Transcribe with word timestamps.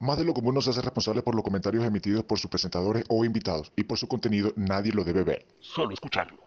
Más 0.00 0.16
de 0.16 0.24
lo 0.24 0.32
común 0.32 0.54
no 0.54 0.60
se 0.60 0.70
hace 0.70 0.80
responsable 0.80 1.22
por 1.22 1.34
los 1.34 1.42
comentarios 1.42 1.84
emitidos 1.84 2.22
por 2.22 2.38
sus 2.38 2.48
presentadores 2.48 3.04
o 3.08 3.24
invitados, 3.24 3.72
y 3.74 3.82
por 3.82 3.98
su 3.98 4.06
contenido 4.06 4.52
nadie 4.54 4.92
lo 4.92 5.02
debe 5.02 5.24
ver, 5.24 5.44
solo 5.58 5.92
escucharlo. 5.92 6.38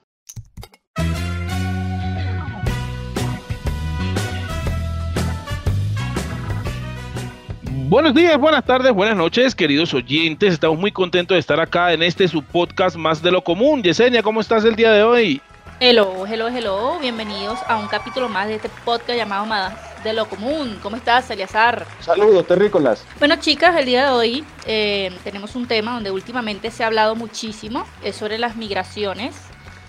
Buenos 7.90 8.16
días, 8.16 8.40
buenas 8.40 8.64
tardes, 8.64 8.94
buenas 8.94 9.18
noches, 9.18 9.54
queridos 9.54 9.94
oyentes. 9.94 10.54
Estamos 10.54 10.80
muy 10.80 10.94
contentos 10.94 11.36
de 11.36 11.40
estar 11.40 11.60
acá 11.60 11.92
en 11.92 12.04
este 12.04 12.30
su 12.30 12.42
podcast 12.42 12.96
más 12.96 13.22
de 13.22 13.32
lo 13.32 13.44
común. 13.44 13.84
Yesenia, 13.84 14.24
¿cómo 14.24 14.40
estás 14.40 14.64
el 14.64 14.78
día 14.78 14.94
de 14.94 15.04
hoy? 15.04 15.42
Hello, 15.84 16.28
hello, 16.28 16.48
hello. 16.48 17.00
Bienvenidos 17.00 17.58
a 17.68 17.76
un 17.78 17.88
capítulo 17.88 18.30
más 18.30 18.48
de 18.48 18.54
este 18.54 18.70
podcast 18.86 19.18
llamado 19.18 19.48
Más 19.48 19.74
de 20.04 20.14
lo 20.14 20.30
común. 20.30 20.78
¿Cómo 20.84 20.96
estás, 20.96 21.28
Eliazar? 21.32 21.88
Saludos, 22.02 22.46
terrícolas. 22.46 23.04
Bueno, 23.18 23.38
chicas, 23.38 23.76
el 23.76 23.88
día 23.88 24.06
de 24.06 24.12
hoy 24.12 24.46
eh, 24.68 25.12
tenemos 25.24 25.56
un 25.56 25.66
tema 25.66 25.96
donde 25.96 26.12
últimamente 26.12 26.70
se 26.70 26.84
ha 26.84 26.86
hablado 26.86 27.16
muchísimo, 27.16 27.84
es 28.04 28.16
sobre 28.16 28.38
las 28.38 28.58
migraciones. 28.58 29.36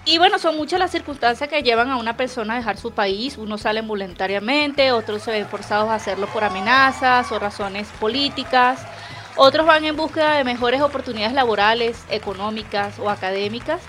Y 0.07 0.17
bueno, 0.17 0.39
son 0.39 0.57
muchas 0.57 0.79
las 0.79 0.91
circunstancias 0.91 1.51
que 1.51 1.62
llevan 1.62 1.91
a 1.91 1.98
una 1.98 2.17
persona 2.17 2.55
a 2.55 2.56
dejar 2.56 2.79
su 2.79 2.93
país. 2.93 3.37
Unos 3.37 3.61
salen 3.61 3.87
voluntariamente, 3.87 4.93
otros 4.93 5.20
se 5.20 5.33
ven 5.33 5.47
forzados 5.47 5.91
a 5.91 5.97
hacerlo 5.97 6.27
por 6.29 6.43
amenazas 6.43 7.31
o 7.33 7.39
razones 7.39 7.87
políticas. 8.01 8.81
Otros 9.37 9.67
van 9.67 9.84
en 9.84 9.95
búsqueda 9.95 10.39
de 10.39 10.45
mejores 10.45 10.81
oportunidades 10.81 11.34
laborales, 11.34 12.03
económicas 12.09 12.98
o 12.98 13.11
académicas. 13.11 13.83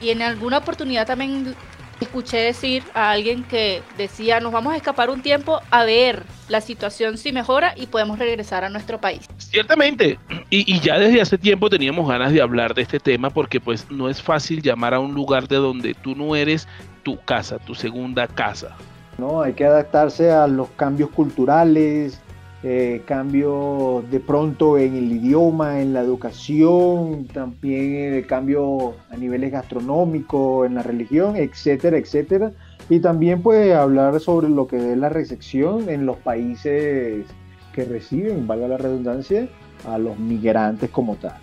Y 0.00 0.10
en 0.10 0.22
alguna 0.22 0.58
oportunidad 0.58 1.06
también 1.06 1.54
escuché 2.00 2.38
decir 2.38 2.84
a 2.94 3.10
alguien 3.10 3.44
que 3.44 3.82
decía, 3.96 4.40
nos 4.40 4.52
vamos 4.52 4.72
a 4.72 4.76
escapar 4.76 5.10
un 5.10 5.22
tiempo 5.22 5.60
a 5.70 5.84
ver 5.84 6.24
la 6.48 6.60
situación 6.60 7.18
si 7.18 7.32
mejora 7.32 7.74
y 7.76 7.86
podemos 7.86 8.18
regresar 8.18 8.64
a 8.64 8.68
nuestro 8.68 9.00
país. 9.00 9.26
Ciertamente, 9.38 10.18
y, 10.50 10.78
ya 10.80 10.98
desde 10.98 11.20
hace 11.20 11.38
tiempo 11.38 11.70
teníamos 11.70 12.08
ganas 12.08 12.32
de 12.32 12.42
hablar 12.42 12.74
de 12.74 12.82
este 12.82 13.00
tema 13.00 13.30
porque 13.30 13.60
pues 13.60 13.90
no 13.90 14.08
es 14.08 14.22
fácil 14.22 14.62
llamar 14.62 14.94
a 14.94 15.00
un 15.00 15.14
lugar 15.14 15.48
de 15.48 15.56
donde 15.56 15.94
tú 15.94 16.14
no 16.14 16.36
eres 16.36 16.68
tu 17.02 17.18
casa, 17.20 17.58
tu 17.58 17.74
segunda 17.74 18.26
casa. 18.26 18.76
No, 19.18 19.42
hay 19.42 19.52
que 19.52 19.64
adaptarse 19.64 20.32
a 20.32 20.46
los 20.46 20.68
cambios 20.70 21.10
culturales, 21.10 22.20
eh, 22.66 23.02
cambio 23.04 24.02
de 24.10 24.20
pronto 24.20 24.78
en 24.78 24.96
el 24.96 25.12
idioma, 25.12 25.82
en 25.82 25.92
la 25.92 26.00
educación, 26.00 27.26
también 27.26 28.14
eh, 28.14 28.24
cambio 28.26 28.94
a 29.10 29.18
niveles 29.18 29.52
gastronómicos, 29.52 30.66
en 30.66 30.76
la 30.76 30.82
religión, 30.82 31.36
etcétera, 31.36 31.98
etcétera. 31.98 32.52
Y 32.88 33.00
también 33.00 33.42
puede 33.42 33.74
hablar 33.74 34.18
sobre 34.18 34.48
lo 34.48 34.66
que 34.66 34.92
es 34.92 34.96
la 34.96 35.10
recepción 35.10 35.90
en 35.90 36.06
los 36.06 36.16
países 36.16 37.26
que 37.74 37.84
reciben, 37.84 38.46
valga 38.46 38.66
la 38.66 38.78
redundancia, 38.78 39.46
a 39.86 39.98
los 39.98 40.18
migrantes 40.18 40.88
como 40.88 41.16
tal. 41.16 41.36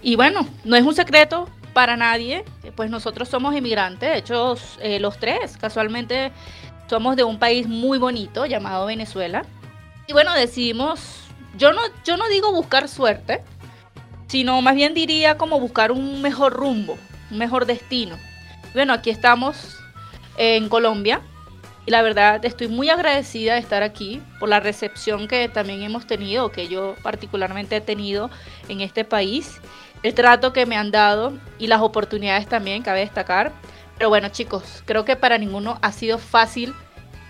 Y 0.00 0.16
bueno, 0.16 0.46
no 0.64 0.76
es 0.76 0.82
un 0.82 0.94
secreto 0.94 1.46
para 1.74 1.94
nadie, 1.98 2.42
pues 2.74 2.88
nosotros 2.88 3.28
somos 3.28 3.54
inmigrantes, 3.54 4.08
de 4.08 4.16
hecho 4.16 4.54
eh, 4.80 4.98
los 4.98 5.18
tres 5.18 5.58
casualmente 5.58 6.32
somos 6.86 7.16
de 7.16 7.24
un 7.24 7.38
país 7.38 7.68
muy 7.68 7.98
bonito 7.98 8.46
llamado 8.46 8.86
Venezuela 8.86 9.44
y 10.08 10.12
bueno, 10.14 10.32
decidimos, 10.32 11.00
yo 11.56 11.72
no, 11.72 11.82
yo 12.04 12.16
no 12.16 12.28
digo 12.28 12.50
buscar 12.50 12.88
suerte, 12.88 13.44
sino 14.26 14.60
más 14.62 14.74
bien 14.74 14.94
diría 14.94 15.36
como 15.36 15.60
buscar 15.60 15.92
un 15.92 16.22
mejor 16.22 16.54
rumbo, 16.54 16.98
un 17.30 17.38
mejor 17.38 17.66
destino. 17.66 18.16
Bueno, 18.72 18.94
aquí 18.94 19.10
estamos 19.10 19.76
en 20.38 20.70
Colombia 20.70 21.20
y 21.84 21.90
la 21.90 22.00
verdad 22.00 22.42
estoy 22.44 22.68
muy 22.68 22.88
agradecida 22.88 23.54
de 23.54 23.60
estar 23.60 23.82
aquí 23.82 24.22
por 24.40 24.48
la 24.48 24.60
recepción 24.60 25.28
que 25.28 25.50
también 25.50 25.82
hemos 25.82 26.06
tenido, 26.06 26.52
que 26.52 26.68
yo 26.68 26.94
particularmente 27.02 27.76
he 27.76 27.80
tenido 27.82 28.30
en 28.68 28.80
este 28.80 29.04
país, 29.04 29.60
el 30.02 30.14
trato 30.14 30.54
que 30.54 30.64
me 30.64 30.78
han 30.78 30.90
dado 30.90 31.36
y 31.58 31.66
las 31.66 31.82
oportunidades 31.82 32.46
también, 32.46 32.82
cabe 32.82 33.00
destacar. 33.00 33.52
Pero 33.98 34.08
bueno 34.08 34.30
chicos, 34.30 34.82
creo 34.86 35.04
que 35.04 35.16
para 35.16 35.36
ninguno 35.36 35.78
ha 35.82 35.92
sido 35.92 36.16
fácil 36.16 36.74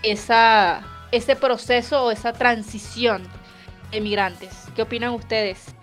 esa 0.01 0.81
ese 1.11 1.35
proceso 1.35 2.05
o 2.05 2.11
esa 2.11 2.33
transición 2.33 3.23
de 3.91 4.01
migrantes. 4.01 4.67
¿Qué 4.75 4.81
opinan 4.81 5.13
ustedes? 5.13 5.75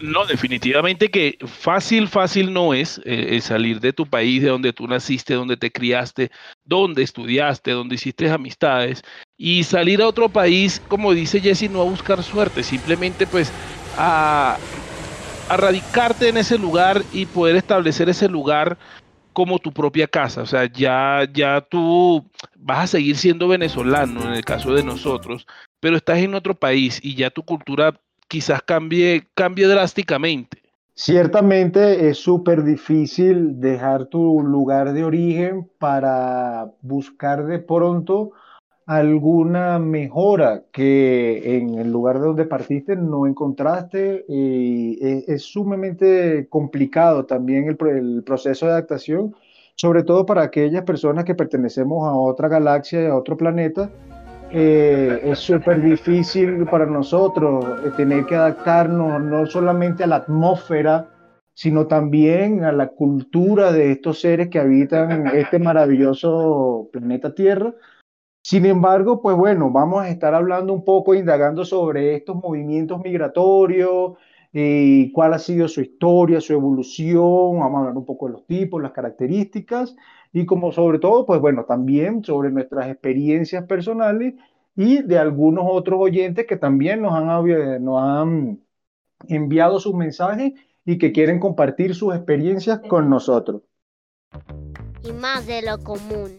No, 0.00 0.24
definitivamente 0.24 1.10
que 1.10 1.36
fácil, 1.46 2.08
fácil 2.08 2.52
no 2.52 2.72
es 2.72 3.00
eh, 3.04 3.38
salir 3.42 3.80
de 3.80 3.92
tu 3.92 4.06
país, 4.06 4.42
de 4.42 4.48
donde 4.48 4.72
tú 4.72 4.86
naciste, 4.86 5.34
donde 5.34 5.56
te 5.56 5.70
criaste, 5.70 6.30
donde 6.64 7.02
estudiaste, 7.02 7.72
donde 7.72 7.96
hiciste 7.96 8.30
amistades 8.30 9.02
y 9.36 9.64
salir 9.64 10.00
a 10.00 10.08
otro 10.08 10.28
país, 10.28 10.80
como 10.88 11.12
dice 11.12 11.40
Jesse, 11.40 11.70
no 11.70 11.82
a 11.82 11.84
buscar 11.84 12.22
suerte, 12.22 12.62
simplemente 12.62 13.26
pues 13.26 13.52
a 13.98 14.56
radicarte 15.50 16.28
en 16.28 16.36
ese 16.36 16.58
lugar 16.58 17.02
y 17.12 17.26
poder 17.26 17.56
establecer 17.56 18.08
ese 18.08 18.28
lugar 18.28 18.78
como 19.38 19.60
tu 19.60 19.70
propia 19.70 20.08
casa, 20.08 20.42
o 20.42 20.46
sea, 20.46 20.66
ya, 20.66 21.24
ya 21.32 21.60
tú 21.60 22.28
vas 22.56 22.80
a 22.80 22.86
seguir 22.88 23.16
siendo 23.16 23.46
venezolano 23.46 24.24
en 24.24 24.32
el 24.32 24.44
caso 24.44 24.74
de 24.74 24.82
nosotros, 24.82 25.46
pero 25.78 25.96
estás 25.96 26.18
en 26.18 26.34
otro 26.34 26.56
país 26.56 26.98
y 27.04 27.14
ya 27.14 27.30
tu 27.30 27.44
cultura 27.44 27.94
quizás 28.26 28.60
cambie, 28.62 29.28
cambie 29.36 29.68
drásticamente. 29.68 30.60
Ciertamente 30.94 32.08
es 32.08 32.18
súper 32.18 32.64
difícil 32.64 33.60
dejar 33.60 34.06
tu 34.06 34.42
lugar 34.42 34.92
de 34.92 35.04
origen 35.04 35.70
para 35.78 36.72
buscar 36.82 37.46
de 37.46 37.60
pronto 37.60 38.32
alguna 38.88 39.78
mejora 39.78 40.62
que 40.72 41.58
en 41.58 41.74
el 41.74 41.92
lugar 41.92 42.18
de 42.18 42.26
donde 42.26 42.46
partiste 42.46 42.96
no 42.96 43.26
encontraste 43.26 44.24
y 44.26 44.98
es, 45.30 45.42
sumamente 45.42 46.46
complicado 46.48 47.26
también 47.26 47.68
el, 47.68 48.22
proceso 48.24 48.64
de 48.64 48.72
adaptación, 48.72 49.36
sobre 49.74 50.04
todo 50.04 50.24
para 50.24 50.42
aquellas 50.42 50.84
personas 50.84 51.24
que 51.24 51.34
pertenecemos 51.34 52.08
a 52.08 52.14
otra 52.14 52.48
galaxia, 52.48 53.02
y 53.02 53.06
a 53.08 53.14
otro 53.14 53.36
planeta. 53.36 53.90
Eh, 54.50 55.20
es 55.22 55.38
súper 55.38 55.82
difícil 55.82 56.64
para 56.64 56.86
nosotros 56.86 57.66
eh, 57.84 57.90
tener 57.94 58.24
que 58.24 58.36
adaptarnos 58.36 59.20
no 59.20 59.44
solamente 59.44 60.04
a 60.04 60.06
la 60.06 60.16
atmósfera, 60.16 61.10
sino 61.52 61.86
también 61.86 62.64
a 62.64 62.72
la 62.72 62.88
cultura 62.88 63.70
de 63.70 63.92
estos 63.92 64.22
seres 64.22 64.48
que 64.48 64.58
habitan 64.58 65.26
este 65.26 65.58
maravilloso 65.58 66.88
planeta 66.90 67.34
Tierra 67.34 67.74
sin 68.42 68.66
embargo, 68.66 69.20
pues 69.20 69.36
bueno, 69.36 69.70
vamos 69.70 70.02
a 70.02 70.08
estar 70.08 70.34
hablando 70.34 70.72
un 70.72 70.84
poco, 70.84 71.14
indagando 71.14 71.64
sobre 71.64 72.14
estos 72.14 72.36
movimientos 72.36 73.00
migratorios, 73.02 74.12
y 74.52 75.12
cuál 75.12 75.34
ha 75.34 75.38
sido 75.38 75.68
su 75.68 75.80
historia, 75.82 76.40
su 76.40 76.52
evolución, 76.52 77.58
vamos 77.58 77.74
a 77.74 77.78
hablar 77.80 77.96
un 77.96 78.06
poco 78.06 78.26
de 78.26 78.32
los 78.32 78.46
tipos, 78.46 78.82
las 78.82 78.92
características 78.92 79.94
y 80.32 80.46
como 80.46 80.72
sobre 80.72 80.98
todo, 80.98 81.26
pues 81.26 81.40
bueno, 81.40 81.64
también 81.64 82.24
sobre 82.24 82.50
nuestras 82.50 82.88
experiencias 82.88 83.64
personales 83.66 84.34
y 84.74 85.02
de 85.02 85.18
algunos 85.18 85.64
otros 85.68 85.98
oyentes 86.00 86.46
que 86.46 86.56
también 86.56 87.02
nos 87.02 87.12
han, 87.12 87.84
nos 87.84 88.02
han 88.02 88.60
enviado 89.28 89.80
sus 89.80 89.94
mensajes 89.94 90.52
y 90.84 90.98
que 90.98 91.12
quieren 91.12 91.40
compartir 91.40 91.94
sus 91.94 92.14
experiencias 92.14 92.80
con 92.80 93.10
nosotros. 93.10 93.62
Y 95.02 95.12
más 95.12 95.46
de 95.46 95.62
lo 95.62 95.78
común. 95.78 96.38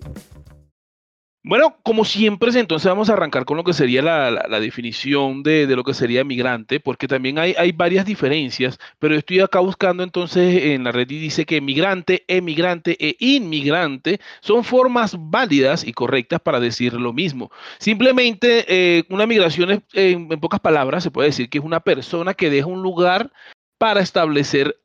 Bueno, 1.50 1.76
como 1.82 2.06
siempre, 2.06 2.52
entonces 2.60 2.88
vamos 2.88 3.10
a 3.10 3.14
arrancar 3.14 3.44
con 3.44 3.58
lo 3.58 3.64
que 3.64 3.74
sería 3.74 4.04
la, 4.04 4.60
definición 4.60 5.42
de, 5.42 5.66
lo 5.76 5.84
que 5.84 5.96
sería 5.96 6.24
migrante, 6.24 6.80
porque 6.80 7.08
también 7.08 7.40
hay, 7.40 7.72
varias 7.72 8.06
diferencias, 8.06 8.78
pero 9.00 9.16
estoy 9.16 9.40
acá 9.40 9.60
buscando 9.60 10.04
entonces 10.04 10.66
en 10.66 10.84
la 10.84 10.92
red 10.92 11.10
y 11.10 11.18
dice 11.18 11.48
que 11.48 11.60
migrante, 11.60 12.24
emigrante 12.28 12.96
e 13.00 13.16
inmigrante 13.18 14.20
son 14.42 14.64
formas 14.64 15.16
válidas 15.18 15.84
y 15.84 15.92
correctas 15.92 16.40
para 16.40 16.60
decir 16.60 16.94
lo 16.94 17.14
mismo. 17.14 17.50
Simplemente 17.80 18.66
eh, 18.68 19.06
una 19.10 19.26
migración, 19.26 19.72
es, 19.72 19.80
en 19.94 20.28
pocas 20.40 20.60
palabras, 20.60 21.02
se 21.02 21.10
puede 21.10 21.30
decir 21.30 21.50
que 21.50 21.58
es 21.58 21.64
una 21.64 21.80
persona 21.80 22.36
que 22.36 22.52
deja 22.52 22.68
un 22.68 22.84
lugar 22.84 23.32
para 23.80 24.02
establecerse 24.02 24.76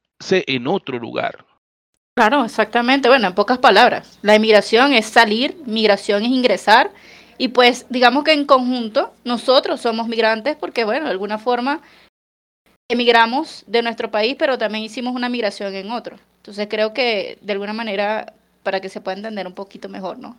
en 0.46 0.66
otro 0.66 0.98
lugar. 0.98 1.44
Claro, 2.16 2.44
exactamente. 2.44 3.08
Bueno, 3.08 3.26
en 3.26 3.34
pocas 3.34 3.58
palabras, 3.58 4.18
la 4.22 4.36
inmigración 4.36 4.92
es 4.92 5.06
salir, 5.06 5.56
migración 5.66 6.22
es 6.22 6.30
ingresar. 6.30 6.90
Y 7.38 7.48
pues 7.48 7.86
digamos 7.90 8.22
que 8.22 8.32
en 8.32 8.44
conjunto 8.44 9.12
nosotros 9.24 9.80
somos 9.80 10.06
migrantes 10.06 10.56
porque, 10.56 10.84
bueno, 10.84 11.06
de 11.06 11.10
alguna 11.10 11.38
forma 11.38 11.80
emigramos 12.88 13.64
de 13.66 13.82
nuestro 13.82 14.10
país, 14.10 14.36
pero 14.38 14.58
también 14.58 14.84
hicimos 14.84 15.14
una 15.14 15.28
migración 15.28 15.74
en 15.74 15.90
otro. 15.90 16.16
Entonces 16.36 16.68
creo 16.70 16.94
que 16.94 17.38
de 17.40 17.52
alguna 17.52 17.72
manera, 17.72 18.34
para 18.62 18.80
que 18.80 18.88
se 18.88 19.00
pueda 19.00 19.16
entender 19.16 19.46
un 19.46 19.54
poquito 19.54 19.88
mejor, 19.88 20.18
¿no? 20.18 20.36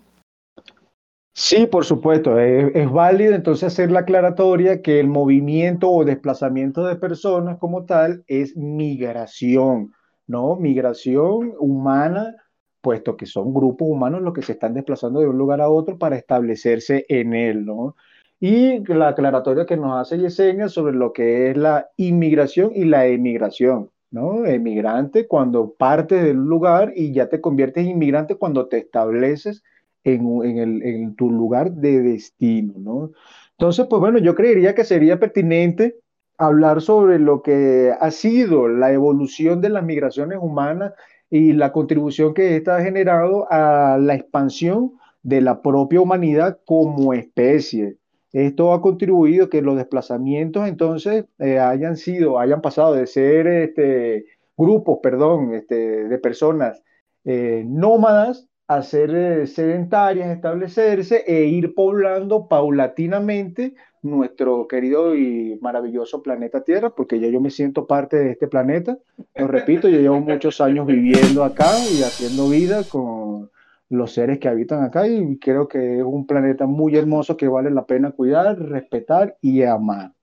Sí, 1.33 1.66
por 1.66 1.83
supuesto, 1.83 2.39
es, 2.39 2.74
es, 2.74 2.89
válido 2.89 3.36
entonces 3.36 3.74
hacer 3.74 3.92
la 3.92 4.01
aclaratoria 4.01 4.81
que 4.81 5.01
el 5.01 5.07
movimiento 5.07 5.92
o 5.92 6.06
desplazamiento 6.06 6.86
de 6.86 6.95
personas 6.95 7.57
como 7.57 7.83
tal 7.83 8.24
es 8.28 8.56
migración. 8.56 9.92
¿No? 10.27 10.56
Migración 10.56 11.54
humana, 11.60 12.36
puesto 12.81 13.18
que 13.18 13.25
son 13.25 13.54
grupos 13.54 13.88
humanos 13.89 14.22
los 14.22 14.33
que 14.33 14.42
se 14.42 14.54
están 14.54 14.74
desplazando 14.74 15.19
de 15.19 15.27
un 15.27 15.38
lugar 15.38 15.62
a 15.62 15.69
otro 15.69 15.98
para 15.98 16.18
establecerse 16.18 17.06
en 17.10 17.33
él, 17.33 17.66
¿no? 17.66 17.95
y 18.39 18.83
la 18.94 19.10
aclaratoria 19.10 19.66
que 19.66 19.77
nos 19.77 20.00
hace 20.00 20.19
Yesenia 20.19 20.69
sobre 20.69 20.94
lo 20.94 21.13
que 21.13 21.50
es 21.50 21.57
la 21.57 21.89
inmigración 21.98 22.72
y 22.75 22.86
la 22.86 23.07
emigración. 23.07 23.89
¿no? 24.12 24.45
Emigrante 24.45 25.27
cuando 25.27 25.74
partes 25.74 26.24
del 26.24 26.38
lugar 26.38 26.94
y 26.95 27.12
ya 27.12 27.28
te 27.28 27.42
conviertes 27.42 27.83
en 27.83 27.92
inmigrante 27.92 28.36
cuando 28.36 28.68
te 28.68 28.78
estableces 28.78 29.63
en, 30.04 30.81
en, 30.83 31.16
tu 31.16 31.31
lugar 31.31 31.71
de 31.71 32.01
destino, 32.01 32.75
¿no? 32.78 33.12
Entonces, 33.57 33.88
pues 33.89 34.00
bueno, 34.00 34.19
yo 34.19 34.36
creería 34.36 34.75
que 34.75 34.83
sería 34.83 35.19
pertinente 35.19 35.98
hablar 36.38 36.82
sobre 36.82 37.20
lo 37.20 37.42
que 37.42 37.94
ha 38.00 38.12
sido 38.12 38.68
la 38.68 38.92
evolución 38.92 39.62
de 39.62 39.70
las 39.70 39.84
migraciones 39.84 40.40
humanas 40.42 40.94
y 41.30 41.54
la 41.54 41.72
contribución 41.72 42.34
que 42.34 42.56
esta 42.56 42.78
ha 42.78 42.84
generado 42.84 43.52
a 43.52 43.98
la 44.00 44.16
expansión 44.16 44.94
de 45.24 45.42
la 45.42 45.62
propia 45.62 46.02
humanidad 46.02 46.60
como 46.66 47.14
especie. 47.14 47.98
Esto 48.32 48.74
ha 48.74 48.82
contribuido 48.82 49.50
que 49.50 49.62
los 49.62 49.78
desplazamientos 49.78 50.68
entonces 50.68 51.26
eh, 51.40 51.58
hayan 51.58 51.96
sido, 51.98 52.38
hayan 52.38 52.62
pasado 52.62 52.94
de 52.94 53.08
ser 53.08 53.48
este, 53.48 54.26
grupos, 54.58 55.00
perdón, 55.02 55.54
este, 55.54 56.08
de 56.08 56.18
personas 56.20 56.84
eh, 57.24 57.64
nómadas 57.66 58.48
a 58.68 58.81
ser 58.81 59.16
eh, 59.16 59.48
sedentarias, 59.48 60.30
establecerse 60.30 61.24
e 61.26 61.46
ir 61.46 61.74
poblando 61.76 62.48
paulatinamente 62.48 63.74
nuestro 64.06 64.68
querido 64.68 65.16
y 65.16 65.57
maravilloso 65.62 66.22
planeta 66.22 66.63
Tierra, 66.63 66.92
porque 66.92 67.19
ya 67.19 67.28
yo 67.28 67.42
me 67.42 67.50
siento 67.50 67.88
parte 67.88 68.18
de 68.18 68.31
este 68.31 68.48
planeta. 68.48 68.98
Lo 69.36 69.48
repito, 69.48 69.90
yo 69.90 70.00
llevo 70.00 70.19
muchos 70.19 70.62
años 70.62 70.86
viviendo 70.86 71.44
acá 71.44 71.72
y 71.92 72.04
haciendo 72.04 72.48
vida 72.50 72.84
con 72.84 73.50
los 73.90 74.13
seres 74.13 74.40
que 74.40 74.48
habitan 74.48 74.84
acá 74.84 75.07
y 75.07 75.38
creo 75.38 75.68
que 75.68 75.98
es 75.98 76.04
un 76.04 76.25
planeta 76.25 76.66
muy 76.66 76.96
hermoso 76.96 77.38
que 77.38 77.48
vale 77.48 77.69
la 77.72 77.86
pena 77.86 78.12
cuidar, 78.12 78.57
respetar 78.60 79.38
y 79.42 79.63
amar. 79.63 80.13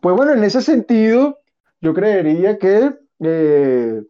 Pues 0.00 0.16
bueno, 0.16 0.32
en 0.32 0.44
ese 0.44 0.60
sentido, 0.60 1.38
yo 1.80 1.94
creería 1.94 2.58
que 2.58 2.92
eh, 3.20 4.02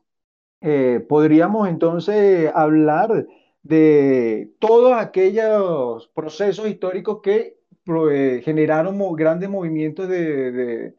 eh, 0.60 1.06
podríamos 1.08 1.68
entonces 1.68 2.50
hablar 2.54 3.26
de 3.62 4.52
todos 4.58 4.92
aquellos 4.92 6.08
procesos 6.14 6.68
históricos 6.68 7.20
que 7.22 7.58
eh, 7.86 8.40
generaron 8.44 8.98
grandes 9.14 9.48
movimientos 9.50 10.08
de, 10.08 10.94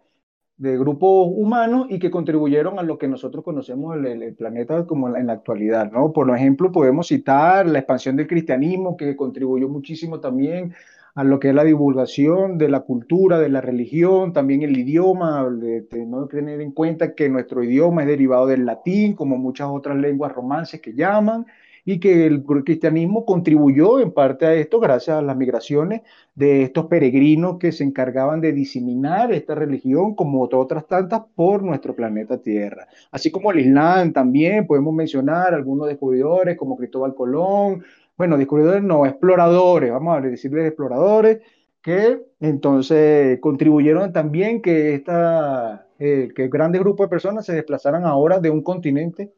grupos 0.57 1.27
humanos 1.31 1.87
y 1.89 1.99
que 1.99 2.11
contribuyeron 2.11 2.79
a 2.79 2.83
lo 2.83 2.97
que 2.97 3.07
nosotros 3.07 3.43
conocemos 3.43 3.97
el, 3.97 4.35
planeta 4.35 4.85
como 4.85 5.15
en 5.15 5.27
la, 5.27 5.33
actualidad, 5.33 5.91
¿no? 5.91 6.13
Por 6.13 6.29
ejemplo, 6.35 6.71
podemos 6.71 7.07
citar 7.07 7.67
la 7.67 7.79
expansión 7.79 8.15
del 8.15 8.27
cristianismo, 8.27 8.95
que 8.95 9.15
contribuyó 9.15 9.67
muchísimo 9.67 10.19
también 10.19 10.73
a 11.15 11.23
lo 11.23 11.39
que 11.39 11.49
es 11.49 11.55
la 11.55 11.63
divulgación 11.63 12.57
de 12.57 12.69
la 12.69 12.81
cultura, 12.81 13.39
de 13.39 13.49
la 13.49 13.61
religión, 13.61 14.33
también 14.33 14.61
el 14.63 14.77
idioma, 14.77 15.49
de, 15.49 15.81
de 15.81 16.27
tener 16.29 16.61
en 16.61 16.71
cuenta 16.71 17.15
que 17.15 17.29
nuestro 17.29 17.63
idioma 17.63 18.03
es 18.03 18.07
derivado 18.07 18.47
del 18.47 18.65
latín, 18.65 19.13
como 19.13 19.37
muchas 19.37 19.67
otras 19.69 19.97
lenguas 19.97 20.33
romances 20.33 20.81
que 20.81 20.93
llaman, 20.93 21.45
y 21.85 21.99
que 21.99 22.25
el 22.25 22.43
cristianismo 22.43 23.25
contribuyó 23.25 23.99
en 23.99 24.11
parte 24.11 24.45
a 24.47 24.53
esto 24.55 24.79
gracias 24.79 25.17
a 25.17 25.21
las 25.21 25.37
migraciones 25.37 26.01
de 26.33 26.63
estos 26.63 26.87
peregrinos 26.87 27.59
que 27.59 27.71
se 27.71 27.83
encargaban 27.83 28.41
de 28.41 28.51
diseminar 28.51 29.31
esta 29.31 29.53
religión 29.53 30.15
como 30.15 30.41
otras 30.41 30.87
tantas 30.87 31.21
por 31.35 31.61
nuestro 31.61 31.95
planeta 31.95 32.41
Tierra. 32.41 32.87
Así 33.11 33.31
como 33.31 33.51
el 33.51 33.59
Islam 33.59 34.11
también, 34.13 34.65
podemos 34.65 34.93
mencionar 34.93 35.53
algunos 35.53 35.87
descubridores 35.87 36.57
como 36.57 36.75
Cristóbal 36.75 37.13
Colón, 37.13 37.83
bueno, 38.17 38.37
descubridores 38.37 38.83
no, 38.83 39.05
exploradores, 39.05 39.91
vamos 39.91 40.17
a 40.17 40.21
decirles 40.21 40.67
exploradores, 40.67 41.41
que 41.81 42.19
entonces 42.39 43.39
contribuyeron 43.41 44.11
también 44.11 44.61
que, 44.61 44.95
esta, 44.95 45.87
eh, 45.99 46.29
que 46.35 46.47
grandes 46.47 46.81
grupos 46.81 47.05
de 47.05 47.09
personas 47.09 47.45
se 47.45 47.53
desplazaran 47.53 48.05
ahora 48.05 48.39
de 48.39 48.49
un 48.49 48.63
continente 48.63 49.33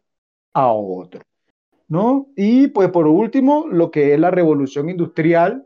a 0.54 0.72
otro. 0.72 1.27
¿No? 1.88 2.28
Y 2.36 2.68
pues 2.68 2.90
por 2.90 3.08
último, 3.08 3.66
lo 3.70 3.92
que 3.92 4.14
es 4.14 4.20
la 4.20 4.32
revolución 4.32 4.90
industrial, 4.90 5.66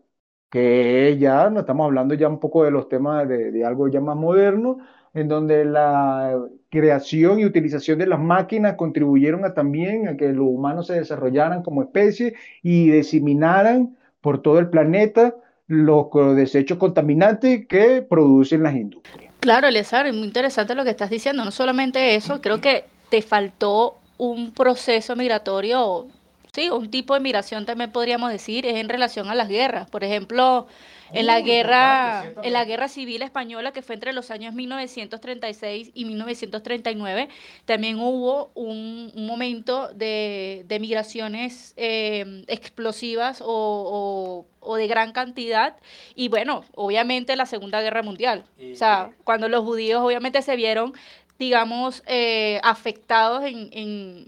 que 0.49 1.17
ya 1.19 1.49
no 1.49 1.61
estamos 1.61 1.85
hablando 1.85 2.13
ya 2.13 2.27
un 2.27 2.39
poco 2.39 2.63
de 2.63 2.71
los 2.71 2.89
temas 2.89 3.27
de, 3.27 3.65
algo 3.65 3.87
ya 3.87 4.01
más 4.01 4.17
moderno, 4.17 4.79
en 5.13 5.27
donde 5.27 5.65
la 5.65 6.37
creación 6.69 7.39
y 7.39 7.45
utilización 7.45 7.99
de 7.99 8.07
las 8.07 8.19
máquinas 8.19 8.75
contribuyeron 8.75 9.45
a 9.45 9.53
también 9.53 10.07
a 10.07 10.17
que 10.17 10.29
los 10.29 10.47
humanos 10.47 10.87
se 10.87 10.93
desarrollaran 10.93 11.63
como 11.63 11.81
especie 11.81 12.35
y 12.61 12.89
diseminaran 12.89 13.97
por 14.21 14.41
todo 14.41 14.59
el 14.59 14.69
planeta 14.69 15.35
los 15.67 16.07
desechos 16.35 16.77
contaminantes 16.77 17.65
que 17.67 18.01
producen 18.01 18.63
las 18.63 18.75
industrias. 18.75 19.33
Claro, 19.39 19.67
Elezar, 19.67 20.05
es 20.05 20.13
muy 20.13 20.27
interesante 20.27 20.75
lo 20.75 20.83
que 20.83 20.91
estás 20.91 21.09
diciendo. 21.09 21.43
No 21.43 21.51
solamente 21.51 22.15
eso, 22.15 22.41
creo 22.41 22.61
que 22.61 22.85
te 23.09 23.21
faltó 23.21 24.00
un 24.21 24.51
proceso 24.51 25.15
migratorio, 25.15 26.07
sí, 26.53 26.69
un 26.69 26.91
tipo 26.91 27.15
de 27.15 27.21
migración 27.21 27.65
también 27.65 27.91
podríamos 27.91 28.31
decir, 28.31 28.67
es 28.67 28.75
en 28.75 28.87
relación 28.87 29.29
a 29.29 29.33
las 29.33 29.49
guerras. 29.49 29.89
Por 29.89 30.03
ejemplo, 30.03 30.67
en 31.11 31.25
la 31.25 31.41
guerra, 31.41 32.31
en 32.43 32.53
la 32.53 32.63
guerra 32.63 32.87
civil 32.87 33.23
española 33.23 33.71
que 33.71 33.81
fue 33.81 33.95
entre 33.95 34.13
los 34.13 34.29
años 34.29 34.53
1936 34.53 35.89
y 35.95 36.05
1939, 36.05 37.29
también 37.65 37.99
hubo 37.99 38.51
un, 38.53 39.11
momento 39.15 39.89
de, 39.89 40.65
migraciones 40.79 41.73
eh, 41.75 42.43
explosivas 42.47 43.41
o, 43.43 44.45
o, 44.59 44.75
de 44.75 44.87
gran 44.87 45.13
cantidad. 45.13 45.75
Y 46.13 46.29
bueno, 46.29 46.63
obviamente 46.75 47.35
la 47.35 47.47
Segunda 47.47 47.81
Guerra 47.81 48.03
Mundial. 48.03 48.43
O 48.71 48.75
sea, 48.75 49.09
cuando 49.23 49.49
los 49.49 49.63
judíos 49.63 50.01
obviamente 50.01 50.43
se 50.43 50.55
vieron 50.55 50.93
digamos, 51.41 52.03
eh, 52.05 52.59
afectados 52.63 53.43
en, 53.43 53.71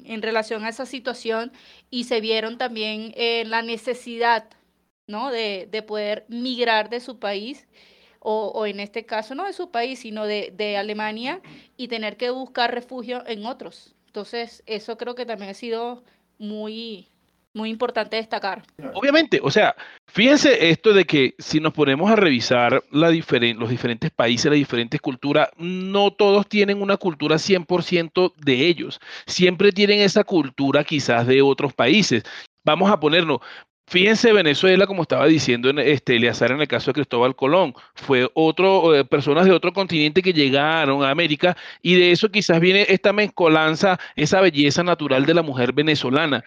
en, 0.03 0.21
relación 0.23 0.65
a 0.65 0.69
esa 0.69 0.87
situación 0.87 1.51
y 1.91 2.05
se 2.05 2.21
vieron 2.21 2.57
también 2.57 3.13
en 3.15 3.51
la 3.51 3.61
necesidad, 3.61 4.49
¿no? 5.05 5.29
De, 5.29 5.67
de, 5.71 5.83
poder 5.83 6.25
migrar 6.27 6.89
de 6.89 6.99
su 6.99 7.19
país, 7.19 7.67
o, 8.19 8.47
o, 8.55 8.65
en 8.65 8.79
este 8.79 9.05
caso 9.05 9.35
no 9.35 9.45
de 9.45 9.53
su 9.53 9.69
país, 9.69 9.99
sino 9.99 10.25
de, 10.25 10.51
de 10.57 10.75
Alemania, 10.75 11.39
y 11.77 11.87
tener 11.87 12.17
que 12.17 12.31
buscar 12.31 12.73
refugio 12.73 13.23
en 13.27 13.45
otros. 13.45 13.93
Entonces, 14.07 14.63
eso 14.65 14.97
creo 14.97 15.13
que 15.13 15.27
también 15.27 15.51
ha 15.51 15.53
sido 15.53 16.03
muy, 16.39 17.09
muy 17.53 17.69
importante 17.69 18.15
destacar. 18.15 18.63
Obviamente, 18.93 19.39
o 19.41 19.51
sea, 19.51 19.75
fíjense 20.07 20.69
esto 20.69 20.93
de 20.93 21.05
que 21.05 21.35
si 21.37 21.59
nos 21.59 21.73
ponemos 21.73 22.09
a 22.09 22.15
revisar 22.15 22.83
los 22.91 23.11
diferentes 23.69 24.11
países, 24.11 24.45
las 24.45 24.55
diferentes 24.55 24.99
culturas, 24.99 25.49
no 25.57 26.11
todos 26.11 26.47
tienen 26.47 26.81
una 26.81 26.97
cultura 26.97 27.37
100% 27.37 28.33
de 28.37 28.67
ellos. 28.67 28.99
Siempre 29.27 29.71
tienen 29.71 29.99
esa 29.99 30.23
cultura 30.23 30.83
quizás 30.83 31.27
de 31.27 31.41
otros 31.41 31.73
países. 31.73 32.23
Vamos 32.65 32.91
a 32.91 32.99
ponernos, 32.99 33.39
Fíjense 33.85 34.31
Venezuela, 34.31 34.87
como 34.87 35.01
estaba 35.01 35.27
diciendo 35.27 35.69
en 35.69 35.77
este, 35.77 36.15
Eleazar 36.15 36.51
en 36.51 36.61
el 36.61 36.67
caso 36.69 36.87
de 36.87 36.93
Cristóbal 36.93 37.35
Colón, 37.35 37.75
fue 37.95 38.29
otro, 38.33 38.95
eh, 38.95 39.03
personas 39.03 39.45
de 39.45 39.51
otro 39.51 39.73
continente 39.73 40.21
que 40.21 40.31
llegaron 40.31 41.03
a 41.03 41.09
América 41.09 41.57
y 41.81 41.95
de 41.95 42.11
eso 42.11 42.29
quizás 42.29 42.61
viene 42.61 42.85
esta 42.87 43.11
mezcolanza, 43.11 43.99
esa 44.15 44.39
belleza 44.39 44.83
natural 44.83 45.25
de 45.25 45.33
la 45.33 45.43
mujer 45.43 45.73
venezolana 45.73 46.45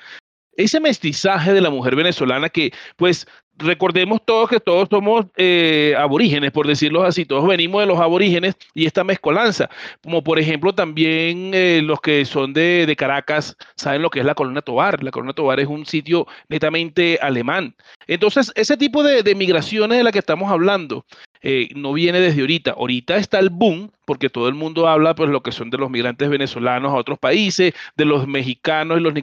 ese 0.56 0.80
mestizaje 0.80 1.52
de 1.52 1.60
la 1.60 1.70
mujer 1.70 1.96
venezolana 1.96 2.48
que, 2.48 2.72
pues, 2.96 3.26
recordemos 3.58 4.20
todos 4.24 4.48
que 4.48 4.60
todos 4.60 4.88
somos 4.90 5.26
eh, 5.36 5.94
aborígenes, 5.98 6.52
por 6.52 6.66
decirlo 6.66 7.04
así, 7.04 7.24
todos 7.24 7.46
venimos 7.46 7.80
de 7.80 7.86
los 7.86 7.98
aborígenes 7.98 8.56
y 8.74 8.86
esta 8.86 9.04
mezcolanza, 9.04 9.68
como 10.02 10.22
por 10.22 10.38
ejemplo 10.38 10.74
también 10.74 11.52
eh, 11.54 11.80
los 11.82 12.00
que 12.00 12.24
son 12.24 12.52
de, 12.52 12.94
Caracas 12.96 13.56
saben 13.76 14.02
lo 14.02 14.10
que 14.10 14.20
es 14.20 14.24
la 14.24 14.34
Colonna 14.34 14.62
Tobar, 14.62 15.02
la 15.02 15.10
Colonna 15.10 15.32
Tobar 15.32 15.60
es 15.60 15.66
un 15.66 15.84
sitio 15.86 16.26
netamente 16.48 17.18
alemán. 17.20 17.74
Entonces, 18.06 18.52
ese 18.54 18.76
tipo 18.76 19.02
de, 19.02 19.22
de 19.22 19.34
migraciones 19.34 19.98
de 19.98 20.04
la 20.04 20.12
que 20.12 20.18
estamos 20.18 20.50
hablando, 20.50 21.04
eh, 21.42 21.68
no 21.74 21.92
viene 21.92 22.20
desde 22.20 22.40
ahorita. 22.40 22.72
Ahorita 22.72 23.16
está 23.16 23.38
el 23.38 23.50
boom, 23.50 23.90
porque 24.04 24.30
todo 24.30 24.48
el 24.48 24.54
mundo 24.54 24.88
habla, 24.88 25.14
pues, 25.14 25.30
lo 25.30 25.42
que 25.42 25.52
son 25.52 25.70
de 25.70 25.78
los 25.78 25.90
migrantes 25.90 26.28
venezolanos 26.28 26.92
a 26.92 26.96
otros 26.96 27.18
países, 27.18 27.74
de 27.96 28.04
los 28.04 28.26
mexicanos 28.26 28.98
y 28.98 29.00
los, 29.00 29.14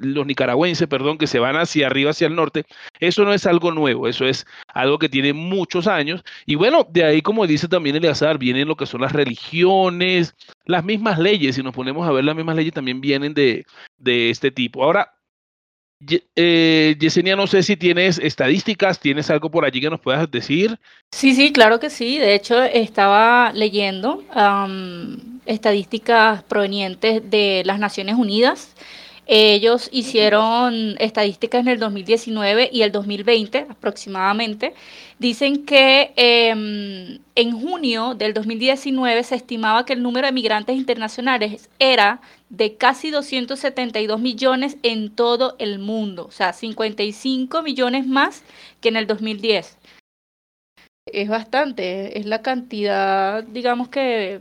los 0.00 0.26
nicaragüenses, 0.26 0.86
perdón, 0.88 1.18
que 1.18 1.26
se 1.26 1.38
van 1.38 1.56
hacia 1.56 1.86
arriba, 1.86 2.10
hacia 2.10 2.26
el 2.28 2.34
norte. 2.34 2.64
Eso 3.00 3.24
no 3.24 3.32
es 3.32 3.46
algo 3.46 3.72
nuevo, 3.72 4.08
eso 4.08 4.26
es 4.26 4.46
algo 4.68 4.98
que 4.98 5.08
tiene 5.08 5.32
muchos 5.32 5.86
años. 5.86 6.22
Y 6.44 6.54
bueno, 6.54 6.86
de 6.90 7.04
ahí, 7.04 7.22
como 7.22 7.46
dice 7.46 7.68
también 7.68 7.96
Eleazar, 7.96 8.38
vienen 8.38 8.68
lo 8.68 8.76
que 8.76 8.86
son 8.86 9.00
las 9.00 9.12
religiones, 9.12 10.34
las 10.66 10.84
mismas 10.84 11.18
leyes, 11.18 11.56
si 11.56 11.62
nos 11.62 11.74
ponemos 11.74 12.06
a 12.06 12.12
ver 12.12 12.24
las 12.24 12.36
mismas 12.36 12.56
leyes, 12.56 12.74
también 12.74 13.00
vienen 13.00 13.34
de, 13.34 13.64
de 13.98 14.30
este 14.30 14.50
tipo. 14.50 14.84
Ahora, 14.84 15.15
eh, 16.36 16.96
Yesenia, 16.98 17.36
no 17.36 17.46
sé 17.46 17.62
si 17.62 17.76
tienes 17.76 18.18
estadísticas, 18.18 19.00
tienes 19.00 19.30
algo 19.30 19.50
por 19.50 19.64
allí 19.64 19.80
que 19.80 19.90
nos 19.90 20.00
puedas 20.00 20.30
decir. 20.30 20.78
Sí, 21.12 21.34
sí, 21.34 21.52
claro 21.52 21.80
que 21.80 21.90
sí. 21.90 22.18
De 22.18 22.34
hecho, 22.34 22.62
estaba 22.62 23.52
leyendo 23.52 24.22
estadísticas 25.46 26.42
provenientes 26.42 27.28
de 27.30 27.62
las 27.64 27.78
Naciones 27.78 28.16
Unidas 28.16 28.74
Ellos 29.28 29.88
hicieron 29.92 30.96
estadísticas 31.00 31.62
en 31.62 31.68
el 31.68 31.80
2019 31.80 32.70
y 32.72 32.82
el 32.82 32.92
2020 32.92 33.66
aproximadamente. 33.68 34.74
Dicen 35.18 35.64
que 35.64 36.12
em, 36.16 37.18
en 37.34 37.60
junio 37.60 38.14
del 38.14 38.34
2019 38.34 39.24
se 39.24 39.34
estimaba 39.34 39.84
que 39.84 39.94
el 39.94 40.02
número 40.02 40.26
de 40.26 40.32
migrantes 40.32 40.76
internacionales 40.76 41.68
era 41.78 42.20
de 42.48 42.76
casi 42.76 43.10
272 43.10 44.20
millones 44.20 44.76
en 44.82 45.14
todo 45.14 45.56
el 45.58 45.78
mundo, 45.78 46.26
o 46.26 46.30
sea, 46.30 46.52
55 46.52 47.62
millones 47.62 48.06
más 48.06 48.44
que 48.80 48.88
en 48.88 48.96
el 48.96 49.06
2010. 49.06 49.78
Es 51.06 51.28
bastante, 51.28 52.18
es 52.18 52.26
la 52.26 52.42
cantidad, 52.42 53.42
digamos 53.44 53.88
que 53.88 54.40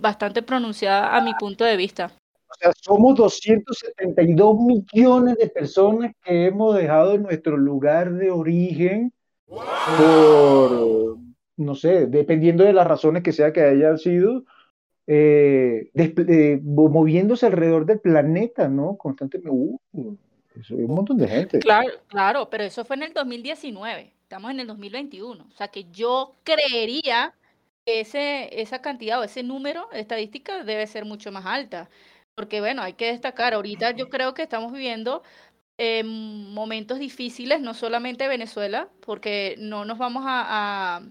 bastante 0.00 0.42
pronunciada 0.42 1.16
a 1.16 1.20
mi 1.20 1.34
punto 1.34 1.64
de 1.64 1.76
vista. 1.76 2.12
O 2.48 2.54
sea, 2.58 2.72
somos 2.80 3.16
272 3.16 4.56
millones 4.58 5.36
de 5.36 5.48
personas 5.48 6.12
que 6.22 6.46
hemos 6.46 6.76
dejado 6.76 7.18
nuestro 7.18 7.56
lugar 7.56 8.12
de 8.12 8.30
origen 8.30 9.12
por, 9.46 11.18
no 11.56 11.74
sé, 11.74 12.06
dependiendo 12.06 12.64
de 12.64 12.72
las 12.72 12.86
razones 12.86 13.22
que 13.22 13.32
sea 13.32 13.52
que 13.52 13.62
hayan 13.62 13.98
sido, 13.98 14.44
eh, 15.06 15.90
eh, 15.94 16.60
moviéndose 16.62 17.46
alrededor 17.46 17.86
del 17.86 18.00
planeta, 18.00 18.68
¿no? 18.68 18.96
Constantemente. 18.96 19.50
Uh, 19.50 19.78
un 20.70 20.94
montón 20.94 21.18
de 21.18 21.28
gente. 21.28 21.58
Claro, 21.58 21.90
claro, 22.08 22.48
pero 22.50 22.64
eso 22.64 22.84
fue 22.84 22.96
en 22.96 23.04
el 23.04 23.12
2019. 23.12 24.12
Estamos 24.22 24.50
en 24.50 24.60
el 24.60 24.66
2021. 24.66 25.46
O 25.48 25.56
sea 25.56 25.68
que 25.68 25.84
yo 25.90 26.34
creería 26.42 27.34
que 27.84 28.00
ese, 28.00 28.60
esa 28.60 28.80
cantidad 28.80 29.20
o 29.20 29.24
ese 29.24 29.42
número 29.42 29.88
de 29.92 30.00
estadística 30.00 30.64
debe 30.64 30.86
ser 30.86 31.04
mucho 31.04 31.30
más 31.30 31.46
alta. 31.46 31.88
Porque 32.34 32.60
bueno, 32.60 32.82
hay 32.82 32.94
que 32.94 33.06
destacar, 33.06 33.54
ahorita 33.54 33.92
yo 33.92 34.08
creo 34.08 34.34
que 34.34 34.42
estamos 34.42 34.72
viviendo 34.72 35.22
eh, 35.78 36.02
momentos 36.04 36.98
difíciles, 36.98 37.60
no 37.60 37.74
solamente 37.74 38.28
Venezuela, 38.28 38.88
porque 39.00 39.56
no 39.58 39.84
nos 39.84 39.98
vamos 39.98 40.24
a 40.26 41.02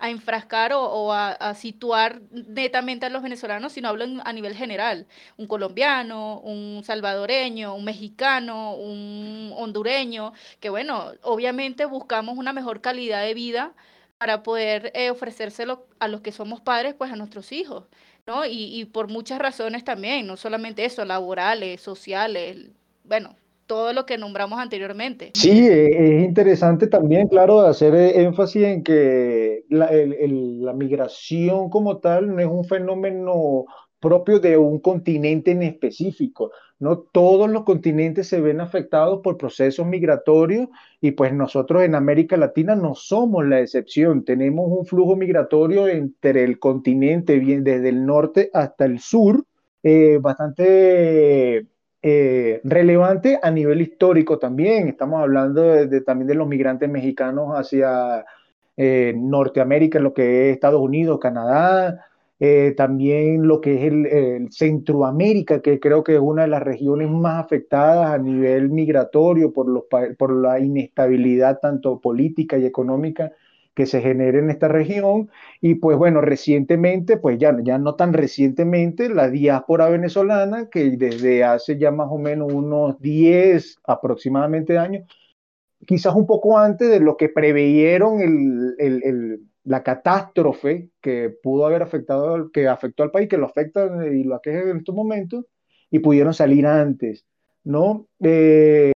enfrascar 0.00 0.72
o, 0.74 1.12
a, 1.12 1.54
situar 1.54 2.20
netamente 2.30 3.06
a 3.06 3.10
los 3.10 3.22
venezolanos, 3.22 3.72
sino 3.72 3.88
hablo 3.88 4.04
a 4.24 4.32
nivel 4.32 4.54
general. 4.54 5.06
Un 5.36 5.46
colombiano, 5.46 6.40
un 6.40 6.82
salvadoreño, 6.84 7.74
un 7.74 7.84
mexicano, 7.84 8.74
un 8.74 9.52
hondureño, 9.56 10.32
que 10.60 10.70
bueno, 10.70 11.12
obviamente 11.22 11.86
buscamos 11.86 12.36
una 12.38 12.52
mejor 12.52 12.80
calidad 12.80 13.22
de 13.22 13.34
vida 13.34 13.74
para 14.18 14.42
poder 14.42 14.92
eh, 14.94 15.10
ofrecérselo 15.10 15.86
a 15.98 16.08
los 16.08 16.20
que 16.20 16.32
somos 16.32 16.60
padres, 16.60 16.94
pues 16.94 17.12
a 17.12 17.16
nuestros 17.16 17.52
hijos, 17.52 17.84
¿no? 18.26 18.46
Y, 18.46 18.80
y 18.80 18.84
por 18.86 19.08
muchas 19.08 19.38
razones 19.38 19.84
también, 19.84 20.26
no 20.26 20.36
solamente 20.36 20.84
eso, 20.84 21.04
laborales, 21.04 21.80
sociales, 21.82 22.70
bueno, 23.04 23.36
todo 23.66 23.92
lo 23.92 24.06
que 24.06 24.18
nombramos 24.18 24.58
anteriormente. 24.58 25.32
Sí, 25.34 25.66
eh, 25.66 26.18
es 26.18 26.24
interesante 26.24 26.86
también, 26.86 27.28
claro, 27.28 27.60
hacer 27.60 27.94
eh, 27.94 28.22
énfasis 28.22 28.62
en 28.62 28.82
que 28.82 29.64
la, 29.68 29.90
la, 29.92 30.72
migración 30.72 31.68
como 31.70 31.98
tal 31.98 32.34
no 32.34 32.40
es 32.40 32.46
un 32.46 32.64
fenómeno 32.64 33.66
propio 34.00 34.38
de 34.38 34.56
un 34.56 34.78
continente 34.78 35.50
en 35.50 35.62
específico, 35.62 36.52
¿no? 36.78 36.98
Todos 36.98 37.50
los 37.50 37.64
continentes 37.64 38.28
se 38.28 38.40
ven 38.40 38.60
afectados 38.60 39.20
por 39.22 39.36
procesos 39.36 39.86
migratorios 39.86 40.68
y 41.00 41.12
pues 41.12 41.32
nosotros 41.32 41.82
en 41.82 41.94
América 41.94 42.36
Latina 42.36 42.76
no 42.76 42.94
somos 42.94 43.46
la 43.46 43.60
excepción, 43.60 44.24
tenemos 44.24 44.66
un 44.70 44.86
flujo 44.86 45.16
migratorio 45.16 45.88
entre 45.88 46.44
el 46.44 46.58
continente, 46.58 47.38
bien 47.38 47.64
desde 47.64 47.88
el 47.88 48.04
norte 48.04 48.50
hasta 48.52 48.84
el 48.84 49.00
sur, 49.00 49.44
eh, 49.82 50.18
bastante 50.20 51.66
eh, 52.08 52.60
relevante 52.62 53.36
a 53.42 53.50
nivel 53.50 53.80
histórico 53.80 54.38
también. 54.38 54.86
Estamos 54.86 55.20
hablando 55.20 55.60
de, 55.60 56.00
también 56.02 56.28
de 56.28 56.36
los 56.36 56.46
migrantes 56.46 56.88
mexicanos 56.88 57.54
hacia 57.56 58.24
eh, 58.76 59.12
Norteamérica, 59.16 59.98
lo 59.98 60.14
que 60.14 60.48
es 60.48 60.54
Estados 60.54 60.80
Unidos, 60.80 61.18
Canadá, 61.18 62.06
eh, 62.38 62.74
también 62.76 63.48
lo 63.48 63.60
que 63.60 63.74
es 63.74 63.92
el, 63.92 64.52
Centroamérica, 64.52 65.60
que 65.60 65.80
creo 65.80 66.04
que 66.04 66.14
es 66.14 66.20
una 66.20 66.42
de 66.42 66.48
las 66.48 66.62
regiones 66.62 67.10
más 67.10 67.44
afectadas 67.44 68.12
a 68.12 68.18
nivel 68.18 68.70
migratorio 68.70 69.52
por, 69.52 69.66
los, 69.68 69.82
por 70.16 70.32
la 70.32 70.60
inestabilidad 70.60 71.58
tanto 71.58 72.00
política 72.00 72.56
y 72.56 72.66
económica 72.66 73.32
que 73.76 73.86
se 73.86 74.00
genere 74.00 74.38
en 74.40 74.50
esta 74.50 74.68
región. 74.68 75.30
Y 75.60 75.76
pues 75.76 75.98
bueno, 75.98 76.22
recientemente, 76.22 77.18
pues 77.18 77.38
ya, 77.38 77.54
ya 77.62 77.78
no 77.78 77.94
tan 77.94 78.14
recientemente, 78.14 79.10
la 79.10 79.30
diáspora 79.30 79.88
venezolana, 79.90 80.70
que 80.70 80.96
desde 80.96 81.44
hace 81.44 81.78
ya 81.78 81.90
más 81.92 82.08
o 82.10 82.18
menos 82.18 82.52
unos 82.52 82.98
10 83.00 83.78
aproximadamente 83.84 84.78
años, 84.78 85.06
quizás 85.86 86.14
un 86.14 86.26
poco 86.26 86.58
antes 86.58 86.90
de 86.90 87.00
lo 87.00 87.16
que 87.18 87.28
preveyeron 87.28 88.20
el, 88.20 88.74
el, 88.78 89.02
el, 89.04 89.40
la 89.64 89.82
catástrofe 89.82 90.88
que 91.02 91.30
pudo 91.42 91.66
haber 91.66 91.82
afectado, 91.82 92.50
que 92.50 92.68
afectó 92.68 93.02
al 93.02 93.10
país, 93.10 93.28
que 93.28 93.36
lo 93.36 93.46
afecta 93.46 93.88
y 94.10 94.24
lo 94.24 94.36
aqueja 94.36 94.70
en 94.70 94.78
estos 94.78 94.94
momentos, 94.94 95.44
y 95.90 95.98
pudieron 95.98 96.32
salir 96.32 96.66
antes, 96.66 97.26
¿no? 97.62 98.08
Eh, 98.20 98.92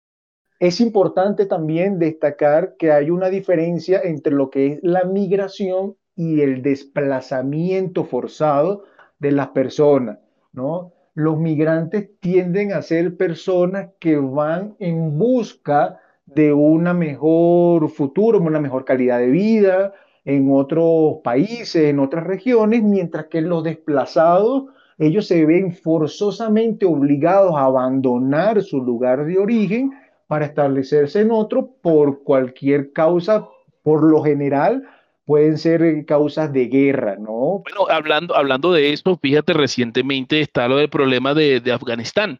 es 0.59 0.81
importante 0.81 1.45
también 1.45 1.99
destacar 1.99 2.75
que 2.77 2.91
hay 2.91 3.09
una 3.09 3.29
diferencia 3.29 4.01
entre 4.03 4.33
lo 4.33 4.49
que 4.49 4.73
es 4.73 4.79
la 4.83 5.05
migración 5.05 5.95
y 6.15 6.41
el 6.41 6.61
desplazamiento 6.61 8.03
forzado 8.03 8.83
de 9.19 9.31
las 9.31 9.49
personas, 9.49 10.19
¿no? 10.51 10.91
Los 11.13 11.37
migrantes 11.37 12.09
tienden 12.19 12.73
a 12.73 12.81
ser 12.81 13.15
personas 13.15 13.89
que 13.99 14.17
van 14.17 14.75
en 14.79 15.17
busca 15.17 15.99
de 16.25 16.51
una 16.51 16.93
mejor 16.93 17.89
futuro, 17.89 18.39
una 18.39 18.59
mejor 18.59 18.83
calidad 18.83 19.19
de 19.19 19.31
vida 19.31 19.93
en 20.25 20.51
otros 20.51 21.19
países, 21.23 21.85
en 21.85 21.99
otras 21.99 22.25
regiones, 22.25 22.83
mientras 22.83 23.27
que 23.27 23.41
los 23.41 23.63
desplazados, 23.63 24.65
ellos 24.97 25.25
se 25.25 25.45
ven 25.45 25.71
forzosamente 25.71 26.85
obligados 26.85 27.55
a 27.55 27.63
abandonar 27.63 28.61
su 28.61 28.81
lugar 28.81 29.25
de 29.25 29.37
origen 29.37 29.91
para 30.29 30.45
establecerse 30.45 31.21
en 31.21 31.31
otro 31.31 31.71
por 31.81 32.23
cualquier 32.23 32.93
causa, 32.93 33.47
por 33.81 34.03
lo 34.03 34.21
general 34.21 34.87
pueden 35.25 35.57
ser 35.57 36.05
causas 36.05 36.53
de 36.53 36.67
guerra, 36.67 37.15
¿no? 37.15 37.63
Bueno, 37.63 37.89
hablando, 37.89 38.35
hablando 38.35 38.71
de 38.71 38.93
esto, 38.93 39.17
fíjate, 39.19 39.53
recientemente 39.53 40.39
está 40.39 40.67
lo 40.67 40.77
del 40.77 40.87
problema 40.87 41.33
de, 41.33 41.59
de 41.59 41.71
Afganistán. 41.71 42.39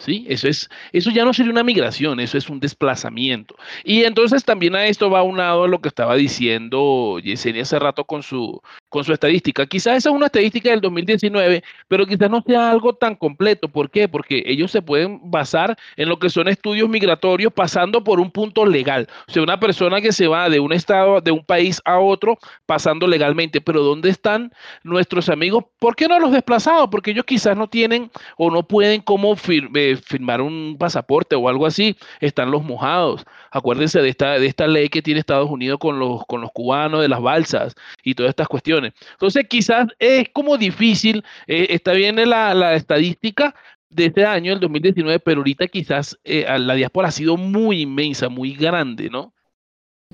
¿sí? 0.00 0.26
Eso, 0.28 0.48
es, 0.48 0.68
eso 0.92 1.10
ya 1.10 1.24
no 1.24 1.32
sería 1.32 1.52
una 1.52 1.64
migración, 1.64 2.20
eso 2.20 2.36
es 2.36 2.48
un 2.48 2.60
desplazamiento. 2.60 3.54
Y 3.84 4.04
entonces 4.04 4.44
también 4.44 4.74
a 4.74 4.86
esto 4.86 5.08
va 5.08 5.22
unado 5.22 5.66
lo 5.66 5.80
que 5.80 5.88
estaba 5.88 6.16
diciendo 6.16 7.18
Yesenia 7.22 7.62
hace 7.62 7.78
rato 7.78 8.04
con 8.04 8.22
su, 8.22 8.60
con 8.90 9.04
su 9.04 9.12
estadística. 9.12 9.64
Quizás 9.66 9.96
esa 9.98 10.10
es 10.10 10.14
una 10.14 10.26
estadística 10.26 10.70
del 10.70 10.80
2019, 10.80 11.62
pero 11.88 12.06
quizás 12.06 12.30
no 12.30 12.42
sea 12.46 12.70
algo 12.70 12.94
tan 12.94 13.14
completo. 13.14 13.68
¿Por 13.68 13.90
qué? 13.90 14.08
Porque 14.08 14.42
ellos 14.46 14.70
se 14.70 14.82
pueden 14.82 15.30
basar 15.30 15.78
en 15.96 16.08
lo 16.08 16.18
que 16.18 16.28
son 16.28 16.48
estudios 16.48 16.88
migratorios 16.88 17.52
pasando 17.52 18.04
por 18.04 18.20
un 18.20 18.30
punto 18.30 18.66
legal. 18.66 19.08
O 19.28 19.32
sea, 19.32 19.42
una 19.42 19.58
persona 19.58 20.00
que 20.00 20.12
se 20.12 20.26
va 20.26 20.50
de 20.50 20.60
un 20.60 20.72
estado, 20.72 21.20
de 21.20 21.30
un 21.30 21.44
país 21.44 21.80
a 21.84 21.98
otro, 21.98 22.38
pasando 22.66 23.06
legalmente. 23.06 23.60
Pero 23.60 23.82
¿dónde 23.82 24.10
están 24.10 24.52
nuestros 24.82 25.28
amigos? 25.28 25.64
¿Por 25.78 25.96
qué 25.96 26.08
no 26.08 26.18
los 26.18 26.32
desplazados? 26.32 26.88
Porque 26.90 27.12
ellos 27.12 27.24
quizás 27.24 27.56
no 27.56 27.68
tienen 27.68 28.10
o 28.36 28.50
no 28.50 28.64
pueden 28.64 29.00
como 29.00 29.36
firme 29.36 29.96
firmar 29.96 30.40
un 30.40 30.76
pasaporte 30.78 31.36
o 31.36 31.48
algo 31.48 31.66
así, 31.66 31.96
están 32.20 32.50
los 32.50 32.64
mojados. 32.64 33.24
Acuérdense 33.50 34.00
de 34.00 34.08
esta, 34.08 34.38
de 34.38 34.46
esta 34.46 34.66
ley 34.66 34.88
que 34.88 35.02
tiene 35.02 35.20
Estados 35.20 35.50
Unidos 35.50 35.78
con 35.78 35.98
los, 35.98 36.24
con 36.26 36.40
los 36.40 36.50
cubanos, 36.52 37.02
de 37.02 37.08
las 37.08 37.20
balsas 37.20 37.74
y 38.02 38.14
todas 38.14 38.30
estas 38.30 38.48
cuestiones. 38.48 38.79
Entonces, 38.86 39.46
quizás 39.48 39.86
es 39.98 40.28
como 40.32 40.56
difícil, 40.56 41.24
eh, 41.46 41.68
está 41.70 41.92
bien 41.92 42.16
la, 42.28 42.54
la 42.54 42.74
estadística, 42.74 43.54
de 43.90 44.06
este 44.06 44.24
año, 44.24 44.52
el 44.52 44.60
2019, 44.60 45.18
pero 45.18 45.40
ahorita 45.40 45.66
quizás 45.66 46.18
eh, 46.24 46.46
la 46.58 46.74
diáspora 46.74 47.08
ha 47.08 47.12
sido 47.12 47.36
muy 47.36 47.82
inmensa, 47.82 48.28
muy 48.28 48.54
grande, 48.54 49.10
¿no? 49.10 49.34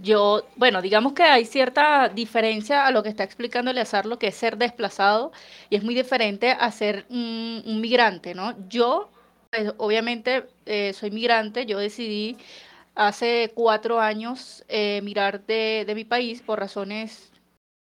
Yo, 0.03 0.47
bueno, 0.57 0.83
digamos 0.83 1.13
que 1.13 1.23
hay 1.23 1.45
cierta 1.45 2.09
diferencia 2.09 2.87
a 2.87 2.91
lo 2.91 3.03
que 3.03 3.09
está 3.09 3.25
explicando 3.25 3.71
Eleazar, 3.71 4.05
lo 4.05 4.19
que 4.19 4.29
es 4.29 4.35
ser 4.35 4.59
desplazado, 4.59 5.33
y 5.71 5.77
es 5.77 5.85
muy 5.85 5.95
diferente 5.95 6.51
a 6.51 6.71
ser 6.71 7.07
un 7.09 7.81
migrante, 7.81 8.35
¿no? 8.35 8.55
Yo 8.69 9.11
pues, 9.51 9.73
obviamente 9.79 10.45
eh, 10.67 10.93
soy 10.93 11.11
migrante, 11.11 11.65
yo 11.65 11.79
decidí 11.79 12.37
hace 12.95 13.53
cuatro 13.55 14.01
años 14.01 14.65
mirar 15.03 15.45
de, 15.47 15.91
mi 15.95 16.05
país 16.05 16.43
por 16.43 16.59
razones, 16.59 17.31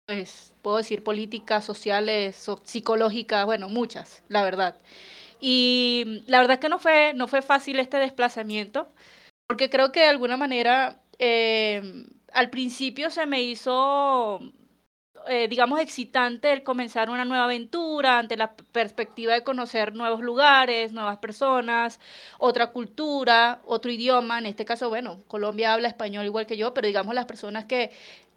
pues, 0.08 0.54
puedo 0.62 0.78
decir 0.78 1.04
políticas, 1.04 1.66
sociales, 1.66 2.50
psicológicas, 2.64 3.46
bueno, 3.46 3.70
muchas, 3.70 4.24
la 4.30 4.44
verdad. 4.44 4.80
Y 5.42 6.24
la 6.28 6.40
verdad 6.40 6.60
que 6.60 6.70
no 6.70 6.80
fue, 6.80 7.14
no 7.16 7.28
fue 7.28 7.42
fácil 7.42 7.80
este 7.80 7.98
desplazamiento, 7.98 8.90
porque 9.48 9.70
creo 9.70 9.92
que 9.92 10.02
de 10.02 10.08
alguna 10.08 10.38
manera 10.38 11.02
eh, 11.20 11.82
al 12.34 12.50
principio 12.50 13.10
se 13.12 13.26
me 13.28 13.44
hizo 13.44 14.42
eh, 15.30 15.48
digamos, 15.50 15.80
excitante 15.82 16.54
el 16.54 16.64
comenzar 16.64 17.10
una 17.10 17.26
nueva 17.26 17.46
aventura 17.46 18.18
ante 18.20 18.38
la 18.38 18.56
perspectiva 18.56 19.34
de 19.34 19.44
conocer 19.44 19.94
nuevos 19.94 20.22
lugares, 20.22 20.94
nuevas 20.94 21.18
personas, 21.18 22.00
otra 22.40 22.68
cultura, 22.72 23.62
otro 23.66 23.92
idioma. 23.92 24.40
En 24.40 24.46
este 24.46 24.64
caso, 24.66 24.88
bueno, 24.90 25.24
Colombia 25.28 25.74
habla 25.74 25.90
español 25.90 26.26
igual 26.26 26.46
que 26.48 26.56
yo, 26.58 26.74
pero 26.74 26.88
digamos 26.88 27.14
las 27.14 27.26
personas 27.26 27.66
que 27.66 27.92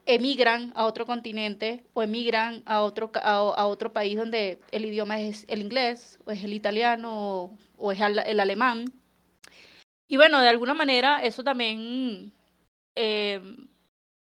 emigran 0.06 0.72
a 0.74 0.86
otro 0.86 1.06
continente 1.06 1.84
o 1.92 2.02
emigran 2.02 2.62
a 2.66 2.82
otro, 2.82 3.10
a, 3.14 3.66
otro 3.66 3.92
país 3.92 4.16
donde 4.16 4.60
el 4.70 4.84
idioma 4.84 5.20
es 5.20 5.44
el 5.48 5.60
inglés 5.60 6.18
o 6.24 6.30
es 6.30 6.42
el 6.44 6.52
italiano 6.54 7.56
o, 7.76 7.92
es 7.92 8.00
el, 8.00 8.40
alemán. 8.40 8.92
Y 10.08 10.16
bueno, 10.16 10.40
de 10.40 10.48
alguna 10.48 10.74
manera 10.74 11.22
eso 11.22 11.44
también, 11.44 12.32
eh, 12.96 13.40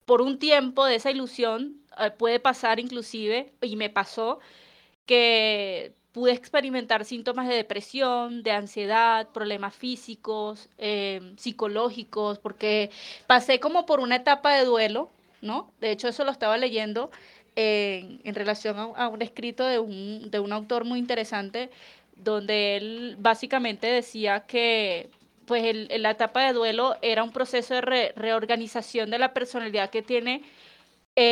por 0.05 0.23
un 0.23 0.39
tiempo 0.39 0.85
de 0.85 0.97
esa 0.97 1.11
ilusión, 1.11 1.83
eh, 1.99 2.11
puede 2.11 2.41
pasar 2.41 2.81
inclusive, 2.81 3.53
y 3.63 3.77
me 3.77 3.91
pasó, 3.91 4.41
que 5.07 5.95
pude 6.13 6.33
experimentar 6.33 7.05
síntomas 7.05 7.49
de 7.49 7.55
depresión, 7.55 8.43
de 8.43 8.53
ansiedad, 8.53 9.29
problemas 9.31 9.75
físicos, 9.75 10.69
eh, 10.79 11.35
psicológicos, 11.37 12.39
porque 12.39 12.91
pasé 13.27 13.61
como 13.61 13.87
por 13.87 14.01
una 14.01 14.17
etapa 14.17 14.55
de 14.55 14.65
duelo, 14.65 15.11
¿no? 15.41 15.73
De 15.81 15.91
hecho, 15.91 16.09
eso 16.09 16.25
lo 16.25 16.31
estaba 16.31 16.57
leyendo 16.57 17.11
en, 17.57 18.35
relación 18.35 18.77
a, 18.79 19.09
un 19.09 19.23
escrito 19.23 19.65
de 19.65 19.79
un, 19.79 20.31
de 20.31 20.39
un 20.41 20.53
autor 20.53 20.85
muy 20.85 20.99
interesante, 20.99 21.71
donde 22.17 22.77
él 22.77 23.17
básicamente 23.19 23.87
decía 23.87 24.41
que 24.47 25.11
pues 25.47 25.65
el, 25.65 26.03
la 26.03 26.11
etapa 26.11 26.45
de 26.45 26.53
duelo 26.53 26.97
era 27.03 27.25
un 27.25 27.33
proceso 27.33 27.75
de 27.75 28.13
reorganización 28.15 29.11
de 29.11 29.19
la 29.19 29.33
personalidad 29.33 29.91
que 29.91 30.03
tiene 30.03 30.43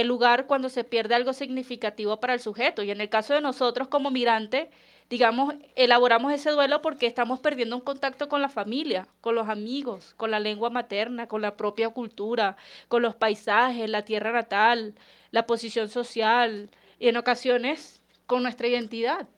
lugar 0.05 0.47
cuando 0.47 0.69
se 0.69 0.85
pierde 0.85 1.15
algo 1.15 1.33
significativo 1.33 2.19
para 2.19 2.35
el 2.35 2.41
sujeto. 2.41 2.83
Y 2.83 2.91
en 2.91 3.01
el 3.01 3.09
caso 3.09 3.35
de 3.35 3.41
nosotros 3.41 3.89
como 3.89 4.11
migrante, 4.11 4.71
digamos, 5.09 5.55
elaboramos 5.77 6.33
ese 6.33 6.51
duelo 6.51 6.83
porque 6.83 7.07
estamos 7.07 7.41
perdiendo 7.41 7.77
un 7.77 7.83
contacto 7.83 8.29
con 8.29 8.43
la 8.43 8.49
familia, 8.49 9.07
con 9.21 9.35
los 9.35 9.49
amigos, 9.49 10.15
con 10.17 10.31
la 10.31 10.41
lengua 10.41 10.71
materna, 10.71 11.29
con 11.29 11.43
la 11.43 11.57
propia 11.57 11.91
cultura, 11.91 12.57
con 12.89 13.03
los 13.03 13.15
paisajes, 13.15 13.89
la 13.89 14.05
tierra 14.05 14.33
natal, 14.33 14.95
la 15.31 15.47
posición 15.47 15.89
social 15.89 16.71
y 16.99 17.09
en 17.09 17.17
ocasiones 17.17 18.03
con 18.27 18.43
nuestra 18.43 18.67
identidad. 18.69 19.29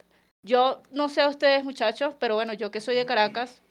Yo 0.42 0.82
no 0.90 1.08
sé 1.08 1.20
a 1.20 1.28
ustedes 1.28 1.64
muchachos, 1.64 2.14
pero 2.18 2.34
bueno, 2.34 2.54
yo 2.54 2.70
que 2.70 2.80
soy 2.80 2.94
de 2.94 3.06
Caracas, 3.06 3.62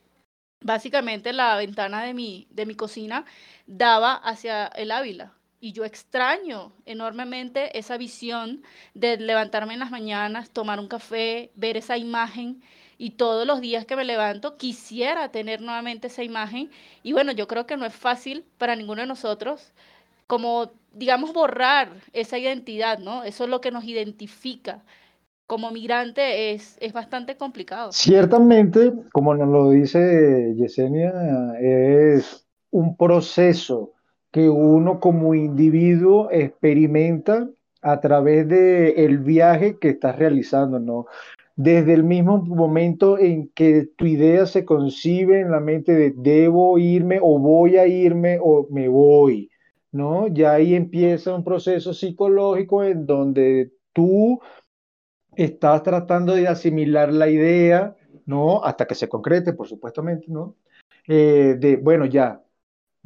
básicamente 0.62 1.34
la 1.34 1.56
ventana 1.58 2.04
de 2.04 2.14
mi, 2.14 2.48
de 2.52 2.66
mi 2.66 2.76
cocina 2.76 3.26
daba 3.66 4.14
hacia 4.14 4.68
el 4.68 4.92
Ávila 4.92 5.34
y 5.60 5.72
yo 5.72 5.86
extraño 5.86 6.72
enormemente 6.86 7.78
esa 7.78 7.98
visión 7.98 8.64
de 8.94 9.18
levantarme 9.18 9.74
en 9.74 9.80
las 9.80 9.92
mañanas, 9.92 10.50
tomar 10.52 10.80
un 10.80 10.88
café, 10.88 11.52
ver 11.56 11.78
esa 11.78 11.98
imagen 11.98 12.62
y 12.98 13.12
todos 13.12 13.46
los 13.46 13.62
días 13.62 13.86
que 13.86 13.96
me 13.96 14.06
levanto 14.06 14.58
quisiera 14.58 15.30
tener 15.30 15.62
nuevamente 15.62 16.08
esa 16.08 16.24
imagen. 16.24 16.70
Y 17.04 17.14
bueno, 17.14 17.32
yo 17.32 17.48
creo 17.48 17.66
que 17.66 17.78
no 17.78 17.86
es 17.86 17.94
fácil 17.94 18.46
para 18.58 18.76
ninguno 18.76 19.02
de 19.02 19.08
nosotros 19.08 19.74
como, 20.28 20.72
digamos, 20.94 21.34
borrar 21.34 21.90
esa 22.14 22.38
identidad, 22.38 23.00
¿no? 23.00 23.24
Eso 23.24 23.46
es 23.46 23.50
lo 23.50 23.62
que 23.62 23.72
nos 23.72 23.86
identifica. 23.86 24.84
Como 25.48 25.72
migrante 25.72 26.52
es, 26.52 26.78
es 26.82 26.92
bastante 26.92 27.38
complicado. 27.38 27.94
Ciertamente, 27.94 28.92
como 29.14 29.34
nos 29.34 29.48
lo 29.48 29.70
dice 29.70 30.54
Yesenia, 30.58 31.14
es 31.62 32.46
un 32.70 32.98
proceso 32.98 33.94
que 34.38 34.52
uno 34.52 35.00
como 35.00 35.34
individuo 35.34 36.30
experimenta 36.30 37.50
a 37.82 38.00
través 38.00 38.48
del 38.48 38.94
el 38.96 39.18
viaje 39.18 39.80
que 39.80 39.90
estás 39.90 40.16
realizando, 40.16 40.78
¿no? 40.78 41.08
Desde 41.56 41.96
el 41.96 42.04
mismo 42.04 42.38
momento 42.38 43.18
en 43.18 43.50
que 43.56 43.90
tu 43.96 44.06
idea 44.06 44.46
se 44.46 44.64
concibe 44.64 45.40
en 45.40 45.50
la 45.50 45.60
mente 45.60 45.96
de 45.96 46.14
debo 46.16 46.78
irme 46.78 47.18
o 47.20 47.40
voy 47.40 47.78
a 47.78 47.88
irme 47.88 48.38
o 48.40 48.68
me 48.70 48.88
voy, 48.88 49.50
¿no? 49.92 50.28
Ya 50.28 50.54
ahí 50.54 50.76
empieza 50.76 51.34
un 51.34 51.44
proceso 51.44 51.92
psicológico 51.92 52.84
en 52.84 53.08
donde 53.08 53.72
tú 53.92 54.40
estás 55.36 55.82
tratando 55.82 56.36
de 56.36 56.48
asimilar 56.48 57.12
la 57.12 57.28
idea, 57.28 57.96
¿no? 58.28 58.64
Hasta 58.64 58.86
que 58.86 58.94
se 58.94 59.10
concrete, 59.10 59.54
por 59.54 59.68
supuestamente, 59.68 60.28
¿no? 60.28 60.54
Eh, 61.08 61.56
de, 61.58 61.78
bueno, 61.78 62.06
ya, 62.06 62.44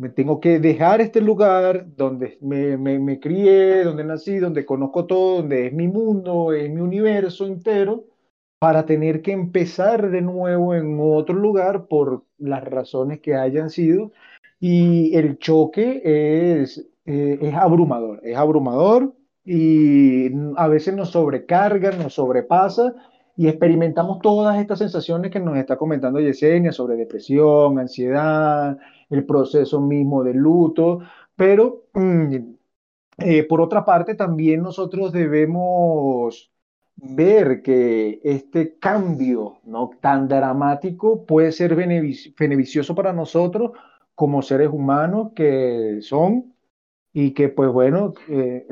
me 0.01 0.09
tengo 0.09 0.39
que 0.39 0.59
dejar 0.59 0.99
este 0.99 1.21
lugar 1.21 1.85
donde 1.95 2.39
me, 2.41 2.75
me, 2.75 3.19
crié, 3.19 3.83
donde 3.83 4.03
nací, 4.03 4.39
donde 4.39 4.65
conozco 4.65 5.05
todo, 5.05 5.37
donde 5.37 5.67
es 5.67 5.73
mi 5.73 5.87
mundo, 5.87 6.53
es 6.53 6.71
mi 6.71 6.81
universo 6.81 7.45
entero, 7.45 8.05
para 8.57 8.87
tener 8.87 9.21
que 9.21 9.31
empezar 9.31 10.09
de 10.09 10.21
nuevo 10.21 10.73
en 10.73 10.97
otro 10.99 11.35
lugar 11.35 11.85
por 11.85 12.23
las 12.39 12.63
razones 12.63 13.19
que 13.19 13.35
hayan 13.35 13.69
sido. 13.69 14.11
Y 14.59 15.15
el 15.15 15.37
choque 15.37 16.01
es, 16.03 16.83
eh, 17.05 17.37
es 17.39 17.53
abrumador, 17.53 18.21
es 18.23 18.35
abrumador 18.35 19.13
y 19.45 20.31
a 20.57 20.67
veces 20.67 20.95
nos 20.95 21.11
sobrecarga, 21.11 21.91
nos 21.91 22.15
sobrepasa 22.15 22.95
y 23.37 23.47
experimentamos 23.47 24.19
todas 24.19 24.59
estas 24.59 24.79
sensaciones 24.79 25.29
que 25.29 25.39
nos 25.39 25.57
está 25.57 25.77
comentando 25.77 26.19
Yesenia 26.19 26.71
sobre 26.71 26.95
depresión, 26.95 27.77
ansiedad, 27.77 28.79
el 29.11 29.25
proceso 29.25 29.79
mismo 29.81 30.23
del 30.23 30.37
luto, 30.37 31.01
pero 31.35 31.85
mm, 31.93 32.35
eh, 33.19 33.43
por 33.43 33.61
otra 33.61 33.85
parte 33.85 34.15
también 34.15 34.63
nosotros 34.63 35.11
debemos 35.11 36.51
ver 36.95 37.61
que 37.61 38.19
este 38.23 38.77
cambio 38.79 39.57
no 39.63 39.91
tan 40.01 40.27
dramático 40.27 41.25
puede 41.25 41.51
ser 41.51 41.75
beneficioso 41.75 42.95
para 42.95 43.13
nosotros 43.13 43.71
como 44.15 44.41
seres 44.41 44.69
humanos 44.71 45.31
que 45.35 45.99
son 46.01 46.53
y 47.13 47.31
que 47.33 47.49
pues 47.49 47.71
bueno 47.71 48.13
eh, 48.27 48.67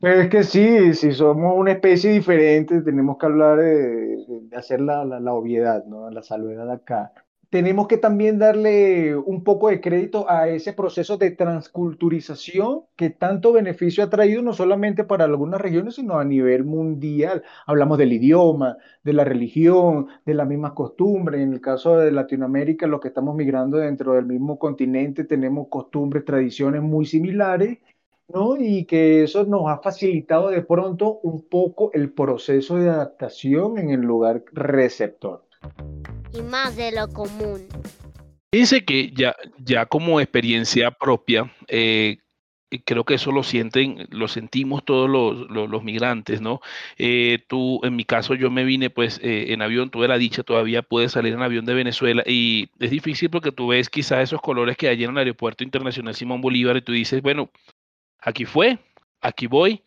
pues 0.00 0.20
es 0.20 0.30
que 0.30 0.44
sí, 0.44 0.94
si 0.94 1.12
somos 1.12 1.54
una 1.58 1.72
especie 1.72 2.10
diferente, 2.12 2.80
tenemos 2.80 3.18
que 3.18 3.26
hablar 3.26 3.58
de, 3.58 4.48
hacer 4.56 4.80
la, 4.80 5.04
la, 5.04 5.32
obviedad, 5.34 5.84
¿no? 5.84 6.10
La 6.10 6.22
salvedad 6.22 6.70
acá. 6.70 7.12
Tenemos 7.50 7.88
que 7.88 7.96
también 7.96 8.38
darle 8.38 9.16
un 9.16 9.42
poco 9.42 9.70
de 9.70 9.80
crédito 9.80 10.30
a 10.30 10.48
ese 10.48 10.72
proceso 10.72 11.16
de 11.16 11.32
transculturización 11.32 12.82
que 12.94 13.10
tanto 13.10 13.52
beneficio 13.52 14.04
ha 14.04 14.08
traído 14.08 14.40
no 14.40 14.52
solamente 14.52 15.02
para 15.02 15.24
algunas 15.24 15.60
regiones, 15.60 15.96
sino 15.96 16.20
a 16.20 16.24
nivel 16.24 16.64
mundial. 16.64 17.42
Hablamos 17.66 17.98
del 17.98 18.12
idioma, 18.12 18.76
de 19.02 19.12
la 19.14 19.24
religión, 19.24 20.06
de 20.24 20.34
las 20.34 20.46
mismas 20.46 20.74
costumbres. 20.74 21.40
En 21.40 21.52
el 21.52 21.60
caso 21.60 21.96
de 21.98 22.12
Latinoamérica, 22.12 22.86
los 22.86 23.00
que 23.00 23.08
estamos 23.08 23.34
migrando 23.34 23.78
dentro 23.78 24.12
del 24.12 24.26
mismo 24.26 24.56
continente, 24.56 25.24
tenemos 25.24 25.66
costumbres, 25.68 26.24
tradiciones 26.24 26.82
muy 26.82 27.04
similares 27.04 27.78
¿no? 28.32 28.56
Y 28.56 28.84
que 28.84 29.24
eso 29.24 29.44
nos 29.44 29.62
ha 29.66 29.78
facilitado 29.78 30.50
de 30.50 30.62
pronto 30.62 31.18
un 31.24 31.48
poco 31.48 31.90
el 31.94 32.12
proceso 32.12 32.76
de 32.76 32.88
adaptación 32.88 33.76
en 33.78 33.90
el 33.90 34.02
lugar 34.02 34.44
receptor. 34.52 35.42
Y 36.32 36.42
más 36.42 36.76
de 36.76 36.92
lo 36.92 37.08
común. 37.08 37.66
Dice 38.52 38.84
que 38.84 39.12
ya, 39.12 39.36
ya 39.58 39.86
como 39.86 40.20
experiencia 40.20 40.90
propia, 40.90 41.52
eh, 41.68 42.18
creo 42.84 43.04
que 43.04 43.14
eso 43.14 43.32
lo 43.32 43.42
sienten, 43.42 44.06
lo 44.10 44.28
sentimos 44.28 44.84
todos 44.84 45.08
los, 45.08 45.82
migrantes, 45.82 46.40
¿no? 46.40 46.60
Eh, 46.98 47.44
tú, 47.48 47.80
en 47.84 47.96
mi 47.96 48.04
caso, 48.04 48.34
yo 48.34 48.50
me 48.50 48.64
vine 48.64 48.90
pues 48.90 49.20
eh, 49.22 49.52
en 49.52 49.62
avión, 49.62 49.90
tuve 49.90 50.08
la 50.08 50.18
dicha, 50.18 50.42
todavía 50.42 50.82
pude 50.82 51.08
salir 51.08 51.34
en 51.34 51.42
avión 51.42 51.64
de 51.64 51.74
Venezuela 51.74 52.22
y 52.26 52.70
es 52.78 52.90
difícil 52.90 53.30
porque 53.30 53.52
tú 53.52 53.68
ves 53.68 53.88
quizás 53.88 54.22
esos 54.22 54.40
colores 54.40 54.76
que 54.76 54.88
hay 54.88 55.02
en 55.02 55.10
el 55.10 55.18
aeropuerto 55.18 55.64
internacional 55.64 56.14
Simón 56.14 56.40
Bolívar 56.40 56.76
y 56.76 56.82
tú 56.82 56.92
dices, 56.92 57.22
bueno, 57.22 57.50
aquí 58.20 58.44
fue, 58.44 58.78
aquí 59.20 59.46
voy. 59.46 59.82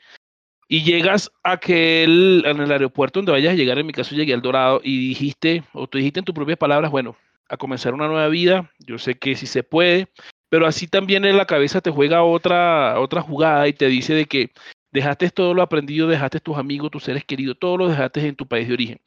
Y 0.74 0.82
llegas 0.82 1.32
a 1.44 1.52
aquel, 1.52 2.42
en 2.48 2.60
el 2.60 2.72
aeropuerto 2.72 3.20
donde 3.20 3.32
vayas 3.32 3.54
a 3.54 3.56
llegar, 3.56 3.78
en 3.78 3.86
mi 3.86 3.94
caso 3.94 4.16
llegué 4.16 4.34
al 4.34 4.42
Dorado 4.42 4.82
y 4.84 5.10
dijiste, 5.10 5.62
o 5.72 5.86
tú 5.86 6.00
dijiste 6.00 6.18
en 6.18 6.26
tus 6.26 6.34
propias 6.34 6.58
palabras, 6.58 6.90
bueno, 6.90 7.16
a 7.48 7.58
comenzar 7.58 7.94
una 7.94 8.08
nueva 8.08 8.28
vida, 8.28 8.72
yo 8.80 8.98
sé 8.98 9.14
que 9.14 9.36
sí 9.36 9.46
se 9.46 9.62
puede, 9.62 10.08
pero 10.50 10.66
así 10.66 10.88
también 10.88 11.26
en 11.26 11.38
la 11.38 11.46
cabeza 11.46 11.80
te 11.80 11.92
juega 11.92 12.24
otra, 12.24 13.00
otra 13.00 13.22
jugada 13.22 13.68
y 13.68 13.74
te 13.74 13.88
dice 13.88 14.16
de 14.16 14.26
que 14.26 14.50
dejaste 14.92 15.30
todo 15.30 15.54
lo 15.54 15.62
aprendido, 15.62 16.08
dejaste 16.08 16.40
tus 16.40 16.58
amigos, 16.58 16.90
tus 16.90 17.04
seres 17.04 17.24
queridos, 17.24 17.56
todo 17.60 17.78
lo 17.78 17.88
dejaste 17.88 18.26
en 18.26 18.36
tu 18.36 18.48
país 18.48 18.68
de 18.68 18.74
origen. 18.74 19.00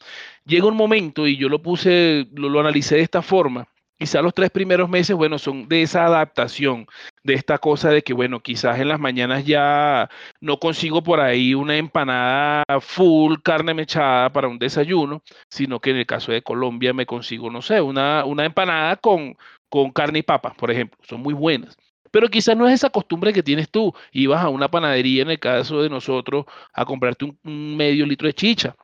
Llega 0.45 0.69
un 0.69 0.77
momento, 0.77 1.27
y 1.27 1.37
yo 1.37 1.49
lo 1.49 1.63
puse, 1.63 2.29
lo, 2.33 2.49
lo 2.49 2.61
analicé 2.61 2.95
de 2.95 3.03
esta 3.03 3.23
forma, 3.23 3.67
Quizá 3.99 4.21
los 4.21 4.35
tres 4.35 4.51
primeros 4.51 4.91
meses, 4.91 5.17
bueno, 5.17 5.39
son 5.39 5.69
de 5.69 5.81
esa 5.81 6.05
adaptación, 6.05 6.87
de 7.25 7.33
esta 7.33 7.57
cosa 7.57 7.89
de 7.89 8.03
que, 8.03 8.13
bueno, 8.13 8.41
quizás 8.41 8.79
en 8.79 8.89
las 8.89 9.01
mañanas 9.01 9.47
ya 9.47 10.11
no 10.41 10.59
consigo 10.59 11.03
por 11.03 11.21
ahí 11.21 11.55
una 11.55 11.77
empanada 11.77 12.65
full 12.81 13.37
carne 13.43 13.73
mechada 13.73 14.31
para 14.31 14.49
un 14.49 14.59
desayuno, 14.59 15.23
sino 15.51 15.81
que 15.81 15.91
en 15.91 15.97
el 15.97 16.07
caso 16.07 16.31
de 16.33 16.43
Colombia 16.43 16.93
me 16.93 17.07
consigo, 17.07 17.51
no 17.51 17.63
sé, 17.63 17.81
una, 17.81 18.25
una 18.27 18.45
empanada 18.45 18.97
con, 18.97 19.35
con 19.71 19.91
carne 19.93 20.19
y 20.19 20.23
papas, 20.23 20.55
por 20.57 20.71
ejemplo, 20.71 20.99
son 21.03 21.23
muy 21.23 21.33
buenas 21.33 21.77
pero 22.17 22.29
quizás 22.31 22.57
no 22.57 22.67
es 22.67 22.73
esa 22.73 22.89
costumbre 22.89 23.31
que 23.31 23.43
tienes 23.43 23.69
tú. 23.69 23.93
Ibas 24.11 24.43
a 24.43 24.49
una 24.49 24.71
panadería, 24.71 25.21
en 25.21 25.31
el 25.31 25.39
caso 25.39 25.83
de 25.83 25.91
nosotros, 25.91 26.47
a 26.73 26.87
comprarte 26.87 27.27
un, 27.27 27.77
medio 27.77 28.07
litro 28.07 28.27
de 28.27 28.33
chicha 28.33 28.75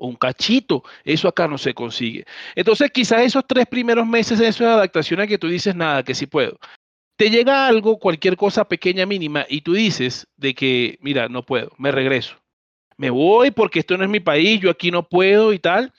o 0.00 0.06
un 0.08 0.16
cachito. 0.16 0.82
Eso 1.04 1.28
acá 1.28 1.46
no 1.46 1.58
se 1.58 1.74
consigue. 1.74 2.24
Entonces, 2.56 2.90
quizás 2.90 3.22
esos 3.22 3.44
tres 3.46 3.66
primeros 3.66 4.06
meses 4.06 4.38
de 4.38 4.50
de 4.50 4.66
adaptación 4.66 5.20
a 5.20 5.26
que 5.26 5.38
tú 5.38 5.48
dices 5.48 5.74
nada, 5.76 6.02
que 6.02 6.14
sí 6.14 6.26
puedo. 6.26 6.58
Te 7.16 7.30
llega 7.30 7.66
algo, 7.66 7.98
cualquier 7.98 8.36
cosa 8.36 8.64
pequeña, 8.66 9.06
mínima, 9.06 9.44
y 9.48 9.60
tú 9.60 9.74
dices 9.74 10.26
de 10.36 10.54
que, 10.54 10.98
mira, 11.00 11.28
no 11.28 11.44
puedo, 11.44 11.70
me 11.78 11.92
regreso. 11.92 12.36
Me 12.96 13.10
voy 13.10 13.50
porque 13.50 13.80
esto 13.80 13.96
no 13.96 14.04
es 14.04 14.10
mi 14.10 14.20
país, 14.20 14.60
yo 14.60 14.70
aquí 14.70 14.90
no 14.90 15.02
puedo 15.02 15.52
y 15.52 15.58
tal. 15.58 15.92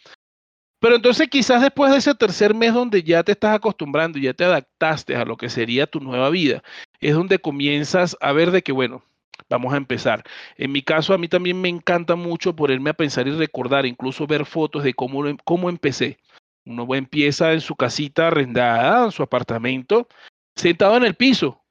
Pero 0.79 0.95
entonces 0.95 1.29
quizás 1.29 1.61
después 1.61 1.91
de 1.91 1.99
ese 1.99 2.15
tercer 2.15 2.55
mes 2.55 2.73
donde 2.73 3.03
ya 3.03 3.23
te 3.23 3.33
estás 3.33 3.55
acostumbrando, 3.55 4.17
ya 4.17 4.33
te 4.33 4.43
adaptaste 4.43 5.15
a 5.15 5.25
lo 5.25 5.37
que 5.37 5.47
sería 5.47 5.85
tu 5.85 5.99
nueva 5.99 6.31
vida, 6.31 6.63
es 6.99 7.13
donde 7.13 7.37
comienzas 7.37 8.17
a 8.19 8.31
ver 8.33 8.49
de 8.49 8.63
que, 8.63 8.71
bueno, 8.71 9.03
vamos 9.49 9.73
a 9.73 9.77
empezar. 9.77 10.23
En 10.57 10.71
mi 10.71 10.81
caso, 10.81 11.13
a 11.13 11.17
mí 11.17 11.27
también 11.27 11.59
me 11.59 11.69
encanta 11.69 12.15
mucho 12.15 12.55
ponerme 12.55 12.89
a 12.89 12.93
pensar 12.93 13.27
y 13.27 13.31
recordar, 13.31 13.85
incluso 13.85 14.27
ver 14.27 14.45
fotos 14.45 14.83
de 14.83 14.93
cómo, 14.93 15.23
cómo 15.43 15.69
empecé. 15.69 16.17
Uno 16.65 16.93
empieza 16.95 17.53
en 17.53 17.61
su 17.61 17.75
casita 17.75 18.27
arrendada, 18.27 19.05
en 19.05 19.11
su 19.11 19.23
apartamento, 19.23 20.07
sentado 20.55 20.97
en 20.97 21.05
el 21.05 21.15
piso, 21.15 21.61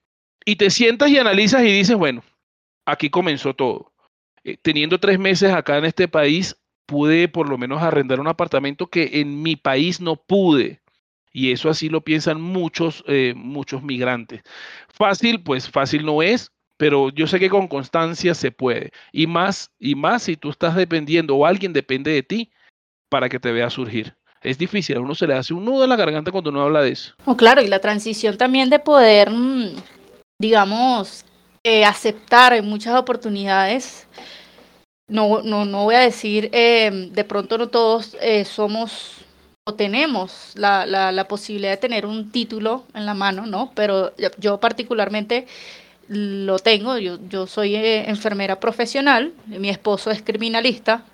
y 0.44 0.56
te 0.56 0.70
sientas 0.70 1.10
y 1.10 1.18
analizas 1.18 1.62
y 1.62 1.72
dices, 1.72 1.96
bueno, 1.96 2.22
aquí 2.86 3.10
comenzó 3.10 3.54
todo. 3.54 3.92
Eh, 4.44 4.56
teniendo 4.60 4.98
tres 4.98 5.18
meses 5.18 5.52
acá 5.52 5.78
en 5.78 5.84
este 5.84 6.08
país, 6.08 6.56
pude 6.86 7.28
por 7.28 7.48
lo 7.48 7.58
menos 7.58 7.82
arrendar 7.82 8.20
un 8.20 8.28
apartamento 8.28 8.88
que 8.88 9.20
en 9.20 9.42
mi 9.42 9.56
país 9.56 10.00
no 10.00 10.16
pude. 10.16 10.80
Y 11.32 11.52
eso 11.52 11.70
así 11.70 11.88
lo 11.88 12.00
piensan 12.00 12.40
muchos, 12.40 13.04
eh, 13.06 13.34
muchos 13.36 13.82
migrantes. 13.82 14.42
Fácil, 14.88 15.42
pues 15.42 15.70
fácil 15.70 16.04
no 16.04 16.22
es, 16.22 16.50
pero 16.80 17.10
yo 17.10 17.26
sé 17.26 17.38
que 17.38 17.50
con 17.50 17.68
constancia 17.68 18.34
se 18.34 18.50
puede. 18.50 18.90
Y 19.12 19.26
más, 19.26 19.70
y 19.78 19.94
más 19.94 20.22
si 20.22 20.34
tú 20.34 20.48
estás 20.48 20.74
dependiendo 20.74 21.36
o 21.36 21.44
alguien 21.44 21.74
depende 21.74 22.10
de 22.10 22.22
ti 22.22 22.50
para 23.10 23.28
que 23.28 23.38
te 23.38 23.52
vea 23.52 23.68
surgir. 23.68 24.16
Es 24.40 24.56
difícil, 24.56 24.96
a 24.96 25.00
uno 25.00 25.14
se 25.14 25.26
le 25.26 25.34
hace 25.34 25.52
un 25.52 25.66
nudo 25.66 25.84
en 25.84 25.90
la 25.90 25.96
garganta 25.96 26.32
cuando 26.32 26.48
uno 26.48 26.62
habla 26.62 26.80
de 26.80 26.92
eso. 26.92 27.12
Oh, 27.26 27.36
claro, 27.36 27.60
y 27.60 27.66
la 27.66 27.80
transición 27.80 28.38
también 28.38 28.70
de 28.70 28.78
poder, 28.78 29.28
mm, 29.28 29.76
digamos, 30.38 31.26
eh, 31.64 31.84
aceptar 31.84 32.54
en 32.54 32.64
muchas 32.64 32.94
oportunidades 32.94 34.08
no, 35.06 35.42
no, 35.42 35.66
no 35.66 35.84
voy 35.84 35.96
a 35.96 36.00
decir, 36.00 36.48
em, 36.52 37.10
de 37.10 37.24
pronto 37.24 37.58
no 37.58 37.68
todos 37.68 38.16
eh, 38.22 38.46
somos 38.46 39.16
o 39.66 39.74
tenemos 39.74 40.52
la, 40.54 40.86
la, 40.86 41.28
posibilidad 41.28 41.72
de 41.72 41.76
tener 41.76 42.06
un 42.06 42.30
título 42.30 42.84
en 42.94 43.04
la 43.04 43.12
mano, 43.12 43.44
¿no? 43.44 43.70
Pero 43.74 44.14
yo 44.38 44.58
particularmente 44.58 45.46
lo 46.10 46.58
tengo, 46.58 46.98
yo, 46.98 47.18
yo 47.28 47.46
soy 47.46 47.76
eh, 47.76 48.10
enfermera 48.10 48.58
profesional, 48.58 49.32
mi 49.46 49.70
esposo 49.70 50.10
es 50.10 50.22
criminalista, 50.22 51.04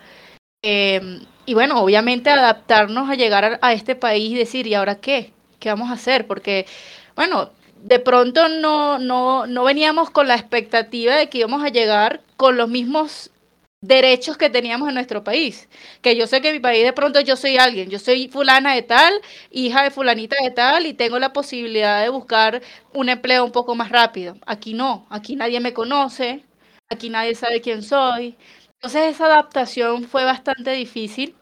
em, 0.62 1.20
y 1.44 1.52
bueno, 1.52 1.80
obviamente 1.82 2.30
adaptarnos 2.30 3.10
a 3.10 3.14
llegar 3.14 3.58
a, 3.60 3.72
este 3.74 3.94
país 3.94 4.32
y 4.32 4.34
decir, 4.36 4.66
¿y 4.66 4.74
ahora 4.74 4.96
qué? 4.96 5.32
¿Qué 5.60 5.68
vamos 5.68 5.90
a 5.90 5.94
hacer? 5.94 6.26
Porque, 6.26 6.66
bueno, 7.14 7.50
de 7.82 7.98
pronto 7.98 8.48
no, 8.48 8.98
no, 8.98 9.46
no 9.46 9.64
veníamos 9.64 10.08
con 10.08 10.28
la 10.28 10.34
expectativa 10.34 11.14
de 11.14 11.28
que 11.28 11.38
íbamos 11.38 11.62
a 11.62 11.68
llegar 11.68 12.22
con 12.38 12.56
los 12.56 12.68
mismos 12.70 13.30
derechos 13.80 14.36
que 14.36 14.50
teníamos 14.50 14.88
en 14.88 14.94
nuestro 14.94 15.22
país. 15.24 15.68
Que 16.02 16.16
yo 16.16 16.26
sé 16.26 16.40
que 16.40 16.48
en 16.48 16.54
mi 16.54 16.60
país 16.60 16.84
de 16.84 16.92
pronto 16.92 17.20
yo 17.20 17.36
soy 17.36 17.56
alguien, 17.58 17.90
yo 17.90 17.98
soy 17.98 18.28
fulana 18.28 18.74
de 18.74 18.82
tal, 18.82 19.20
hija 19.50 19.82
de 19.82 19.90
fulanita 19.90 20.36
de 20.42 20.50
tal, 20.50 20.86
y 20.86 20.94
tengo 20.94 21.18
la 21.18 21.32
posibilidad 21.32 22.02
de 22.02 22.08
buscar 22.08 22.62
un 22.92 23.08
empleo 23.08 23.44
un 23.44 23.52
poco 23.52 23.74
más 23.74 23.90
rápido. 23.90 24.36
Aquí 24.46 24.74
no, 24.74 25.06
aquí 25.10 25.36
nadie 25.36 25.60
me 25.60 25.74
conoce, 25.74 26.44
aquí 26.88 27.10
nadie 27.10 27.34
sabe 27.34 27.60
quién 27.60 27.82
soy. 27.82 28.36
Entonces 28.74 29.14
esa 29.14 29.26
adaptación 29.26 30.04
fue 30.04 30.24
bastante 30.24 30.72
difícil. 30.72 31.34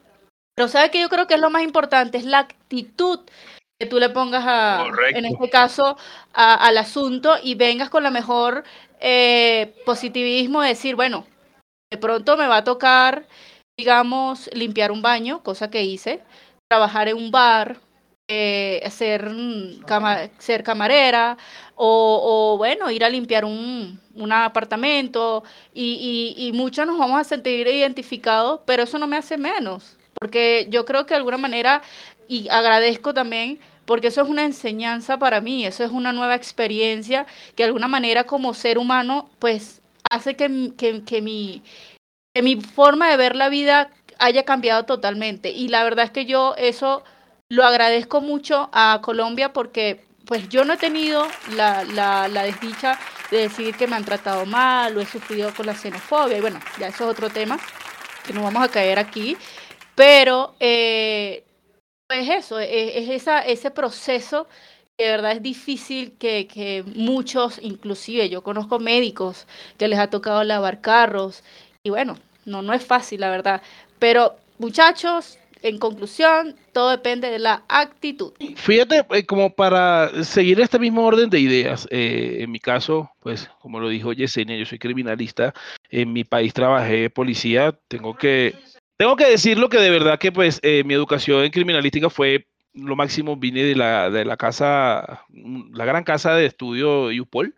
Pero 0.54 0.68
sabe 0.68 0.90
que 0.90 1.00
yo 1.00 1.08
creo 1.08 1.26
que 1.26 1.34
es 1.34 1.40
lo 1.40 1.50
más 1.50 1.62
importante, 1.62 2.18
es 2.18 2.24
la 2.24 2.38
actitud 2.38 3.20
que 3.78 3.86
tú 3.86 3.98
le 3.98 4.08
pongas 4.08 4.44
a, 4.46 4.86
en 5.10 5.24
este 5.24 5.50
caso, 5.50 5.96
al 6.32 6.78
asunto 6.78 7.34
y 7.42 7.56
vengas 7.56 7.90
con 7.90 8.04
la 8.04 8.10
mejor 8.10 8.62
eh, 9.00 9.74
positivismo 9.84 10.62
de 10.62 10.68
decir, 10.68 10.94
bueno, 10.94 11.26
de 11.90 11.98
pronto 11.98 12.36
me 12.36 12.46
va 12.46 12.58
a 12.58 12.64
tocar, 12.64 13.26
digamos, 13.76 14.50
limpiar 14.52 14.92
un 14.92 15.02
baño, 15.02 15.42
cosa 15.42 15.70
que 15.70 15.82
hice, 15.84 16.22
trabajar 16.68 17.08
en 17.08 17.16
un 17.16 17.30
bar, 17.30 17.78
eh, 18.28 18.82
ser, 18.90 19.30
ser 20.38 20.62
camarera 20.64 21.36
o, 21.74 22.54
bueno, 22.56 22.90
ir 22.90 23.04
a 23.04 23.10
limpiar 23.10 23.44
un, 23.44 24.00
un 24.14 24.32
apartamento 24.32 25.44
y, 25.74 26.34
y, 26.36 26.46
y, 26.48 26.52
muchos 26.52 26.86
nos 26.86 26.98
vamos 26.98 27.20
a 27.20 27.24
sentir 27.24 27.66
identificados, 27.66 28.60
pero 28.66 28.84
eso 28.84 28.98
no 28.98 29.06
me 29.06 29.16
hace 29.18 29.36
menos, 29.36 29.98
porque 30.18 30.66
yo 30.70 30.84
creo 30.86 31.04
que 31.06 31.14
de 31.14 31.18
alguna 31.18 31.38
manera, 31.38 31.82
y 32.28 32.48
agradezco 32.48 33.12
también, 33.12 33.60
porque 33.84 34.08
eso 34.08 34.22
es 34.22 34.28
una 34.28 34.44
enseñanza 34.44 35.18
para 35.18 35.40
mí, 35.42 35.66
eso 35.66 35.84
es 35.84 35.90
una 35.90 36.12
nueva 36.12 36.34
experiencia 36.34 37.26
que 37.54 37.64
de 37.64 37.68
alguna 37.68 37.88
manera 37.88 38.24
como 38.24 38.54
ser 38.54 38.78
humano, 38.78 39.28
pues 39.38 39.82
hace 40.14 40.36
que, 40.36 40.72
que, 40.76 41.22
mi, 41.22 41.62
que 42.34 42.42
mi 42.42 42.60
forma 42.60 43.10
de 43.10 43.16
ver 43.16 43.36
la 43.36 43.48
vida 43.48 43.90
haya 44.18 44.44
cambiado 44.44 44.84
totalmente. 44.84 45.50
Y 45.50 45.68
la 45.68 45.84
verdad 45.84 46.06
es 46.06 46.10
que 46.10 46.26
yo 46.26 46.54
eso 46.56 47.04
lo 47.48 47.64
agradezco 47.64 48.20
mucho 48.20 48.70
a 48.72 49.00
Colombia 49.02 49.52
porque 49.52 50.04
pues 50.26 50.48
yo 50.48 50.64
no 50.64 50.74
he 50.74 50.76
tenido 50.78 51.26
la, 51.54 51.84
la, 51.84 52.28
la, 52.28 52.44
desdicha 52.44 52.98
de 53.30 53.38
decir 53.38 53.76
que 53.76 53.86
me 53.86 53.96
han 53.96 54.04
tratado 54.04 54.46
mal 54.46 54.96
o 54.96 55.00
he 55.00 55.06
sufrido 55.06 55.52
con 55.54 55.66
la 55.66 55.74
xenofobia. 55.74 56.38
Y 56.38 56.40
bueno, 56.40 56.60
ya 56.78 56.88
eso 56.88 57.04
es 57.04 57.10
otro 57.10 57.28
tema 57.28 57.58
que 58.24 58.32
no 58.32 58.42
vamos 58.42 58.62
a 58.62 58.68
caer 58.68 58.98
aquí. 58.98 59.36
Pero 59.94 60.54
eh, 60.60 61.44
pues 62.06 62.28
eso, 62.28 62.58
es, 62.58 62.68
es 62.70 63.10
esa, 63.10 63.40
ese 63.40 63.70
proceso 63.70 64.48
de 64.98 65.10
verdad 65.10 65.32
es 65.32 65.42
difícil 65.42 66.12
que, 66.18 66.46
que, 66.46 66.84
muchos, 66.94 67.58
inclusive 67.62 68.28
yo 68.28 68.42
conozco 68.42 68.78
médicos 68.78 69.46
que 69.76 69.88
les 69.88 69.98
ha 69.98 70.08
tocado 70.08 70.44
lavar 70.44 70.80
carros 70.80 71.42
y 71.82 71.90
bueno, 71.90 72.16
no, 72.44 72.62
no 72.62 72.72
es 72.72 72.84
fácil 72.84 73.20
la 73.20 73.30
verdad, 73.30 73.62
pero 73.98 74.36
muchachos, 74.58 75.38
en 75.62 75.78
conclusión, 75.78 76.54
todo 76.72 76.90
depende 76.90 77.30
de 77.30 77.38
la 77.38 77.64
actitud. 77.68 78.32
Fíjate, 78.56 79.04
eh, 79.10 79.26
como 79.26 79.50
para 79.50 80.22
seguir 80.22 80.60
este 80.60 80.78
mismo 80.78 81.04
orden 81.04 81.30
de 81.30 81.40
ideas, 81.40 81.88
eh, 81.90 82.38
en 82.40 82.50
mi 82.50 82.60
caso, 82.60 83.10
pues 83.20 83.50
como 83.60 83.80
lo 83.80 83.88
dijo 83.88 84.12
Yesenia, 84.12 84.56
yo 84.56 84.66
soy 84.66 84.78
criminalista, 84.78 85.54
en 85.90 86.12
mi 86.12 86.22
país 86.22 86.52
trabajé 86.54 87.10
policía, 87.10 87.76
tengo 87.88 88.14
que... 88.14 88.54
Tengo 88.96 89.16
que 89.16 89.28
decirlo 89.28 89.68
que 89.68 89.78
de 89.78 89.90
verdad 89.90 90.20
que 90.20 90.30
pues 90.30 90.60
eh, 90.62 90.84
mi 90.84 90.94
educación 90.94 91.42
en 91.42 91.50
criminalística 91.50 92.08
fue 92.08 92.46
lo 92.74 92.96
máximo 92.96 93.36
vine 93.36 93.62
de 93.62 93.74
la, 93.76 94.10
de 94.10 94.24
la 94.24 94.36
casa, 94.36 95.24
mm, 95.28 95.74
la 95.74 95.84
gran 95.84 96.04
casa 96.04 96.34
de 96.34 96.46
estudio 96.46 97.06
UPOL. 97.08 97.54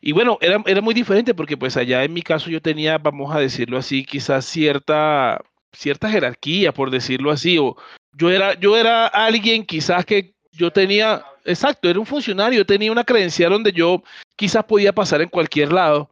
Y 0.00 0.12
bueno, 0.12 0.38
era, 0.40 0.62
era 0.66 0.80
muy 0.80 0.94
diferente 0.94 1.34
porque 1.34 1.56
pues 1.56 1.76
allá 1.76 2.04
en 2.04 2.12
mi 2.12 2.22
caso 2.22 2.50
yo 2.50 2.60
tenía, 2.60 2.98
vamos 2.98 3.34
a 3.34 3.40
decirlo 3.40 3.78
así, 3.78 4.04
quizás 4.04 4.44
cierta, 4.44 5.40
cierta 5.72 6.10
jerarquía, 6.10 6.72
por 6.72 6.90
decirlo 6.90 7.30
así, 7.30 7.58
o 7.58 7.76
yo 8.12 8.30
era, 8.30 8.54
yo 8.54 8.76
era 8.76 9.06
alguien 9.06 9.64
quizás 9.64 10.04
que 10.04 10.34
yo 10.52 10.70
tenía, 10.70 11.24
exacto, 11.44 11.88
era 11.88 11.98
un 11.98 12.06
funcionario, 12.06 12.66
tenía 12.66 12.92
una 12.92 13.04
credencial 13.04 13.50
donde 13.52 13.72
yo 13.72 14.02
quizás 14.36 14.64
podía 14.64 14.92
pasar 14.92 15.22
en 15.22 15.28
cualquier 15.28 15.72
lado. 15.72 16.10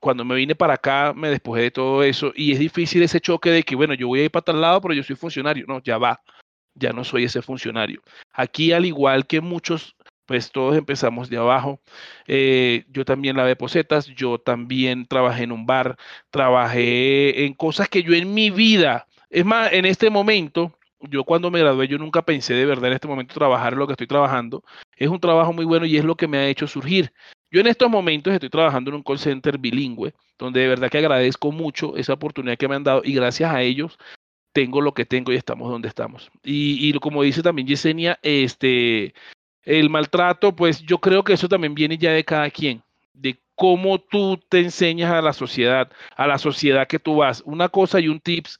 Cuando 0.00 0.24
me 0.24 0.34
vine 0.34 0.56
para 0.56 0.74
acá 0.74 1.12
me 1.14 1.30
despojé 1.30 1.62
de 1.62 1.70
todo 1.70 2.02
eso 2.02 2.32
y 2.34 2.52
es 2.52 2.58
difícil 2.58 3.02
ese 3.02 3.20
choque 3.20 3.50
de 3.50 3.62
que, 3.62 3.76
bueno, 3.76 3.94
yo 3.94 4.08
voy 4.08 4.20
a 4.20 4.24
ir 4.24 4.30
para 4.30 4.44
tal 4.44 4.60
lado, 4.60 4.80
pero 4.80 4.94
yo 4.94 5.02
soy 5.04 5.14
funcionario. 5.14 5.64
No, 5.68 5.80
ya 5.80 5.96
va 5.96 6.20
ya 6.74 6.92
no 6.92 7.04
soy 7.04 7.24
ese 7.24 7.42
funcionario. 7.42 8.02
Aquí, 8.32 8.72
al 8.72 8.86
igual 8.86 9.26
que 9.26 9.40
muchos, 9.40 9.96
pues 10.26 10.52
todos 10.52 10.76
empezamos 10.76 11.28
de 11.28 11.36
abajo. 11.36 11.80
Eh, 12.26 12.84
yo 12.88 13.04
también 13.04 13.36
lavé 13.36 13.56
posetas, 13.56 14.06
yo 14.06 14.38
también 14.38 15.06
trabajé 15.06 15.44
en 15.44 15.52
un 15.52 15.66
bar, 15.66 15.96
trabajé 16.30 17.44
en 17.44 17.54
cosas 17.54 17.88
que 17.88 18.02
yo 18.02 18.14
en 18.14 18.32
mi 18.32 18.50
vida, 18.50 19.06
es 19.32 19.46
más, 19.46 19.72
en 19.72 19.86
este 19.86 20.10
momento, 20.10 20.78
yo 21.00 21.24
cuando 21.24 21.50
me 21.50 21.58
gradué, 21.60 21.88
yo 21.88 21.96
nunca 21.96 22.20
pensé 22.20 22.52
de 22.52 22.66
verdad 22.66 22.88
en 22.88 22.92
este 22.92 23.08
momento 23.08 23.32
trabajar 23.34 23.72
lo 23.72 23.86
que 23.86 23.94
estoy 23.94 24.06
trabajando. 24.06 24.62
Es 24.94 25.08
un 25.08 25.20
trabajo 25.20 25.54
muy 25.54 25.64
bueno 25.64 25.86
y 25.86 25.96
es 25.96 26.04
lo 26.04 26.16
que 26.16 26.28
me 26.28 26.36
ha 26.36 26.48
hecho 26.48 26.66
surgir. 26.66 27.10
Yo 27.50 27.60
en 27.62 27.66
estos 27.66 27.90
momentos 27.90 28.32
estoy 28.34 28.50
trabajando 28.50 28.90
en 28.90 28.96
un 28.96 29.02
call 29.02 29.18
center 29.18 29.56
bilingüe, 29.56 30.12
donde 30.38 30.60
de 30.60 30.68
verdad 30.68 30.90
que 30.90 30.98
agradezco 30.98 31.50
mucho 31.50 31.96
esa 31.96 32.12
oportunidad 32.12 32.58
que 32.58 32.68
me 32.68 32.76
han 32.76 32.84
dado 32.84 33.00
y 33.02 33.14
gracias 33.14 33.50
a 33.50 33.62
ellos 33.62 33.98
tengo 34.52 34.80
lo 34.80 34.94
que 34.94 35.04
tengo 35.04 35.32
y 35.32 35.36
estamos 35.36 35.70
donde 35.70 35.88
estamos. 35.88 36.30
Y, 36.42 36.92
como 36.94 37.22
dice 37.22 37.42
también 37.42 37.66
Yesenia, 37.66 38.18
este, 38.22 39.14
el 39.64 39.90
maltrato, 39.90 40.54
pues 40.54 40.82
yo 40.82 40.98
creo 40.98 41.24
que 41.24 41.32
eso 41.32 41.48
también 41.48 41.74
viene 41.74 41.98
ya 41.98 42.12
de 42.12 42.24
cada 42.24 42.50
quien, 42.50 42.82
de 43.14 43.38
cómo 43.54 43.98
tú 43.98 44.38
te 44.48 44.60
enseñas 44.60 45.12
a 45.12 45.22
la 45.22 45.32
sociedad, 45.32 45.90
a 46.16 46.26
la 46.26 46.38
sociedad 46.38 46.86
que 46.86 46.98
tú 46.98 47.16
vas. 47.16 47.42
Una 47.44 47.68
cosa 47.68 48.00
y 48.00 48.08
un 48.08 48.20
tips 48.20 48.58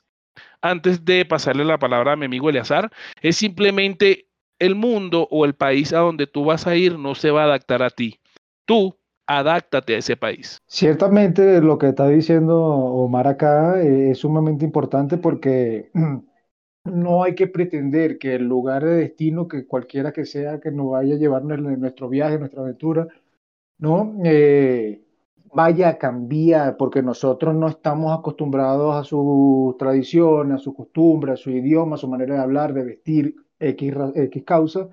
antes 0.61 1.05
de 1.05 1.25
pasarle 1.25 1.65
la 1.65 1.79
palabra 1.79 2.13
a 2.13 2.17
mi 2.17 2.27
amigo 2.27 2.49
Eleazar, 2.49 2.91
es 3.21 3.37
simplemente 3.37 4.27
el 4.59 4.77
mundo 4.77 5.27
o 5.31 5.45
el 5.45 5.55
país 5.55 5.93
a 5.93 5.99
donde 5.99 6.29
tú 6.29 6.45
vas 6.45 6.67
a 6.67 6.77
ir 6.77 6.99
no 6.99 7.17
se 7.17 7.33
va 7.33 7.43
a 7.43 7.47
adaptar 7.47 7.83
a 7.83 7.91
ti. 7.91 8.21
tú 8.65 8.97
adáctate 9.27 9.95
a 9.95 9.99
ese 9.99 10.17
país. 10.17 10.59
Ciertamente 10.67 11.61
lo 11.61 11.79
que 11.79 11.89
está 11.89 12.09
diciendo 12.09 12.59
Omar 12.59 13.29
acá 13.29 13.81
eh, 13.81 14.11
es 14.11 14.19
sumamente 14.19 14.65
importante 14.65 15.17
porque 15.17 15.91
no 16.85 17.23
hay 17.23 17.35
que 17.35 17.47
pretender 17.47 18.19
que 18.19 18.35
el 18.35 18.45
lugar 18.47 18.85
de 18.85 18.97
destino, 18.97 19.49
que 19.49 19.67
cualquiera 19.67 20.13
que 20.13 20.27
sea 20.27 20.61
que 20.61 20.71
nos 20.71 20.91
vaya 20.91 21.15
a 21.15 21.19
llevar 21.19 21.43
en 21.43 21.81
nuestro 21.81 22.09
viaje, 22.09 22.39
nuestra 22.39 22.63
aventura, 22.63 23.07
¿no? 23.79 24.15
Eh, 24.25 25.03
vaya 25.53 25.91
a 25.91 25.99
cambiar, 25.99 26.77
porque 26.77 27.03
nosotros 27.03 27.55
no 27.55 27.69
estamos 27.69 28.19
acostumbrados 28.19 28.97
a 28.97 29.05
sus 29.05 29.77
tradiciones, 29.77 30.57
a 30.57 30.59
su 30.59 30.75
costumbre, 30.75 31.33
a 31.33 31.37
su 31.37 31.51
idioma, 31.51 31.97
a 31.97 31.99
su 31.99 32.09
manera 32.09 32.37
de 32.37 32.41
hablar, 32.41 32.73
de 32.73 32.85
vestir, 32.85 33.37
X, 33.59 33.95
X 34.15 34.45
causa, 34.45 34.89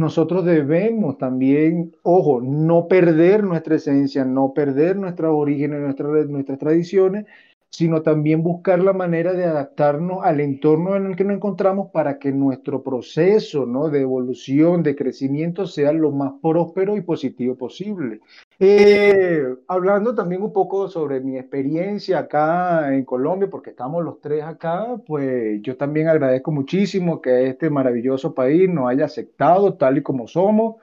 nosotros 0.00 0.44
debemos 0.44 1.18
también, 1.18 1.94
ojo, 2.02 2.40
no 2.40 2.88
perder 2.88 3.44
nuestra 3.44 3.76
esencia, 3.76 4.24
no 4.24 4.52
perder 4.54 4.96
nuestros 4.96 5.32
orígenes, 5.32 5.80
nuestras, 5.80 6.26
nuestras 6.28 6.58
tradiciones, 6.58 7.26
sino 7.70 8.02
también 8.02 8.42
buscar 8.42 8.80
la 8.80 8.92
manera 8.92 9.32
de 9.32 9.44
adaptarnos 9.44 10.24
al 10.24 10.40
entorno 10.40 10.96
en 10.96 11.06
el 11.06 11.16
que 11.16 11.24
nos 11.24 11.36
encontramos 11.36 11.90
para 11.92 12.18
que 12.18 12.32
nuestro 12.32 12.82
proceso 12.82 13.64
¿no? 13.66 13.88
de 13.90 14.00
evolución, 14.00 14.82
de 14.82 14.96
crecimiento 14.96 15.66
sea 15.66 15.92
lo 15.92 16.10
más 16.10 16.32
próspero 16.42 16.96
y 16.96 17.02
positivo 17.02 17.54
posible. 17.54 18.20
Eh, 18.62 19.56
hablando 19.68 20.14
también 20.14 20.42
un 20.42 20.52
poco 20.52 20.86
sobre 20.88 21.20
mi 21.20 21.38
experiencia 21.38 22.18
acá 22.18 22.94
en 22.94 23.06
Colombia, 23.06 23.48
porque 23.48 23.70
estamos 23.70 24.04
los 24.04 24.20
tres 24.20 24.44
acá, 24.44 24.98
pues 25.06 25.62
yo 25.62 25.78
también 25.78 26.08
agradezco 26.08 26.52
muchísimo 26.52 27.22
que 27.22 27.48
este 27.48 27.70
maravilloso 27.70 28.34
país 28.34 28.68
nos 28.68 28.90
haya 28.90 29.06
aceptado 29.06 29.74
tal 29.78 29.98
y 29.98 30.02
como 30.02 30.28
somos, 30.28 30.76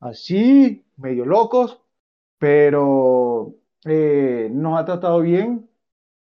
así, 0.00 0.84
medio 0.96 1.26
locos, 1.26 1.82
pero 2.38 3.54
eh, 3.84 4.48
nos 4.52 4.80
ha 4.80 4.84
tratado 4.84 5.20
bien, 5.20 5.68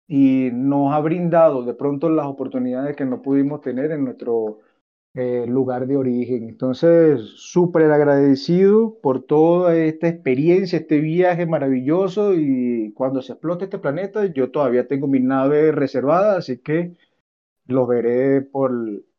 y 0.08 0.50
nos 0.54 0.94
ha 0.94 1.00
brindado 1.00 1.64
de 1.64 1.74
pronto 1.74 2.10
las 2.10 2.26
oportunidades 2.28 2.98
que 2.98 3.06
no 3.06 3.22
pudimos 3.22 3.62
tener 3.62 3.92
en 3.92 4.04
nuestro 4.06 4.60
eh, 5.14 5.46
lugar 5.46 5.88
de 5.88 5.98
origen. 5.98 6.48
Entonces, 6.48 7.20
súper 7.36 7.92
agradecido 7.92 8.98
por 9.02 9.24
toda 9.24 9.76
esta 9.76 10.08
experiencia, 10.08 10.80
este 10.80 11.00
viaje 11.00 11.46
maravilloso 11.46 12.34
y 12.34 12.94
cuando 12.94 13.22
se 13.22 13.34
explote 13.34 13.66
este 13.66 13.78
planeta, 13.78 14.26
yo 14.28 14.52
todavía 14.52 14.88
tengo 14.88 15.08
mi 15.08 15.20
nave 15.20 15.74
reservada, 15.74 16.38
así 16.38 16.60
que 16.60 16.94
lo 17.68 17.86
veré 17.88 18.42
por 18.42 18.72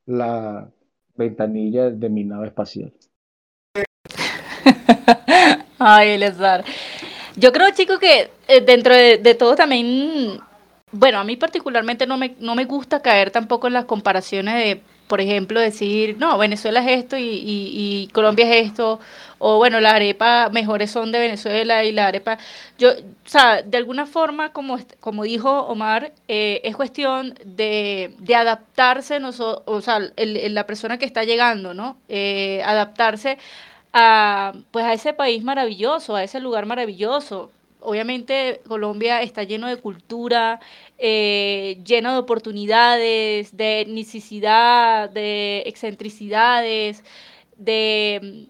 la 0.07 0.71
ventanilla 1.15 1.91
de 1.91 2.09
mi 2.09 2.25
nave 2.25 2.47
espacial. 2.47 2.95
Ay, 5.79 6.13
Elezar. 6.13 6.65
Yo 7.37 7.53
creo, 7.53 7.69
chicos, 7.75 7.99
que 7.99 8.31
eh, 8.49 8.63
dentro 8.63 8.95
de, 8.95 9.35
todo 9.35 9.57
también 9.57 10.41
bueno, 10.91 11.19
a 11.19 11.25
mí 11.25 11.37
particularmente 11.37 12.07
no 12.07 12.17
me, 12.17 12.35
no 12.39 12.55
me 12.55 12.65
gusta 12.65 13.01
caer 13.01 13.31
tampoco 13.31 13.67
en 13.67 13.75
las 13.75 13.87
comparaciones 13.87 14.55
de, 14.55 14.83
por 15.13 15.21
ejemplo, 15.21 15.61
decir, 15.61 16.17
no, 16.17 16.39
Venezuela 16.39 16.81
es 16.81 17.03
esto 17.03 17.17
y, 17.19 18.09
Colombia 18.15 18.49
es 18.49 18.69
esto, 18.69 18.99
o 19.39 19.59
bueno, 19.59 19.79
la 19.79 19.91
arepa 19.91 20.49
mejores 20.49 20.91
son 20.91 21.13
de 21.13 21.19
Venezuela 21.19 21.85
y 21.85 21.93
la 21.93 22.07
arepa, 22.07 22.39
yo, 22.79 22.93
o 22.93 23.29
sea, 23.29 23.61
de 23.61 23.77
alguna 23.77 24.07
forma, 24.07 24.55
como, 24.55 24.79
como 25.01 25.25
dijo 25.25 25.51
Omar, 25.67 26.13
eh, 26.29 26.63
es 26.65 26.75
cuestión 26.77 27.35
de, 27.45 28.15
de 28.21 28.35
adaptarse, 28.35 29.21
o 29.23 29.81
sea, 29.83 30.01
la 30.17 30.67
persona 30.67 30.97
que 30.97 31.05
está 31.05 31.25
llegando, 31.25 31.75
¿no? 31.75 31.99
Eh, 32.09 32.63
adaptarse 32.65 33.37
a, 33.93 34.55
pues 34.71 34.87
a 34.87 34.95
ese 34.95 35.13
país 35.13 35.45
maravilloso, 35.45 36.17
a 36.17 36.25
ese 36.25 36.41
lugar 36.41 36.65
maravilloso 36.65 37.51
obviamente 37.83 38.61
Colombia 38.67 39.23
está 39.23 39.43
lleno 39.43 39.67
de 39.67 39.77
cultura, 39.77 40.61
eh, 41.05 41.79
lleno 41.85 42.13
de 42.13 42.19
oportunidades, 42.19 43.57
de 43.57 43.81
etnicidad, 43.81 45.11
de 45.11 45.65
excentricidades, 45.67 47.03
de 47.57 48.47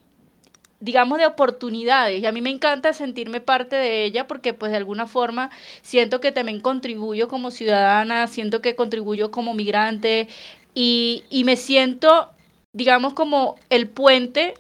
digamos 0.81 1.19
de 1.19 1.27
oportunidades. 1.27 2.21
Y 2.21 2.27
a 2.27 2.33
mí 2.33 2.43
me 2.43 2.51
encanta 2.51 2.93
sentirme 2.93 3.41
parte 3.41 3.77
de 3.77 4.05
ella 4.05 4.27
porque 4.27 4.53
pues 4.53 4.71
de 4.71 4.77
alguna 4.77 5.07
forma 5.07 5.49
siento 5.81 6.21
que 6.21 6.31
también 6.31 6.61
contribuyo 6.61 7.27
como 7.29 7.51
ciudadana, 7.51 8.27
siento 8.27 8.61
que 8.61 8.77
contribuyo 8.77 9.31
como 9.31 9.55
migrante 9.55 10.29
y, 10.75 11.25
y 11.31 11.45
me 11.45 11.57
siento 11.57 12.29
digamos 12.75 13.15
como 13.15 13.57
el 13.71 13.89
puente 13.89 14.55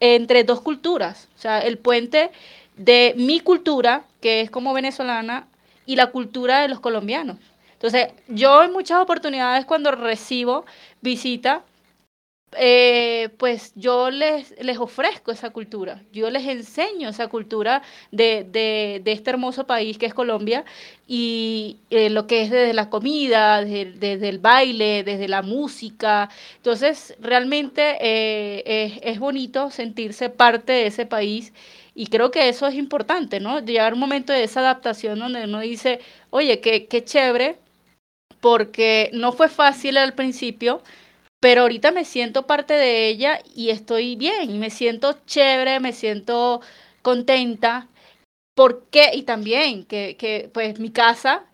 entre 0.00 0.44
dos 0.44 0.60
culturas, 0.60 1.28
o 1.36 1.38
sea, 1.38 1.60
el 1.60 1.78
puente 1.78 2.30
de 2.76 3.14
mi 3.16 3.40
cultura, 3.40 4.04
que 4.20 4.42
es 4.42 4.50
como 4.50 4.74
venezolana, 4.74 5.48
y 5.88 5.96
la 5.96 6.08
cultura 6.08 6.60
de 6.60 6.68
los 6.68 6.80
colombianos. 6.80 7.38
Entonces, 7.72 8.08
yo 8.28 8.62
en 8.62 8.72
muchas 8.72 9.00
oportunidades 9.00 9.64
cuando 9.64 9.90
recibo 9.90 10.66
visita, 11.00 11.64
eh, 12.58 13.30
pues 13.38 13.72
yo 13.74 14.10
les, 14.10 14.54
les 14.60 14.76
ofrezco 14.78 15.32
esa 15.32 15.50
cultura, 15.50 16.02
yo 16.12 16.28
les 16.30 16.46
enseño 16.46 17.08
esa 17.08 17.28
cultura 17.28 17.82
de, 18.10 18.44
de, 18.44 19.02
este 19.12 19.30
hermoso 19.30 19.66
país 19.66 19.96
que 19.96 20.06
es 20.06 20.14
Colombia 20.14 20.64
y 21.06 21.78
eh, 21.88 22.10
lo 22.10 22.26
que 22.26 22.42
es 22.42 22.50
desde 22.50 22.74
la 22.74 22.90
comida, 22.90 23.64
desde, 23.64 24.28
el 24.28 24.38
baile, 24.40 25.04
desde 25.04 25.26
la 25.26 25.40
música. 25.40 26.28
Entonces, 26.56 27.16
realmente 27.18 27.96
eh, 28.00 28.62
es, 28.66 29.00
es 29.14 29.18
bonito 29.18 29.70
sentirse 29.70 30.28
parte 30.28 30.72
de 30.72 30.86
ese 30.86 31.06
país 31.06 31.52
y 31.98 32.06
creo 32.06 32.30
que 32.30 32.48
eso 32.48 32.68
es 32.68 32.76
importante, 32.76 33.40
¿no? 33.40 33.58
Llegar 33.58 33.92
un 33.94 33.98
momento 33.98 34.32
de 34.32 34.44
esa 34.44 34.60
adaptación 34.60 35.18
donde 35.18 35.44
uno 35.44 35.58
dice, 35.60 35.98
oye, 36.30 36.60
qué, 36.60 36.86
qué 36.86 37.04
chévere, 37.04 37.58
porque 38.40 39.10
no 39.12 39.32
fue 39.32 39.48
fácil 39.48 39.96
al 39.98 40.14
principio, 40.14 40.82
pero 41.40 41.62
ahorita 41.62 41.90
me 41.92 42.04
siento 42.04 42.46
parte 42.46 42.74
de 42.74 43.08
ella 43.08 43.40
y 43.54 43.70
estoy 43.70 44.16
bien, 44.16 44.50
y 44.50 44.58
me 44.58 44.70
siento 44.70 45.18
chévere, 45.26 45.80
me 45.80 45.92
siento 45.92 46.60
contenta. 47.02 47.88
porque 48.54 49.10
Y 49.14 49.22
también 49.24 49.84
que, 49.84 50.16
que 50.16 50.50
pues 50.54 50.78
mi 50.80 50.90
casa, 50.90 51.46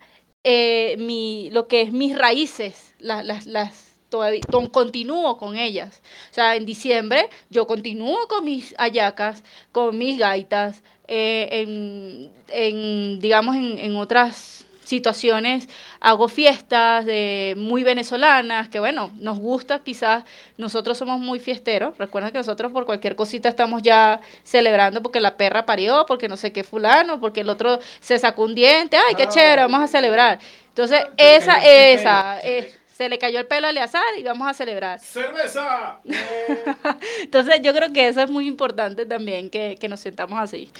eh, 0.43 0.95
mi, 0.99 1.49
lo 1.51 1.67
que 1.67 1.81
es 1.81 1.91
mis 1.93 2.17
raíces, 2.17 2.93
las, 2.99 3.25
las, 3.25 3.47
las 3.47 3.84
todavía 4.09 4.41
continúo 4.71 5.37
con 5.37 5.57
ellas. 5.57 6.01
O 6.31 6.33
sea, 6.33 6.55
en 6.55 6.65
diciembre 6.65 7.29
yo 7.49 7.67
continúo 7.67 8.27
con 8.27 8.45
mis 8.45 8.73
ayacas, 8.77 9.43
con 9.71 9.97
mis 9.97 10.17
gaitas, 10.17 10.83
eh, 11.07 11.47
en, 11.51 12.31
en, 12.47 13.19
digamos, 13.19 13.55
en, 13.55 13.77
en, 13.77 13.95
otras 13.95 14.65
situaciones 14.83 15.67
hago 15.99 16.27
fiestas 16.27 17.05
de 17.05 17.53
muy 17.57 17.83
venezolanas, 17.83 18.69
que 18.69 18.79
bueno, 18.79 19.11
nos 19.19 19.39
gusta, 19.39 19.79
quizás 19.79 20.23
nosotros 20.57 20.97
somos 20.97 21.19
muy 21.19 21.39
fiesteros, 21.39 21.97
recuerden 21.97 22.31
que 22.31 22.37
nosotros 22.37 22.71
por 22.71 22.85
cualquier 22.85 23.15
cosita 23.15 23.49
estamos 23.49 23.81
ya 23.81 24.21
celebrando 24.43 25.01
porque 25.01 25.19
la 25.19 25.37
perra 25.37 25.65
parió, 25.65 26.05
porque 26.07 26.27
no 26.27 26.37
sé 26.37 26.51
qué 26.51 26.63
fulano, 26.63 27.19
porque 27.19 27.41
el 27.41 27.49
otro 27.49 27.79
se 27.99 28.17
sacó 28.19 28.43
un 28.43 28.55
diente, 28.55 28.97
ay, 28.97 29.15
qué 29.15 29.27
chévere, 29.27 29.63
vamos 29.63 29.81
a 29.81 29.87
celebrar. 29.87 30.39
Entonces, 30.69 31.01
esa, 31.17 31.65
esa, 31.65 32.39
es 32.41 32.74
se 32.95 33.09
le 33.09 33.17
cayó 33.17 33.39
el 33.39 33.47
pelo 33.47 33.67
a 33.67 33.71
Eleazar 33.71 34.17
y 34.17 34.23
vamos 34.23 34.47
a 34.47 34.53
celebrar. 34.53 34.99
¡Cerveza! 35.01 35.99
Entonces 37.21 37.59
yo 37.61 37.73
creo 37.73 37.91
que 37.91 38.07
eso 38.07 38.21
es 38.21 38.31
muy 38.31 38.47
importante 38.47 39.05
también, 39.05 39.49
que, 39.49 39.77
nos 39.89 39.99
sentamos 39.99 40.39
así. 40.39 40.71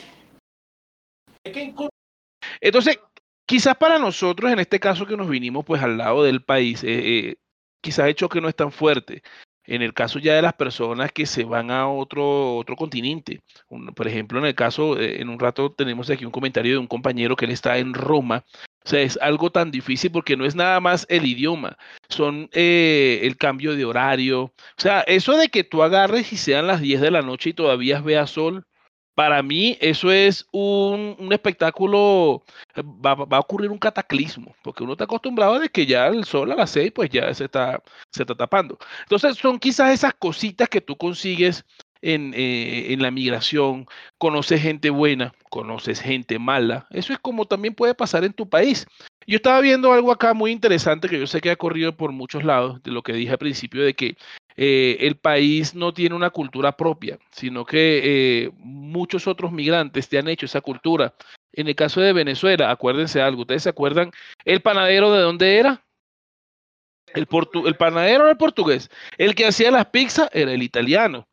Entonces, 2.62 3.00
quizás 3.46 3.76
para 3.76 4.00
nosotros, 4.00 4.50
en 4.50 4.60
este 4.60 4.80
caso 4.80 5.06
que 5.06 5.18
nos 5.18 5.28
vinimos 5.28 5.66
pues 5.66 5.84
al 5.84 5.98
lado 5.98 6.24
del 6.24 6.42
país, 6.42 6.86
eh, 6.86 6.88
eh, 7.04 7.36
quizás 7.82 8.08
el 8.08 8.16
choque 8.16 8.40
no 8.40 8.48
es 8.48 8.56
tan 8.56 8.72
fuerte. 8.72 9.22
En 9.66 9.82
el 9.82 9.94
caso 9.94 10.18
ya 10.18 10.36
de 10.36 10.42
las 10.42 10.54
personas 10.54 11.12
que 11.12 11.26
se 11.26 11.44
van 11.44 11.70
a 11.70 11.90
otro, 11.90 12.56
otro 12.56 12.78
continente, 12.78 13.42
por 13.94 14.08
ejemplo, 14.08 14.40
en 14.40 14.46
el 14.46 14.56
caso, 14.56 14.98
eh, 14.98 15.22
en 15.22 15.28
un 15.28 15.40
rato 15.40 15.74
tenemos 15.74 16.10
aquí 16.10 16.24
un 16.24 16.32
comentario 16.32 16.74
de 16.74 16.78
un 16.78 16.88
compañero 16.88 17.36
que 17.36 17.44
él 17.44 17.52
está 17.52 17.78
en 17.78 17.94
Roma 17.94 18.46
o 18.86 18.90
sea, 18.90 19.02
es 19.02 19.18
algo 19.22 19.52
tan 19.52 19.72
difícil 19.72 20.12
porque 20.12 20.38
no 20.38 20.46
es 20.46 20.56
nada 20.56 20.80
más 20.80 21.08
el 21.10 21.26
idioma, 21.26 21.78
son 22.10 22.50
eh, 22.54 23.20
el 23.24 23.36
cambio 23.38 23.76
de 23.76 23.84
horario. 23.84 24.44
O 24.44 24.54
sea, 24.78 25.02
eso 25.02 25.36
de 25.38 25.50
que 25.50 25.64
tú 25.64 25.82
agarres 25.82 26.32
y 26.32 26.38
sean 26.38 26.68
las 26.68 26.82
10 26.82 27.02
de 27.02 27.12
la 27.12 27.24
noche 27.24 27.50
y 27.50 27.54
todavía 27.54 28.02
veas 28.02 28.30
sol, 28.30 28.66
para 29.16 29.42
mí 29.42 29.78
eso 29.82 30.12
es 30.12 30.46
un, 30.52 31.16
un 31.18 31.34
espectáculo, 31.34 32.44
va, 32.78 33.16
va, 33.16 33.38
a 33.38 33.40
ocurrir 33.40 33.72
un 33.72 33.80
cataclismo, 33.80 34.54
porque 34.62 34.84
uno 34.84 34.92
está 34.92 35.06
acostumbrado 35.06 35.56
a 35.56 35.68
que 35.70 35.86
ya 35.86 36.08
el 36.08 36.26
sol 36.26 36.52
a 36.52 36.56
las 36.56 36.70
6 36.72 36.92
pues 36.94 37.10
ya 37.10 37.34
se 37.34 37.46
está, 37.46 37.82
se 38.12 38.24
está 38.24 38.36
tapando. 38.36 38.78
Entonces 39.04 39.38
son 39.38 39.58
quizás 39.58 39.94
esas 39.94 40.14
cositas 40.14 40.70
que 40.70 40.82
tú 40.82 40.98
consigues 40.98 41.66
en, 42.06 42.34
eh, 42.36 42.94
en, 42.94 43.02
la 43.02 43.10
migración, 43.10 43.88
conoces 44.20 44.62
gente 44.62 44.92
buena, 44.92 45.34
conoces 45.50 46.00
gente 46.00 46.38
mala. 46.38 46.86
Eso 46.92 47.14
es 47.14 47.20
como 47.20 47.46
también 47.46 47.74
puede 47.74 47.96
pasar 47.96 48.24
en 48.24 48.34
tu 48.34 48.48
país. 48.48 48.86
Yo 49.26 49.38
estaba 49.38 49.60
viendo 49.60 49.92
algo 49.92 50.12
acá 50.12 50.36
muy 50.36 50.52
interesante 50.52 51.10
que 51.10 51.20
yo 51.20 51.26
sé 51.26 51.42
que 51.42 51.50
ha 51.50 51.56
corrido 51.56 51.98
por 51.98 52.12
muchos 52.12 52.44
lados, 52.44 52.82
de 52.84 52.92
lo 52.92 53.02
que 53.02 53.14
dije 53.14 53.32
al 53.32 53.40
principio, 53.40 53.84
de 53.84 53.96
que 53.96 54.18
eh, 54.56 54.98
el 55.00 55.16
país 55.16 55.74
no 55.74 55.96
tiene 55.96 56.16
una 56.16 56.30
cultura 56.30 56.78
propia, 56.78 57.18
sino 57.32 57.66
que 57.66 58.02
eh, 58.04 58.52
muchos 58.58 59.28
otros 59.28 59.52
migrantes 59.52 60.08
te 60.08 60.20
han 60.20 60.28
hecho 60.28 60.46
esa 60.46 60.62
cultura. 60.62 61.16
En 61.54 61.68
el 61.68 61.76
caso 61.76 62.02
de 62.02 62.14
Venezuela, 62.14 62.70
acuérdense 62.70 63.20
algo, 63.20 63.42
¿ustedes 63.42 63.64
se 63.64 63.70
acuerdan 63.70 64.12
el 64.46 64.62
panadero 64.62 65.12
de 65.12 65.22
dónde 65.22 65.58
era? 65.58 65.84
El, 67.16 67.28
el 67.66 67.76
panadero 67.76 68.24
era 68.24 68.32
el 68.32 68.38
portugués. 68.38 68.92
El 69.18 69.34
que 69.34 69.48
hacía 69.48 69.72
las 69.72 69.88
pizzas 69.88 70.30
era 70.34 70.52
el 70.52 70.62
italiano. 70.62 71.28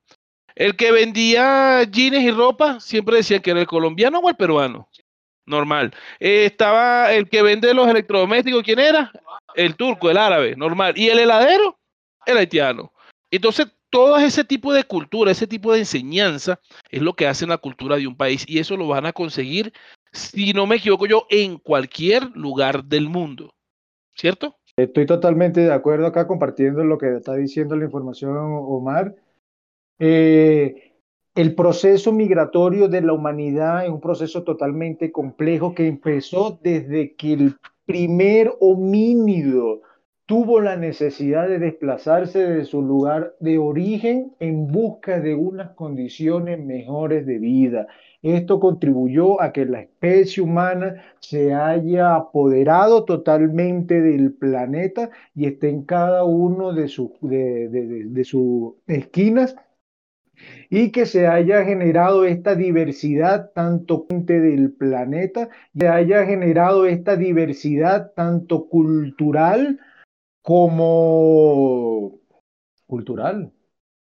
El 0.55 0.77
que 0.77 0.93
vendía 0.93 1.83
jeans 1.85 2.23
y 2.23 2.31
ropa 2.31 2.81
siempre 2.81 3.17
decía 3.17 3.41
que 3.41 3.51
era 3.51 3.61
el 3.61 3.67
colombiano 3.67 4.19
o 4.19 4.29
el 4.29 4.37
peruano. 4.37 4.89
Normal. 5.45 5.93
Eh, 6.21 6.45
estaba 6.47 7.13
el 7.13 7.29
que 7.29 7.43
vende 7.43 7.75
los 7.75 7.89
electrodomésticos, 7.89 8.63
¿quién 8.63 8.79
era? 8.79 9.11
El 9.55 9.75
turco, 9.77 10.11
el 10.11 10.17
árabe, 10.17 10.55
normal. 10.57 10.97
Y 10.97 11.09
el 11.09 11.19
heladero, 11.19 11.79
el 12.27 12.39
haitiano. 12.39 12.93
Entonces, 13.31 13.67
todo 13.91 14.17
ese 14.17 14.45
tipo 14.45 14.73
de 14.73 14.85
cultura, 14.85 15.33
ese 15.33 15.47
tipo 15.47 15.73
de 15.73 15.81
enseñanza 15.81 16.61
es 16.89 17.03
lo 17.03 17.13
que 17.13 17.27
hace 17.27 17.47
la 17.47 17.59
cultura 17.59 17.97
de 17.97 18.07
un 18.07 18.17
país 18.17 18.45
y 18.49 18.59
eso 18.59 18.77
lo 18.77 18.89
van 18.89 19.05
a 19.05 19.13
conseguir, 19.13 19.73
si 20.13 20.55
no 20.55 20.67
me 20.67 20.77
equivoco 20.77 21.07
yo, 21.07 21.27
en 21.29 21.59
cualquier 21.59 22.31
lugar 22.35 22.85
del 22.85 23.09
mundo. 23.09 23.53
¿Cierto? 24.15 24.57
Estoy 24.77 25.05
totalmente 25.05 25.61
de 25.61 25.73
acuerdo 25.73 26.07
acá 26.07 26.27
compartiendo 26.27 26.85
lo 26.85 26.97
que 26.97 27.17
está 27.17 27.35
diciendo 27.35 27.77
la 27.77 27.85
información 27.85 28.35
Omar. 28.35 29.15
Eh, 30.05 30.95
el 31.37 31.55
proceso 31.55 32.11
migratorio 32.11 32.89
de 32.89 33.03
la 33.03 33.13
humanidad 33.13 33.85
es 33.85 33.91
un 33.91 34.01
proceso 34.01 34.43
totalmente 34.43 35.13
complejo 35.13 35.77
que 35.77 35.87
empezó 35.87 36.59
desde 36.61 37.15
que 37.15 37.35
el 37.35 37.55
primer 37.87 38.53
homínido 38.59 39.83
tuvo 40.27 40.61
la 40.61 40.75
necesidad 40.75 41.49
de 41.49 41.61
desplazarse 41.61 42.45
de 42.45 42.65
su 42.65 42.83
lugar 42.83 43.37
de 43.39 43.59
origen 43.59 44.35
en 44.41 44.73
busca 44.73 45.21
de 45.21 45.37
unas 45.37 45.71
condiciones 45.77 46.59
mejores 46.59 47.25
de 47.25 47.39
vida. 47.39 47.87
Esto 48.23 48.59
contribuyó 48.59 49.41
a 49.41 49.53
que 49.53 49.67
la 49.67 49.83
especie 49.83 50.43
humana 50.43 51.01
se 51.21 51.55
haya 51.55 52.17
apoderado 52.17 53.05
totalmente 53.05 54.01
del 54.01 54.33
planeta 54.33 55.11
y 55.33 55.47
esté 55.47 55.69
en 55.69 55.85
cada 55.85 56.25
uno 56.25 56.73
de, 56.73 56.89
sus 56.89 57.13
de 57.21 58.23
sus 58.25 58.75
esquinas 58.89 59.55
y 60.71 60.91
que 60.91 61.07
se 61.07 61.27
haya 61.27 61.65
generado 61.65 62.25
esta 62.25 62.55
diversidad 62.55 63.51
tanto 63.55 64.07
del 64.09 64.73
planeta, 64.73 65.49
se 65.79 65.89
haya 65.89 66.25
generado 66.25 66.87
esta 66.87 67.17
diversidad 67.17 68.13
tanto 68.15 68.69
cultural 68.69 69.81
como 70.43 72.21
cultural, 72.87 73.53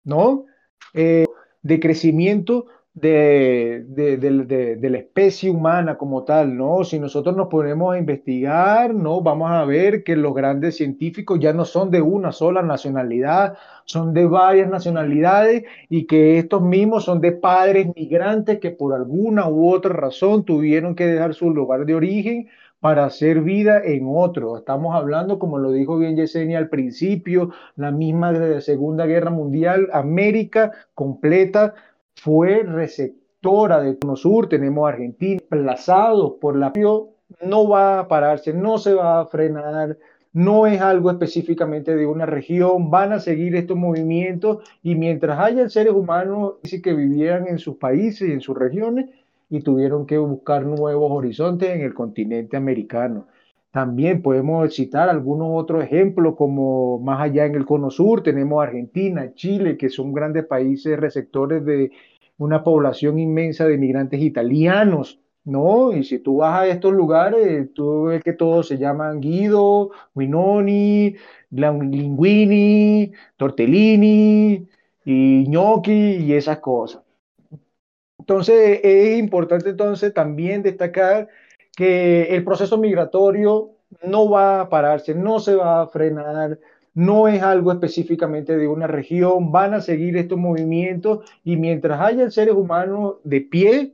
¿no? 0.04 0.46
Eh, 0.94 1.24
de 1.62 1.80
crecimiento 1.80 2.66
de, 3.00 3.84
de, 3.88 4.90
la 4.90 4.98
especie 4.98 5.50
humana 5.50 5.96
como 5.96 6.24
tal, 6.24 6.56
¿no? 6.56 6.84
Si 6.84 6.98
nosotros 6.98 7.36
nos 7.36 7.48
ponemos 7.48 7.94
a 7.94 7.98
investigar, 7.98 8.94
¿no? 8.94 9.20
Vamos 9.20 9.50
a 9.50 9.64
ver 9.64 10.04
que 10.04 10.16
los 10.16 10.34
grandes 10.34 10.76
científicos 10.76 11.38
ya 11.40 11.52
no 11.52 11.64
son 11.64 11.90
de 11.90 12.00
una 12.00 12.32
sola 12.32 12.62
nacionalidad, 12.62 13.56
son 13.84 14.14
de 14.14 14.26
varias 14.26 14.68
nacionalidades 14.68 15.64
y 15.88 16.06
que 16.06 16.38
estos 16.38 16.62
mismos 16.62 17.04
son 17.04 17.20
de 17.20 17.32
padres 17.32 17.88
migrantes 17.94 18.58
que 18.58 18.70
por 18.70 18.94
alguna 18.94 19.48
u 19.48 19.70
otra 19.72 19.92
razón 19.92 20.44
tuvieron 20.44 20.94
que 20.94 21.06
dejar 21.06 21.34
su 21.34 21.50
lugar 21.50 21.86
de 21.86 21.94
origen 21.94 22.48
para 22.80 23.04
hacer 23.04 23.40
vida 23.40 23.80
en 23.84 24.04
otro. 24.06 24.56
Estamos 24.56 24.94
hablando, 24.94 25.38
como 25.38 25.58
lo 25.58 25.72
dijo 25.72 25.98
bien 25.98 26.16
Yesenia 26.16 26.58
al 26.58 26.68
principio, 26.68 27.50
la 27.76 27.90
misma 27.90 28.60
Segunda 28.60 29.06
Guerra 29.06 29.30
Mundial, 29.30 29.88
América 29.92 30.72
completa 30.94 31.74
fue 32.20 32.62
receptora 32.64 33.80
de 33.80 33.98
Cono 33.98 34.16
Sur, 34.16 34.48
tenemos 34.48 34.88
Argentina, 34.88 35.40
desplazados 35.40 36.34
por 36.40 36.56
la 36.56 36.72
no 37.44 37.68
va 37.68 38.00
a 38.00 38.08
pararse, 38.08 38.52
no 38.52 38.78
se 38.78 38.94
va 38.94 39.20
a 39.20 39.26
frenar, 39.26 39.96
no 40.32 40.66
es 40.66 40.80
algo 40.80 41.10
específicamente 41.10 41.94
de 41.94 42.06
una 42.06 42.26
región, 42.26 42.90
van 42.90 43.12
a 43.12 43.20
seguir 43.20 43.54
estos 43.54 43.76
movimientos 43.76 44.68
y 44.82 44.94
mientras 44.94 45.38
haya 45.38 45.68
seres 45.68 45.92
humanos 45.92 46.54
que 46.82 46.94
vivieran 46.94 47.46
en 47.46 47.58
sus 47.58 47.76
países 47.76 48.28
y 48.28 48.32
en 48.32 48.40
sus 48.40 48.56
regiones 48.56 49.10
y 49.50 49.60
tuvieron 49.60 50.06
que 50.06 50.18
buscar 50.18 50.64
nuevos 50.64 51.10
horizontes 51.10 51.70
en 51.70 51.82
el 51.82 51.94
continente 51.94 52.56
americano. 52.56 53.26
También 53.78 54.22
podemos 54.22 54.74
citar 54.74 55.08
algunos 55.08 55.50
otros 55.52 55.84
ejemplos, 55.84 56.34
como 56.34 56.98
más 56.98 57.20
allá 57.20 57.46
en 57.46 57.54
el 57.54 57.64
cono 57.64 57.90
sur 57.90 58.24
tenemos 58.24 58.60
Argentina, 58.60 59.32
Chile, 59.34 59.76
que 59.76 59.88
son 59.88 60.12
grandes 60.12 60.46
países 60.46 60.98
receptores 60.98 61.64
de 61.64 61.92
una 62.38 62.64
población 62.64 63.20
inmensa 63.20 63.68
de 63.68 63.78
migrantes 63.78 64.20
italianos, 64.20 65.20
¿no? 65.44 65.92
Y 65.92 66.02
si 66.02 66.18
tú 66.18 66.38
vas 66.38 66.58
a 66.58 66.66
estos 66.66 66.92
lugares, 66.92 67.72
tú 67.72 68.06
ves 68.06 68.20
que 68.24 68.32
todos 68.32 68.66
se 68.66 68.78
llaman 68.78 69.20
Guido, 69.20 69.92
Winoni, 70.12 71.14
Linguini, 71.52 73.12
Tortellini, 73.36 74.66
y 75.04 75.44
gnocchi 75.44 76.16
y 76.16 76.32
esas 76.32 76.58
cosas. 76.58 77.02
Entonces, 78.18 78.80
es 78.82 79.18
importante 79.20 79.70
entonces 79.70 80.12
también 80.12 80.64
destacar 80.64 81.28
que 81.78 82.34
el 82.34 82.42
proceso 82.42 82.76
migratorio 82.76 83.70
no 84.02 84.28
va 84.28 84.62
a 84.62 84.68
pararse, 84.68 85.14
no 85.14 85.38
se 85.38 85.54
va 85.54 85.82
a 85.82 85.86
frenar, 85.86 86.58
no 86.92 87.28
es 87.28 87.40
algo 87.40 87.70
específicamente 87.70 88.56
de 88.56 88.66
una 88.66 88.88
región, 88.88 89.52
van 89.52 89.74
a 89.74 89.80
seguir 89.80 90.16
estos 90.16 90.38
movimientos 90.38 91.30
y 91.44 91.54
mientras 91.54 92.00
haya 92.00 92.32
seres 92.32 92.56
humanos 92.56 93.18
de 93.22 93.42
pie, 93.42 93.92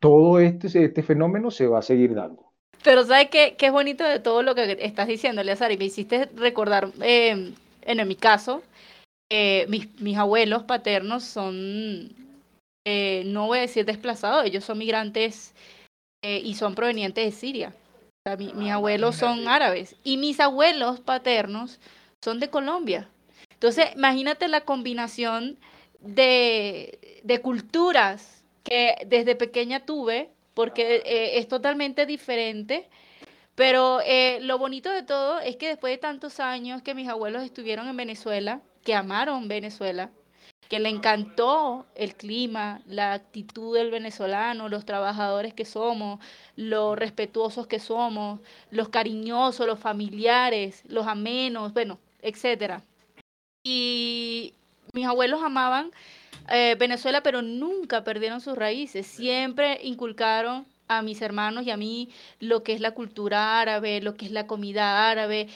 todo 0.00 0.38
este, 0.38 0.66
este 0.84 1.02
fenómeno 1.02 1.50
se 1.50 1.66
va 1.66 1.78
a 1.78 1.82
seguir 1.82 2.14
dando. 2.14 2.52
Pero 2.82 3.04
¿sabes 3.04 3.30
qué, 3.30 3.54
qué 3.56 3.66
es 3.68 3.72
bonito 3.72 4.04
de 4.04 4.20
todo 4.20 4.42
lo 4.42 4.54
que 4.54 4.76
estás 4.82 5.08
diciendo, 5.08 5.40
Eleazar? 5.40 5.72
Y 5.72 5.78
me 5.78 5.86
hiciste 5.86 6.28
recordar, 6.36 6.90
em, 7.00 7.54
en 7.80 8.06
mi 8.06 8.16
caso, 8.16 8.62
eh, 9.32 9.64
mis, 9.70 9.98
mis, 10.02 10.18
abuelos 10.18 10.64
paternos 10.64 11.24
son, 11.24 12.10
eh, 12.84 13.22
no 13.24 13.46
voy 13.46 13.60
a 13.60 13.62
decir 13.62 13.86
desplazados, 13.86 14.44
ellos 14.44 14.62
son 14.62 14.76
migrantes 14.76 15.54
eh, 16.26 16.40
y 16.42 16.54
son 16.54 16.74
provenientes 16.74 17.22
de 17.22 17.32
Siria. 17.38 17.74
mis 18.54 18.70
abuelos 18.70 19.16
son 19.16 19.46
árabes 19.46 19.94
y 20.02 20.16
mis 20.16 20.40
abuelos 20.40 21.00
paternos 21.00 21.78
son 22.24 22.40
de 22.40 22.48
Colombia. 22.48 23.10
Entonces, 23.50 23.88
imagínate 23.94 24.48
la 24.48 24.62
combinación 24.62 25.58
de, 26.00 27.20
de 27.22 27.40
culturas 27.42 28.42
que 28.62 28.94
desde 29.06 29.36
pequeña 29.36 29.84
tuve, 29.84 30.30
porque 30.54 31.02
eh, 31.04 31.38
es 31.38 31.46
totalmente 31.46 32.06
diferente. 32.06 32.88
Pero 33.54 34.00
eh, 34.00 34.38
lo 34.40 34.56
bonito 34.56 34.90
de 34.90 35.02
todo 35.02 35.40
es 35.40 35.56
que 35.56 35.68
después 35.68 35.92
de 35.92 35.98
tantos 35.98 36.40
años 36.40 36.80
que 36.80 36.94
mis 36.94 37.08
abuelos 37.08 37.42
estuvieron 37.42 37.86
en 37.86 37.98
Venezuela, 37.98 38.62
que 38.82 38.94
amaron 38.94 39.46
Venezuela, 39.46 40.10
que 40.68 40.78
le 40.78 40.88
encantó 40.88 41.86
el 41.94 42.14
clima, 42.14 42.80
la 42.86 43.12
actitud 43.12 43.76
del 43.76 43.90
venezolano, 43.90 44.68
los 44.68 44.84
trabajadores 44.84 45.54
que 45.54 45.64
somos, 45.64 46.20
los 46.56 46.98
respetuosos 46.98 47.66
que 47.66 47.78
somos, 47.78 48.40
los 48.70 48.88
cariñosos, 48.88 49.66
los 49.66 49.78
familiares, 49.78 50.82
los 50.88 51.06
amenos, 51.06 51.72
bueno, 51.72 51.98
etcétera. 52.22 52.82
Y 53.62 54.54
mis 54.92 55.06
abuelos 55.06 55.42
amaban 55.42 55.90
eh, 56.50 56.76
Venezuela, 56.78 57.22
pero 57.22 57.42
nunca 57.42 58.04
perdieron 58.04 58.40
sus 58.40 58.56
raíces, 58.56 59.06
siempre 59.06 59.80
inculcaron 59.82 60.66
a 60.88 61.02
mis 61.02 61.22
hermanos 61.22 61.64
y 61.66 61.70
a 61.70 61.76
mí 61.76 62.10
lo 62.40 62.62
que 62.62 62.74
es 62.74 62.80
la 62.80 62.92
cultura 62.92 63.60
árabe, 63.60 64.00
lo 64.00 64.14
que 64.14 64.26
es 64.26 64.32
la 64.32 64.46
comida 64.46 65.08
árabe, 65.10 65.48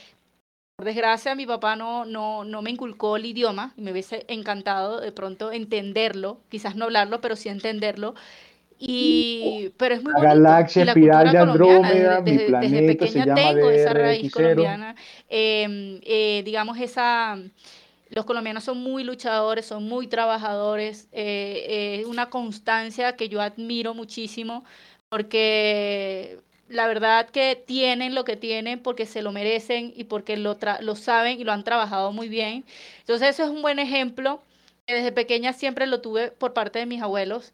por 0.79 0.85
desgracia, 0.85 1.35
mi 1.35 1.45
papá 1.45 1.75
no, 1.75 2.05
no, 2.05 2.45
no 2.45 2.63
me 2.63 2.71
inculcó 2.71 3.17
el 3.17 3.27
idioma 3.27 3.73
y 3.77 3.83
me 3.83 3.91
hubiese 3.91 4.25
encantado 4.29 5.01
de 5.01 5.11
pronto 5.11 5.51
entenderlo, 5.51 6.39
quizás 6.49 6.77
no 6.77 6.85
hablarlo, 6.85 7.21
pero 7.21 7.35
sí 7.35 7.49
entenderlo. 7.49 8.15
Y, 8.79 9.73
pero 9.77 9.97
es 9.97 10.05
muy 10.05 10.13
bonito. 10.13 10.29
Galaxia 10.29 10.85
espiral 10.85 11.33
de 11.33 11.39
Andrómeda, 11.39 12.21
desde, 12.21 12.39
mi 12.39 12.45
planeta 12.47 12.77
desde 12.77 12.87
pequeña 12.95 13.11
se 13.11 13.29
llama 13.29 13.55
tengo 13.55 13.71
esa 13.71 13.93
raíz 13.93 14.33
colombiana. 14.33 14.95
Eh, 15.29 16.01
eh, 16.05 16.43
digamos, 16.45 16.79
esa, 16.79 17.37
los 18.11 18.25
colombianos 18.25 18.63
son 18.63 18.81
muy 18.81 19.03
luchadores, 19.03 19.67
son 19.67 19.83
muy 19.83 20.07
trabajadores. 20.07 21.09
Eh, 21.11 21.99
es 22.03 22.07
una 22.07 22.31
constancia 22.31 23.17
que 23.17 23.29
yo 23.29 23.41
admiro 23.41 23.95
muchísimo 23.95 24.63
porque 25.09 26.39
la 26.69 26.87
verdad 26.87 27.29
que 27.31 27.57
tienen 27.57 28.15
lo 28.15 28.25
que 28.25 28.37
tienen 28.37 28.81
porque 28.81 29.07
se 29.07 29.23
lo 29.23 29.33
merecen 29.33 29.93
y 29.97 30.05
porque 30.05 30.37
lo, 30.37 30.59
lo 30.81 30.97
saben 30.97 31.41
y 31.41 31.45
lo 31.45 31.53
han 31.53 31.65
trabajado 31.65 32.13
muy 32.13 32.29
bien. 32.29 32.65
Entonces 33.01 33.31
eso 33.31 33.45
es 33.45 33.51
un 33.51 33.63
buen 33.63 33.79
ejemplo. 33.79 34.43
Desde 34.87 35.13
pequeña 35.13 35.53
siempre 35.53 35.87
lo 35.87 36.01
tuve 36.01 36.31
por 36.31 36.53
parte 36.55 36.79
de 36.79 36.87
mis 36.87 37.03
abuelos. 37.03 37.53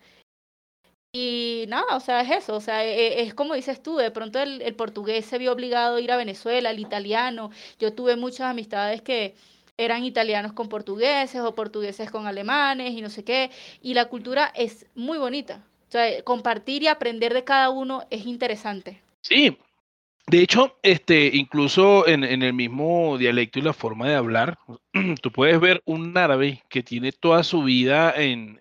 Y 1.12 1.66
nada, 1.68 1.96
o 1.96 2.00
sea, 2.00 2.22
es 2.22 2.30
eso, 2.30 2.56
o 2.56 2.60
sea, 2.60 2.84
e, 2.84 3.20
e, 3.20 3.22
es, 3.22 3.34
como 3.34 3.54
dices 3.54 3.80
tú, 3.80 3.96
de 3.96 4.10
pronto 4.10 4.40
el, 4.40 4.60
el, 4.62 4.74
portugués 4.74 5.24
se 5.24 5.38
vio 5.38 5.52
obligado 5.52 5.96
a 5.96 6.00
ir 6.00 6.10
a 6.10 6.16
Venezuela, 6.16 6.70
el 6.70 6.80
italiano. 6.80 7.52
Yo 7.78 7.92
tuve 7.92 8.16
muchas 8.16 8.50
amistades 8.50 9.00
que 9.00 9.36
eran 9.76 10.04
italianos 10.04 10.52
con 10.52 10.68
portugueses 10.68 11.40
o 11.40 11.54
portugueses 11.54 12.10
con 12.10 12.26
alemanes 12.26 12.92
y 12.92 13.00
no 13.00 13.10
sé 13.10 13.22
qué. 13.24 13.50
Y 13.80 13.94
la 13.94 14.06
cultura 14.06 14.52
es 14.56 14.86
muy 14.96 15.18
bonita. 15.18 15.62
O 15.88 15.92
sea, 15.92 16.22
compartir 16.24 16.82
y 16.82 16.88
aprender 16.88 17.32
de 17.32 17.44
cada 17.44 17.70
uno 17.70 18.04
es 18.10 18.26
interesante. 18.26 19.03
Sí, 19.26 19.56
de 20.26 20.40
hecho, 20.42 20.78
este, 20.82 21.30
incluso 21.34 22.06
en, 22.06 22.24
el 22.24 22.52
mismo 22.52 23.16
dialecto 23.18 23.58
y 23.58 23.62
la 23.62 23.72
forma 23.72 24.06
de 24.06 24.14
hablar, 24.14 24.58
tú 25.22 25.32
puedes 25.32 25.58
ver 25.60 25.82
un 25.86 26.16
árabe 26.16 26.62
que 26.68 26.82
tiene 26.82 27.10
toda 27.12 27.42
su 27.42 27.62
vida 27.62 28.12
en, 28.16 28.60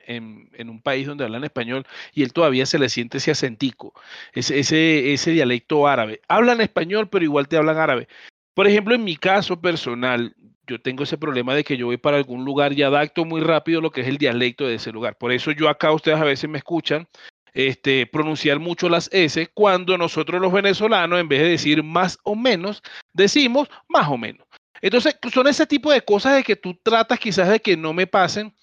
un 0.57 0.81
país 0.81 1.05
donde 1.05 1.25
hablan 1.25 1.43
español 1.43 1.85
y 2.13 2.23
él 2.23 2.31
todavía 2.31 2.65
se 2.65 2.79
le 2.79 2.87
siente 2.87 3.17
ese 3.17 3.31
acentico, 3.31 3.93
ese, 4.33 4.59
ese, 4.59 5.13
ese 5.13 5.31
dialecto 5.31 5.85
árabe. 5.85 6.21
Hablan 6.29 6.61
español, 6.61 7.09
pero 7.09 7.25
igual 7.25 7.49
te 7.49 7.57
hablan 7.57 7.77
árabe. 7.77 8.07
Por 8.53 8.67
ejemplo, 8.67 8.95
en 8.95 9.03
mi 9.03 9.17
caso 9.17 9.59
personal, 9.59 10.35
yo 10.65 10.81
tengo 10.81 11.03
ese 11.03 11.17
problema 11.17 11.55
de 11.55 11.65
que 11.65 11.75
yo 11.75 11.87
voy 11.87 11.97
para 11.97 12.17
algún 12.17 12.45
lugar 12.45 12.71
y 12.73 12.83
adapto 12.83 13.25
muy 13.25 13.41
rápido 13.41 13.81
lo 13.81 13.91
que 13.91 14.01
es 14.01 14.07
el 14.07 14.17
dialecto 14.17 14.65
de 14.65 14.75
ese 14.75 14.93
lugar. 14.93 15.17
Por 15.17 15.33
eso 15.33 15.51
yo 15.51 15.67
acá 15.67 15.91
ustedes 15.91 16.19
a 16.19 16.23
veces 16.23 16.49
me 16.49 16.57
escuchan 16.57 17.07
este, 17.53 18.07
pronunciar 18.07 18.59
mucho 18.59 18.89
las 18.89 19.09
S 19.13 19.47
cuando 19.53 19.97
nosotros 19.97 20.41
los 20.41 20.51
venezolanos, 20.51 21.19
en 21.19 21.27
vez 21.27 21.41
de 21.41 21.49
decir 21.49 21.83
más 21.83 22.17
o 22.23 22.35
menos, 22.35 22.81
decimos 23.13 23.69
más 23.87 24.07
o 24.07 24.17
menos. 24.17 24.47
Entonces, 24.81 25.17
son 25.33 25.47
ese 25.47 25.65
tipo 25.65 25.91
de 25.91 26.01
cosas 26.01 26.35
de 26.35 26.43
que 26.43 26.55
tú 26.55 26.77
tratas 26.83 27.19
quizás 27.19 27.47
de 27.49 27.59
que 27.59 27.77
no 27.77 27.93
me 27.93 28.07
pasen, 28.07 28.53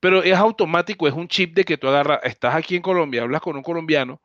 pero 0.00 0.22
es 0.22 0.34
automático, 0.34 1.06
es 1.06 1.14
un 1.14 1.28
chip 1.28 1.54
de 1.54 1.64
que 1.64 1.76
tú 1.76 1.88
agarras, 1.88 2.20
estás 2.24 2.54
aquí 2.54 2.76
en 2.76 2.82
Colombia, 2.82 3.22
hablas 3.22 3.40
con 3.40 3.56
un 3.56 3.62
colombiano, 3.62 4.20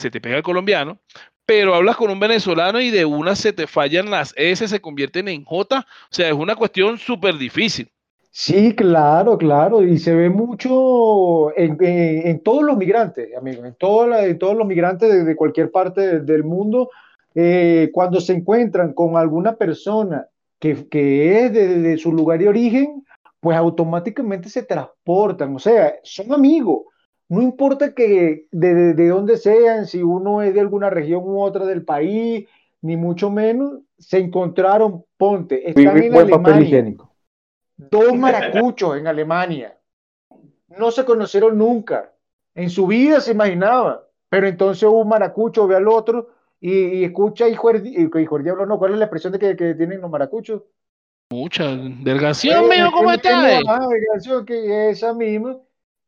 se 0.00 0.10
te 0.10 0.20
pega 0.20 0.36
el 0.36 0.42
colombiano, 0.42 1.00
pero 1.44 1.74
hablas 1.74 1.96
con 1.96 2.10
un 2.10 2.18
venezolano 2.18 2.80
y 2.80 2.90
de 2.90 3.04
una 3.04 3.36
se 3.36 3.52
te 3.52 3.66
fallan 3.66 4.10
las 4.10 4.34
S, 4.36 4.66
se 4.66 4.80
convierten 4.80 5.28
en 5.28 5.44
J, 5.44 5.78
o 5.78 5.84
sea, 6.10 6.28
es 6.28 6.34
una 6.34 6.56
cuestión 6.56 6.98
súper 6.98 7.38
difícil. 7.38 7.90
Sí, 8.38 8.74
claro, 8.74 9.38
claro, 9.38 9.82
y 9.82 9.96
se 9.96 10.14
ve 10.14 10.28
mucho 10.28 11.56
en, 11.56 12.38
todos 12.40 12.64
los 12.64 12.76
migrantes, 12.76 13.34
amigos, 13.34 13.60
en, 13.60 13.66
en 13.68 14.38
todos 14.38 14.56
los 14.58 14.66
migrantes 14.66 15.24
de, 15.24 15.34
cualquier 15.34 15.70
parte 15.70 16.20
del 16.20 16.44
mundo, 16.44 16.90
eh, 17.34 17.88
cuando 17.94 18.20
se 18.20 18.34
encuentran 18.34 18.92
con 18.92 19.16
alguna 19.16 19.56
persona 19.56 20.26
que, 20.58 20.70
es 20.70 21.52
de, 21.54 21.96
su 21.96 22.12
lugar 22.12 22.38
de 22.38 22.50
origen, 22.50 23.06
pues 23.40 23.56
automáticamente 23.56 24.50
se 24.50 24.64
transportan, 24.64 25.56
o 25.56 25.58
sea, 25.58 25.94
son 26.02 26.30
amigos, 26.34 26.82
no 27.30 27.40
importa 27.40 27.94
que 27.94 28.48
de, 28.50 28.92
de 28.92 29.08
dónde 29.08 29.38
sean, 29.38 29.86
si 29.86 30.02
uno 30.02 30.42
es 30.42 30.52
de 30.52 30.60
alguna 30.60 30.90
región 30.90 31.22
u 31.24 31.40
otra 31.40 31.64
del 31.64 31.86
país, 31.86 32.46
ni 32.82 32.98
mucho 32.98 33.30
menos, 33.30 33.80
se 33.96 34.18
encontraron, 34.18 35.06
ponte, 35.16 35.70
están 35.70 35.96
en 35.96 36.14
Alemania 36.14 36.96
dos 37.76 38.14
maracuchos 38.14 38.96
en 38.96 39.06
Alemania. 39.06 39.78
No 40.68 40.90
se 40.90 41.04
conocieron 41.04 41.58
nunca. 41.58 42.12
En 42.54 42.70
su 42.70 42.86
vida 42.86 43.20
se 43.20 43.32
imaginaba. 43.32 44.06
Pero 44.28 44.48
entonces 44.48 44.88
un 44.88 45.08
maracucho 45.08 45.66
ve 45.66 45.76
al 45.76 45.88
otro 45.88 46.30
y, 46.60 47.04
escucha 47.04 47.48
hijo, 47.48 47.70
hijo 47.72 48.36
del 48.36 48.44
diablo, 48.44 48.66
no. 48.66 48.78
¿Cuál 48.78 48.92
es 48.92 48.98
la 48.98 49.04
expresión 49.04 49.32
de 49.32 49.38
que, 49.38 49.56
que 49.56 49.74
tienen 49.74 50.00
los 50.00 50.10
maracuchos? 50.10 50.62
Mucha. 51.30 51.64
Delgación, 51.76 52.68
mío, 52.68 52.88
¿cómo 52.92 53.12
está? 53.12 53.42
Delgación, 53.42 54.44
que 54.44 54.90
esa 54.90 55.12
misma 55.12 55.58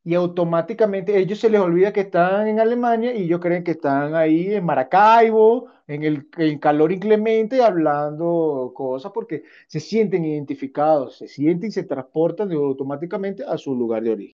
y 0.08 0.14
automáticamente 0.14 1.18
ellos 1.18 1.38
se 1.38 1.50
les 1.50 1.60
olvida 1.60 1.92
que 1.92 2.00
están 2.00 2.48
en 2.48 2.60
Alemania 2.60 3.14
y 3.14 3.24
ellos 3.24 3.40
creen 3.40 3.62
que 3.62 3.72
están 3.72 4.14
ahí 4.14 4.54
en 4.54 4.64
Maracaibo, 4.64 5.66
en 5.86 6.02
el 6.02 6.58
calor 6.60 6.92
inclemente, 6.92 7.62
hablando 7.62 8.72
cosas 8.74 9.12
porque 9.12 9.42
se 9.66 9.80
sienten 9.80 10.24
identificados, 10.24 11.18
se 11.18 11.28
sienten 11.28 11.68
y 11.68 11.72
se 11.72 11.82
transportan 11.82 12.50
automáticamente 12.52 13.44
a 13.46 13.58
su 13.58 13.74
lugar 13.74 14.02
de 14.02 14.12
origen. 14.12 14.36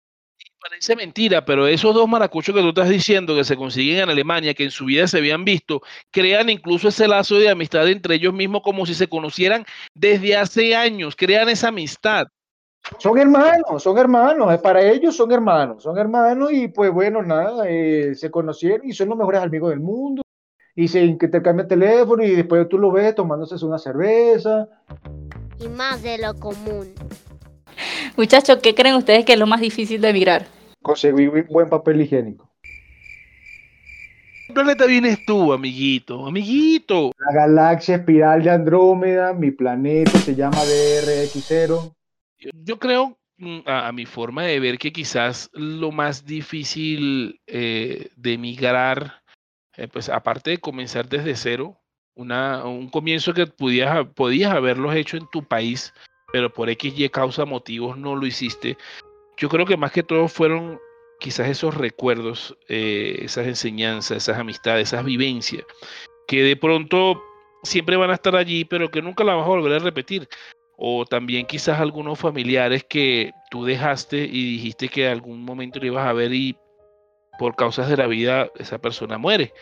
Parece 0.59 0.97
mentira, 0.97 1.45
pero 1.45 1.67
esos 1.67 1.95
dos 1.95 2.09
maracuchos 2.09 2.55
que 2.55 2.63
tú 2.63 2.69
estás 2.71 2.89
diciendo 2.89 3.37
que 3.37 3.45
se 3.45 3.55
consiguen 3.55 4.05
en 4.05 4.09
Alemania, 4.09 4.55
que 4.55 4.65
en 4.65 4.71
su 4.71 4.87
vida 4.87 5.07
se 5.07 5.19
habían 5.19 5.45
visto, 5.45 5.83
crean 6.11 6.49
incluso 6.49 6.89
ese 6.89 7.07
lazo 7.07 7.35
de 7.35 7.51
amistad 7.51 7.87
entre 7.89 8.15
ellos 8.15 8.33
mismos 8.33 8.63
como 8.63 8.87
si 8.87 8.95
se 8.95 9.07
conocieran 9.07 9.67
desde 9.95 10.35
hace 10.35 10.75
años, 10.75 11.15
crean 11.15 11.51
esa 11.51 11.69
amistad. 11.69 12.29
Son 12.97 13.19
hermanos, 13.19 13.83
son 13.83 13.99
hermanos, 13.99 14.53
eh, 14.53 14.59
para 14.59 14.83
ellos 14.83 15.15
son 15.15 15.31
hermanos, 15.31 15.83
son 15.83 15.99
hermanos 15.99 16.51
y 16.53 16.69
pues 16.69 16.91
bueno, 16.91 17.23
nada, 17.23 17.65
eh, 17.69 18.15
se 18.15 18.31
conocieron 18.31 18.89
y 18.89 18.93
son 18.93 19.11
los 19.11 19.19
mejores 19.19 19.43
amigos 19.43 19.71
del 19.71 19.81
mundo 19.81 20.23
y 20.75 20.89
se 20.89 21.05
intercambian 21.05 21.69
teléfono 21.69 22.25
y 22.25 22.35
después 22.35 22.69
tú 22.69 22.79
lo 22.79 22.91
ves 22.91 23.15
tomándose 23.15 23.63
una 23.65 23.79
cerveza. 23.79 24.69
Y 25.61 25.69
más 25.69 26.03
de 26.03 26.19
lo 26.19 26.35
común. 26.35 26.95
Muchachos, 28.17 28.59
¿qué 28.63 28.75
creen 28.75 28.95
ustedes 28.95 29.25
que 29.25 29.35
es 29.35 29.39
lo 29.39 29.47
más 29.47 29.61
difícil 29.61 30.01
de 30.01 30.11
emigrar? 30.11 30.47
Conseguir 30.83 31.47
buen 31.49 31.69
papel 31.69 32.01
higiénico. 32.01 32.49
¿Qué 34.47 34.55
planeta 34.55 34.87
vienes 34.87 35.19
tú, 35.27 35.53
amiguito? 35.53 36.27
Amiguito. 36.27 37.13
La 37.19 37.43
galaxia 37.43 37.97
espiral 37.97 38.43
de 38.43 38.51
Andrómeda, 38.51 39.35
mi 39.35 39.51
planeta 39.51 40.13
se 40.13 40.35
llama 40.35 40.57
DRX0. 40.57 41.98
Yo, 42.39 42.79
creo, 42.79 43.19
mm, 43.39 43.61
a, 43.67 43.93
mi 43.93 44.07
forma 44.07 44.45
de 44.45 44.61
ver, 44.61 44.79
que 44.79 44.93
quizás 44.93 45.51
lo 45.53 45.91
más 45.91 46.25
difícil 46.25 47.41
eh, 47.47 48.11
de 48.17 48.33
emigrar, 48.35 49.23
eh, 49.77 49.89
pues 49.89 50.09
aparte 50.09 50.51
de 50.51 50.59
comenzar 50.59 51.09
desde 51.09 51.37
cero, 51.37 51.81
una, 52.15 52.65
un 52.65 52.89
comienzo 52.89 53.33
que 53.33 53.47
podías, 53.47 54.07
podías 54.15 54.53
haberlo 54.53 54.93
hecho 54.93 55.17
en 55.17 55.29
tu 55.31 55.45
país, 55.45 55.93
pero 56.33 56.53
por 56.53 56.69
X 56.69 56.95
y 56.97 57.09
causa 57.09 57.45
motivos 57.45 57.97
no 57.97 58.17
lo 58.17 58.27
hiciste. 58.27 58.77
Yo 59.37 59.49
creo 59.49 59.67
que 59.67 59.77
más 59.77 59.93
que 59.93 60.03
todo 60.03 60.29
fueron 60.29 60.81
quizás 61.21 61.49
esos 61.49 61.75
recuerdos, 61.75 62.57
eh, 62.69 63.19
esas 63.23 63.47
enseñanzas, 63.47 64.19
esas 64.19 64.39
amistades, 64.39 64.89
esas 64.89 65.05
vivencias, 65.05 65.65
que 66.27 66.43
de 66.43 66.57
pronto 66.57 67.23
siempre 67.63 67.97
van 67.97 68.11
a 68.11 68.15
estar 68.15 68.37
allí, 68.37 68.65
pero 68.65 68.91
que 68.91 69.03
nunca 69.03 69.25
la 69.25 69.35
vas 69.35 69.45
a 69.45 69.49
volver 69.49 69.73
a 69.73 69.79
repetir 69.79 70.29
o 70.81 71.05
también 71.05 71.45
quizás 71.45 71.81
algunos 71.81 72.19
familiares 72.21 72.85
que 72.85 73.33
tú 73.51 73.65
dejaste 73.65 74.19
y 74.19 74.53
dijiste 74.53 74.89
que 74.89 75.07
en 75.07 75.13
algún 75.13 75.43
momento 75.43 75.81
lo 75.81 75.87
ibas 75.87 76.07
a 76.07 76.13
ver 76.13 76.33
y 76.33 76.57
por 77.37 77.57
causas 77.57 77.89
de 77.89 77.97
la 77.97 78.07
vida 78.07 78.49
esa 78.59 78.79
persona 78.79 79.19
muere 79.19 79.53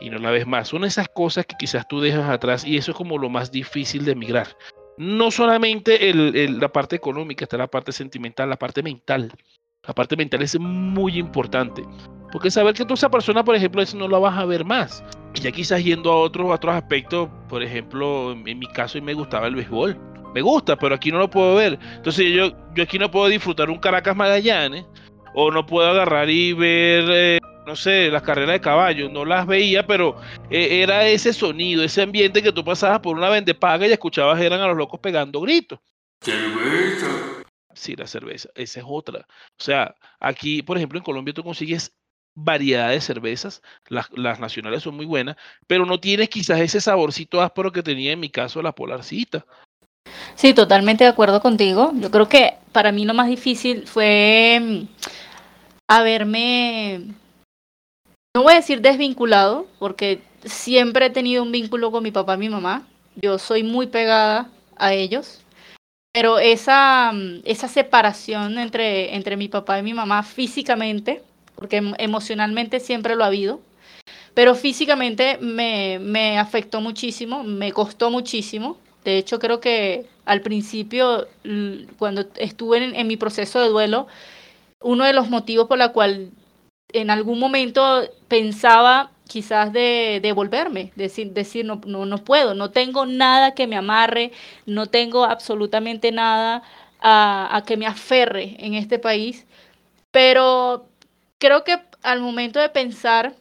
y 0.00 0.10
no 0.10 0.18
la 0.18 0.32
ves 0.32 0.46
más. 0.46 0.68
Son 0.68 0.84
esas 0.84 1.08
cosas 1.08 1.46
que 1.46 1.54
quizás 1.56 1.86
tú 1.86 2.00
dejas 2.00 2.28
atrás 2.28 2.64
y 2.64 2.76
eso 2.76 2.90
es 2.90 2.96
como 2.96 3.16
lo 3.16 3.28
más 3.28 3.52
difícil 3.52 4.04
de 4.04 4.12
emigrar. 4.12 4.48
No 4.98 5.30
solamente 5.30 6.12
la 6.12 6.68
parte 6.72 6.96
económica, 6.96 7.44
está 7.44 7.56
la 7.56 7.68
parte 7.68 7.92
sentimental, 7.92 8.50
la 8.50 8.56
parte 8.56 8.82
mental. 8.82 9.32
La 9.86 9.94
parte 9.94 10.16
mental 10.16 10.42
es 10.42 10.58
muy 10.58 11.16
importante. 11.16 11.84
Porque 12.32 12.50
saber 12.50 12.74
que 12.74 12.84
tú 12.84 12.94
esa 12.94 13.08
persona, 13.08 13.44
por 13.44 13.54
ejemplo, 13.54 13.82
eso 13.82 13.96
no 13.96 14.08
la 14.08 14.18
vas 14.18 14.36
a 14.36 14.44
ver 14.46 14.64
más. 14.64 15.04
Y 15.32 15.40
ya 15.40 15.52
quizás 15.52 15.84
yendo 15.84 16.10
a 16.10 16.16
otros, 16.16 16.50
otros 16.50 16.74
aspectos, 16.74 17.28
por 17.48 17.62
ejemplo, 17.62 18.32
en, 18.32 18.48
en 18.48 18.58
mi 18.58 18.66
caso, 18.66 18.98
y 18.98 19.00
me 19.00 19.14
gustaba 19.14 19.46
el 19.46 19.54
béisbol 19.54 20.15
me 20.36 20.42
gusta, 20.42 20.76
pero 20.76 20.94
aquí 20.94 21.10
no 21.10 21.18
lo 21.18 21.30
puedo 21.30 21.54
ver. 21.54 21.78
Entonces 21.94 22.30
yo, 22.30 22.52
yo 22.74 22.82
aquí 22.82 22.98
no 22.98 23.10
puedo 23.10 23.26
disfrutar 23.26 23.70
un 23.70 23.78
Caracas 23.78 24.14
Magallanes, 24.14 24.84
o 25.34 25.50
no 25.50 25.64
puedo 25.64 25.88
agarrar 25.88 26.28
y 26.28 26.52
ver, 26.52 27.04
eh, 27.08 27.38
no 27.66 27.74
sé, 27.74 28.10
las 28.10 28.20
carreras 28.20 28.52
de 28.52 28.60
caballo. 28.60 29.08
No 29.08 29.24
las 29.24 29.46
veía, 29.46 29.86
pero 29.86 30.20
eh, 30.50 30.82
era 30.82 31.06
ese 31.06 31.32
sonido, 31.32 31.82
ese 31.82 32.02
ambiente 32.02 32.42
que 32.42 32.52
tú 32.52 32.62
pasabas 32.62 33.00
por 33.00 33.16
una 33.16 33.30
vendepaga 33.30 33.86
y 33.86 33.92
escuchabas, 33.92 34.38
eran 34.38 34.60
a 34.60 34.66
los 34.66 34.76
locos 34.76 35.00
pegando 35.00 35.40
gritos. 35.40 35.78
Cerveza. 36.20 37.06
Sí, 37.72 37.96
la 37.96 38.06
cerveza, 38.06 38.50
esa 38.54 38.80
es 38.80 38.86
otra. 38.86 39.26
O 39.58 39.64
sea, 39.64 39.94
aquí, 40.20 40.60
por 40.60 40.76
ejemplo, 40.76 40.98
en 40.98 41.04
Colombia 41.04 41.32
tú 41.32 41.42
consigues 41.42 41.96
variedad 42.34 42.90
de 42.90 43.00
cervezas, 43.00 43.62
las, 43.88 44.10
las, 44.12 44.38
nacionales 44.38 44.82
son 44.82 44.96
muy 44.96 45.06
buenas, 45.06 45.36
pero 45.66 45.86
no 45.86 45.98
tienes 45.98 46.28
quizás 46.28 46.60
ese 46.60 46.82
saborcito 46.82 47.40
áspero 47.40 47.72
que 47.72 47.82
tenía 47.82 48.12
en 48.12 48.20
mi 48.20 48.28
caso 48.28 48.60
la 48.60 48.72
polarcita. 48.72 49.46
Sí, 50.34 50.54
totalmente 50.54 51.04
de 51.04 51.10
acuerdo 51.10 51.40
contigo. 51.40 51.92
Yo 51.94 52.10
creo 52.10 52.28
que 52.28 52.54
para 52.72 52.92
mí 52.92 53.04
lo 53.04 53.14
más 53.14 53.28
difícil 53.28 53.86
fue 53.86 54.60
mm, 54.60 54.88
haberme, 55.88 57.00
no 58.34 58.42
voy 58.42 58.52
a 58.52 58.56
decir 58.56 58.80
desvinculado, 58.80 59.66
porque 59.78 60.20
siempre 60.44 61.06
he 61.06 61.10
tenido 61.10 61.42
un 61.42 61.52
vínculo 61.52 61.90
con 61.90 62.02
mi 62.02 62.10
papá 62.10 62.34
y 62.34 62.38
mi 62.38 62.48
mamá. 62.48 62.86
Yo 63.16 63.38
soy 63.38 63.62
muy 63.62 63.86
pegada 63.86 64.50
a 64.76 64.92
ellos. 64.92 65.40
Pero 66.12 66.38
esa, 66.38 67.12
mm, 67.12 67.42
esa 67.44 67.68
separación 67.68 68.58
entre, 68.58 69.14
entre 69.14 69.36
mi 69.36 69.48
papá 69.48 69.78
y 69.78 69.82
mi 69.82 69.94
mamá 69.94 70.22
físicamente, 70.22 71.22
porque 71.54 71.76
em, 71.76 71.94
emocionalmente 71.98 72.80
siempre 72.80 73.16
lo 73.16 73.24
ha 73.24 73.28
habido, 73.28 73.60
pero 74.34 74.54
físicamente 74.54 75.38
me, 75.40 75.98
me 75.98 76.38
afectó 76.38 76.80
muchísimo, 76.80 77.44
me 77.44 77.72
costó 77.72 78.10
muchísimo. 78.10 78.78
De 79.06 79.18
hecho, 79.18 79.38
creo 79.38 79.60
que 79.60 80.06
al 80.24 80.40
principio, 80.40 81.28
cuando 81.96 82.26
estuve 82.38 82.98
en, 82.98 83.06
mi 83.06 83.16
proceso 83.16 83.60
de 83.60 83.68
duelo, 83.68 84.08
uno 84.82 85.04
de 85.04 85.12
los 85.12 85.30
motivos 85.30 85.68
por 85.68 85.78
la 85.78 85.92
cual 85.92 86.32
en 86.92 87.10
algún 87.10 87.38
momento 87.38 88.02
pensaba 88.26 89.12
quizás 89.28 89.72
de, 89.72 90.18
de 90.20 90.32
volverme, 90.32 90.92
decir, 90.96 91.30
decir 91.30 91.64
no, 91.64 91.80
no, 91.86 92.04
no 92.04 92.18
puedo, 92.18 92.54
no 92.54 92.72
tengo 92.72 93.06
nada 93.06 93.54
que 93.54 93.68
me 93.68 93.76
amarre, 93.76 94.32
no 94.66 94.86
tengo 94.86 95.24
absolutamente 95.24 96.10
nada 96.10 96.64
a, 96.98 97.56
a 97.56 97.62
que 97.62 97.76
me 97.76 97.86
aferre 97.86 98.56
en 98.58 98.74
este 98.74 98.98
país, 98.98 99.46
pero 100.10 100.88
creo 101.38 101.62
que 101.62 101.78
al 102.02 102.20
momento 102.20 102.58
de 102.58 102.70
pensar 102.70 103.36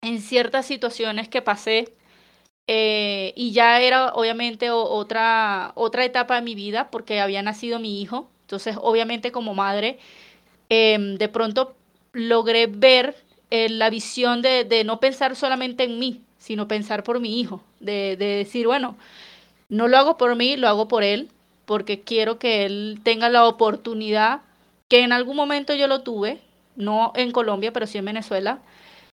en 0.00 0.22
ciertas 0.22 0.64
situaciones 0.64 1.28
que 1.28 1.42
pasé, 1.42 1.92
eh, 2.66 3.32
y 3.36 3.52
ya 3.52 3.80
era 3.80 4.08
obviamente 4.14 4.70
otra, 4.70 5.72
otra 5.74 6.04
etapa 6.04 6.36
de 6.36 6.42
mi 6.42 6.54
vida 6.54 6.90
porque 6.90 7.20
había 7.20 7.42
nacido 7.42 7.78
mi 7.78 8.00
hijo. 8.00 8.28
Entonces, 8.42 8.76
obviamente 8.80 9.32
como 9.32 9.54
madre, 9.54 9.98
em, 10.68 11.16
de 11.16 11.28
pronto 11.28 11.76
logré 12.12 12.66
ver 12.66 13.16
eh, 13.50 13.68
la 13.68 13.90
visión 13.90 14.42
de, 14.42 14.64
de, 14.64 14.84
no 14.84 15.00
pensar 15.00 15.36
solamente 15.36 15.84
en 15.84 15.98
mí, 15.98 16.22
sino 16.38 16.68
pensar 16.68 17.04
por 17.04 17.20
mi 17.20 17.40
hijo. 17.40 17.62
De 17.80 18.16
decir, 18.16 18.66
bueno, 18.66 18.96
no 19.68 19.88
lo 19.88 19.98
hago 19.98 20.16
por 20.16 20.36
mí, 20.36 20.56
lo 20.56 20.68
hago 20.68 20.88
por 20.88 21.02
él, 21.04 21.30
porque 21.66 22.02
quiero 22.02 22.38
que 22.38 22.64
él 22.66 23.00
tenga 23.02 23.28
la 23.28 23.46
oportunidad 23.46 24.42
que 24.88 25.00
en 25.02 25.12
algún 25.12 25.36
momento 25.36 25.74
yo 25.74 25.86
lo 25.88 26.02
tuve, 26.02 26.40
no 26.76 27.12
en 27.16 27.32
Colombia, 27.32 27.72
pero 27.72 27.86
sí 27.86 27.98
en 27.98 28.04
Venezuela, 28.06 28.60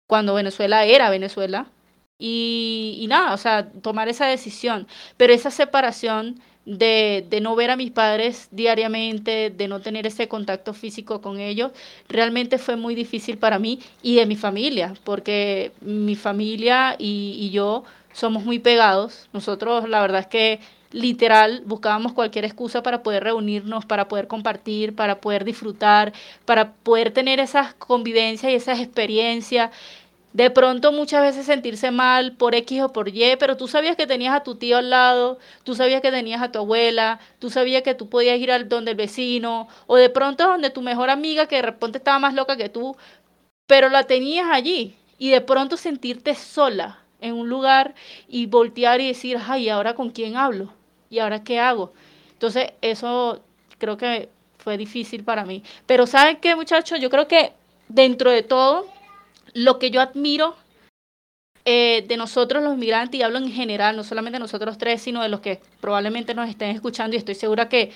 cuando 0.07 0.35
Venezuela 0.35 0.85
era 0.85 1.09
Venezuela, 1.09 1.67
y, 2.17 3.05
nada, 3.09 3.33
o 3.33 3.37
sea, 3.37 3.69
tomar 3.81 4.07
esa 4.09 4.27
decisión. 4.27 4.87
Pero 5.17 5.33
esa 5.33 5.51
separación 5.51 6.39
de, 6.65 7.25
de, 7.29 7.41
no 7.41 7.55
ver 7.55 7.71
a 7.71 7.75
mis 7.75 7.91
padres 7.91 8.47
diariamente, 8.51 9.51
de 9.51 9.67
no 9.67 9.81
tener 9.81 10.07
ese 10.07 10.27
contacto 10.27 10.73
físico 10.73 11.21
con 11.21 11.39
ellos, 11.39 11.71
realmente 12.09 12.57
fue 12.57 12.75
muy 12.75 12.95
difícil 12.95 13.37
para 13.37 13.59
mí 13.59 13.79
y 14.01 14.15
de 14.15 14.25
mi 14.25 14.35
familia, 14.35 14.93
porque 15.03 15.73
mi 15.81 16.15
familia 16.15 16.95
y, 16.97 17.35
y 17.39 17.51
yo 17.51 17.83
somos 18.13 18.43
muy 18.45 18.59
pegados. 18.59 19.27
Nosotros, 19.33 19.87
la 19.89 20.01
verdad 20.01 20.21
es 20.21 20.27
que 20.27 20.59
literal 20.91 21.61
buscábamos 21.65 22.13
cualquier 22.13 22.45
excusa 22.45 22.81
para 22.81 23.03
poder 23.03 23.25
reunirnos, 23.25 23.85
para 23.85 24.07
poder 24.07 24.27
compartir, 24.27 24.95
para 24.95 25.19
poder 25.19 25.43
disfrutar, 25.43 26.13
para 26.45 26.71
poder 26.71 27.11
tener 27.11 27.41
esas 27.41 27.73
convivencias 27.73 28.51
y 28.51 28.55
esas 28.55 28.79
experiencias 28.79 29.71
de 30.35 30.49
pronto 30.49 30.91
muchas 30.91 31.21
veces 31.21 31.45
sentirse 31.45 31.91
mal 31.91 32.33
por 32.33 32.55
X 32.55 32.81
o 32.81 32.91
por 32.91 33.07
Y, 33.07 33.37
pero 33.39 33.55
tú 33.55 33.69
sabías 33.69 33.95
que 33.95 34.05
tenías 34.05 34.35
a 34.35 34.43
tu 34.43 34.55
tío 34.55 34.75
al 34.75 34.89
lado, 34.89 35.39
tú 35.63 35.75
sabías 35.75 36.01
que 36.01 36.11
tenías 36.11 36.41
a 36.41 36.51
tu 36.51 36.59
abuela, 36.59 37.21
tú 37.39 37.49
sabías 37.49 37.83
que 37.83 37.95
tú 37.95 38.09
podías 38.09 38.37
ir 38.37 38.51
al 38.51 38.67
donde 38.67 38.91
el 38.91 38.97
vecino, 38.97 39.69
o 39.87 39.95
de 39.95 40.09
pronto 40.09 40.45
donde 40.45 40.71
tu 40.71 40.81
mejor 40.81 41.09
amiga 41.09 41.45
que 41.45 41.55
de 41.55 41.61
repente 41.61 41.99
estaba 41.99 42.19
más 42.19 42.33
loca 42.33 42.57
que 42.57 42.67
tú, 42.67 42.97
pero 43.65 43.87
la 43.87 44.03
tenías 44.03 44.47
allí, 44.51 44.93
y 45.17 45.29
de 45.29 45.39
pronto 45.39 45.77
sentirte 45.77 46.35
sola 46.35 46.99
en 47.21 47.33
un 47.35 47.47
lugar 47.47 47.95
y 48.27 48.47
voltear 48.47 48.99
y 48.99 49.07
decir, 49.07 49.37
ay, 49.47 49.69
¿ahora 49.69 49.95
con 49.95 50.09
quién 50.09 50.35
hablo? 50.35 50.73
¿Y 51.09 51.19
ahora 51.19 51.45
qué 51.45 51.61
hago? 51.61 51.93
Entonces, 52.33 52.73
eso 52.81 53.41
creo 53.77 53.95
que 53.95 54.27
fue 54.57 54.77
difícil 54.77 55.23
para 55.23 55.45
mí. 55.45 55.63
Pero 55.85 56.05
¿saben 56.05 56.35
qué, 56.41 56.57
muchachos? 56.57 56.99
Yo 56.99 57.09
creo 57.09 57.25
que 57.25 57.53
dentro 57.87 58.31
de 58.31 58.43
todo, 58.43 58.93
lo 59.55 59.79
que 59.79 59.89
yo 59.89 60.01
admiro 60.01 60.55
eh, 61.63 62.05
de 62.07 62.17
nosotros 62.17 62.61
los 62.61 62.77
migrantes, 62.77 63.19
y 63.19 63.23
hablo 63.23 63.39
en 63.39 63.51
general, 63.51 63.95
no 63.95 64.03
solamente 64.03 64.35
de 64.35 64.41
nosotros 64.41 64.77
tres, 64.77 65.01
sino 65.01 65.23
de 65.23 65.29
los 65.29 65.39
que 65.39 65.61
probablemente 65.81 66.35
nos 66.35 66.47
estén 66.47 66.69
escuchando, 66.69 67.15
y 67.15 67.19
estoy 67.19 67.35
segura 67.35 67.69
que 67.69 67.91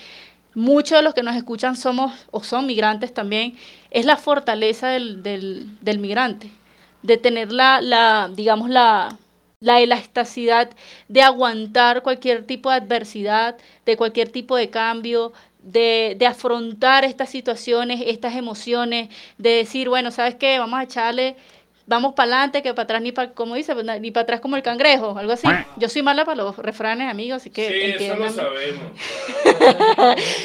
muchos 0.56 0.98
de 0.98 1.04
los 1.04 1.14
que 1.14 1.22
nos 1.22 1.36
escuchan 1.36 1.76
somos 1.76 2.14
o 2.32 2.42
son 2.42 2.66
migrantes 2.66 3.14
también, 3.14 3.58
es 3.92 4.06
la 4.06 4.18
fortaleza 4.18 4.88
del, 4.88 5.22
del, 5.22 5.78
del 5.82 6.00
migrante, 6.00 6.50
de 7.04 7.18
tener 7.18 7.52
la, 7.52 7.82
la 7.82 8.32
digamos, 8.34 8.70
la, 8.70 9.18
la 9.60 9.82
elasticidad 9.82 10.72
de 11.10 11.22
aguantar 11.22 12.02
cualquier 12.02 12.46
tipo 12.48 12.70
de 12.70 12.78
adversidad, 12.78 13.58
de 13.86 13.98
cualquier 13.98 14.30
tipo 14.30 14.56
de 14.56 14.70
cambio, 14.70 15.34
de, 15.60 16.16
de, 16.18 16.26
afrontar 16.26 17.06
estas 17.06 17.30
situaciones, 17.30 18.02
estas 18.06 18.36
emociones, 18.36 19.10
de 19.38 19.50
decir, 19.52 19.90
bueno, 19.90 20.12
¿sabes 20.12 20.36
qué? 20.36 20.58
Vamos 20.58 20.80
a 20.80 20.84
echarle, 20.84 21.36
vamos 21.90 22.14
para 22.14 22.32
adelante, 22.32 22.62
que 22.62 22.74
para 22.74 22.84
atrás 22.84 23.02
ni 23.02 23.12
para, 23.12 23.32
como 23.32 23.56
dice, 23.56 23.74
ni 24.00 24.12
para 24.12 24.24
atrás 24.24 24.40
como 24.40 24.56
el 24.56 24.62
cangrejo, 24.62 25.18
algo 25.18 25.34
así. 25.34 25.48
Yo 25.78 25.90
soy 25.90 26.04
mala 26.04 26.24
para 26.24 26.44
los 26.44 26.56
refranes, 26.58 27.10
amigos, 27.10 27.38
así 27.42 27.50
que... 27.50 27.98
Sí, 27.98 28.06
eso 28.06 28.16
lo 28.16 28.30
sabemos. 28.30 28.84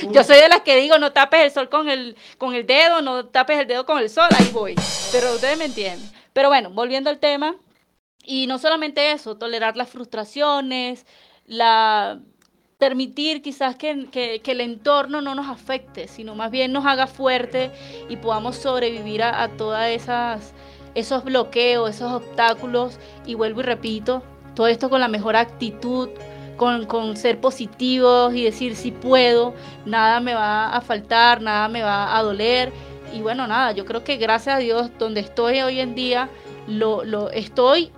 Yo 0.10 0.24
soy 0.24 0.36
de 0.36 0.48
las 0.48 0.62
que 0.62 0.76
digo, 0.76 0.98
no 0.98 1.12
tapes 1.12 1.44
el 1.44 1.50
sol 1.50 1.68
con 1.68 1.88
el, 1.88 2.16
con 2.38 2.54
el 2.54 2.66
dedo, 2.66 3.02
no 3.02 3.26
tapes 3.26 3.58
el 3.60 3.66
dedo 3.66 3.84
con 3.84 3.98
el 3.98 4.08
sol, 4.08 4.28
ahí 4.38 4.50
voy. 4.52 4.74
Pero 5.12 5.34
ustedes 5.34 5.58
me 5.58 5.66
entienden. 5.66 6.10
Pero 6.32 6.48
bueno, 6.48 6.70
volviendo 6.70 7.10
al 7.10 7.18
tema, 7.18 7.54
y 8.24 8.46
no 8.46 8.58
solamente 8.58 9.12
eso, 9.12 9.36
tolerar 9.36 9.76
las 9.76 9.90
frustraciones, 9.90 11.06
la 11.46 12.20
permitir 12.84 13.40
quizás 13.40 13.76
que, 13.76 14.08
que, 14.12 14.52
el 14.52 14.60
entorno 14.60 15.22
no 15.22 15.34
nos 15.34 15.48
afecte, 15.48 16.06
sino 16.06 16.34
más 16.34 16.50
bien 16.50 16.70
nos 16.70 16.84
haga 16.84 17.06
fuerte 17.06 17.70
y 18.10 18.16
podamos 18.16 18.56
sobrevivir 18.56 19.22
a, 19.22 19.42
a 19.42 19.48
todas 19.48 19.88
esas 19.88 20.52
esos 20.94 21.24
bloqueos, 21.24 21.88
esos 21.88 22.12
obstáculos. 22.12 22.98
Y 23.24 23.36
vuelvo 23.36 23.60
y 23.60 23.62
repito, 23.62 24.22
todo 24.54 24.66
esto 24.66 24.90
con 24.90 25.00
la 25.00 25.08
mejor 25.08 25.34
actitud, 25.34 26.10
con, 26.58 26.84
con 26.84 27.16
ser 27.16 27.40
positivos 27.40 28.34
y 28.34 28.44
decir 28.44 28.76
si 28.76 28.90
puedo, 28.90 29.54
nada 29.86 30.20
me 30.20 30.34
va 30.34 30.76
a 30.76 30.82
faltar, 30.82 31.40
nada 31.40 31.68
me 31.68 31.82
va 31.82 32.14
a 32.14 32.22
doler 32.22 32.70
y 33.14 33.22
bueno, 33.22 33.46
nada, 33.46 33.72
yo 33.72 33.86
creo 33.86 34.04
que 34.04 34.18
gracias 34.18 34.56
a 34.56 34.58
Dios 34.58 34.90
donde 34.98 35.20
estoy 35.20 35.62
hoy 35.62 35.80
en 35.80 35.94
día, 35.94 36.28
lo, 36.68 37.02
lo 37.02 37.30
estoy 37.30 37.92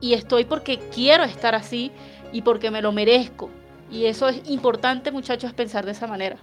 y 0.00 0.14
estoy 0.14 0.44
porque 0.44 0.78
quiero 0.94 1.24
estar 1.24 1.56
así 1.56 1.90
y 2.32 2.42
porque 2.42 2.70
me 2.70 2.80
lo 2.80 2.92
merezco 2.92 3.50
y 3.90 4.06
eso 4.06 4.28
es 4.28 4.48
importante, 4.48 5.10
muchachos, 5.10 5.52
pensar 5.52 5.84
de 5.84 5.92
esa 5.92 6.06
manera. 6.06 6.38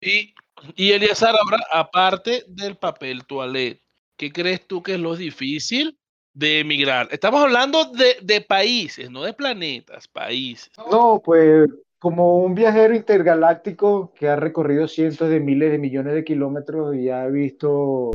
Y, 0.00 0.34
y 0.74 0.92
Eliazar, 0.92 1.34
ahora, 1.34 1.64
aparte 1.72 2.44
del 2.48 2.76
papel 2.76 3.24
toilet, 3.26 3.80
¿qué 4.16 4.32
crees 4.32 4.66
tú 4.66 4.82
que 4.82 4.94
es 4.94 5.00
lo 5.00 5.16
difícil 5.16 5.98
de 6.34 6.60
emigrar? 6.60 7.08
Estamos 7.10 7.42
hablando 7.42 7.84
de, 7.86 8.16
de 8.22 8.40
países, 8.40 9.10
no 9.10 9.22
de 9.22 9.32
planetas, 9.32 10.08
países. 10.08 10.72
No, 10.90 11.22
pues 11.24 11.68
como 11.98 12.38
un 12.38 12.56
viajero 12.56 12.96
intergaláctico 12.96 14.12
que 14.12 14.28
ha 14.28 14.34
recorrido 14.34 14.88
cientos 14.88 15.30
de 15.30 15.38
miles 15.38 15.70
de 15.70 15.78
millones 15.78 16.14
de 16.14 16.24
kilómetros 16.24 16.96
y 16.96 17.08
ha 17.08 17.26
visto 17.28 18.10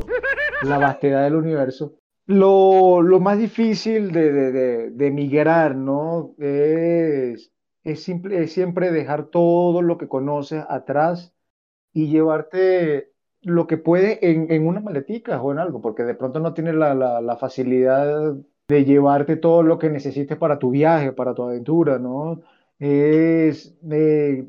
la 0.62 0.76
vastedad 0.76 1.24
del 1.24 1.36
universo, 1.36 1.94
lo, 2.26 3.00
lo 3.00 3.18
más 3.18 3.38
difícil 3.38 4.12
de, 4.12 4.30
de, 4.30 4.52
de, 4.52 4.90
de 4.90 5.06
emigrar, 5.06 5.74
¿no? 5.74 6.34
Es 6.38 7.50
es, 7.92 8.02
simple, 8.02 8.42
es 8.42 8.52
siempre 8.52 8.92
dejar 8.92 9.26
todo 9.26 9.82
lo 9.82 9.98
que 9.98 10.08
conoces 10.08 10.64
atrás 10.68 11.34
y 11.92 12.08
llevarte 12.08 13.12
lo 13.42 13.66
que 13.66 13.78
puede 13.78 14.30
en, 14.30 14.50
en 14.52 14.66
una 14.66 14.80
maletica 14.80 15.40
o 15.42 15.52
en 15.52 15.58
algo, 15.58 15.80
porque 15.80 16.04
de 16.04 16.14
pronto 16.14 16.40
no 16.40 16.54
tienes 16.54 16.74
la, 16.74 16.94
la, 16.94 17.36
facilidad 17.36 18.34
de 18.68 18.84
llevarte 18.84 19.36
todo 19.36 19.62
lo 19.62 19.78
que 19.78 19.90
necesites 19.90 20.36
para 20.38 20.58
tu 20.58 20.70
viaje, 20.70 21.12
para 21.12 21.34
tu 21.34 21.44
aventura, 21.44 21.98
¿no? 21.98 22.42
Es 22.78 23.76
eh, 23.90 24.46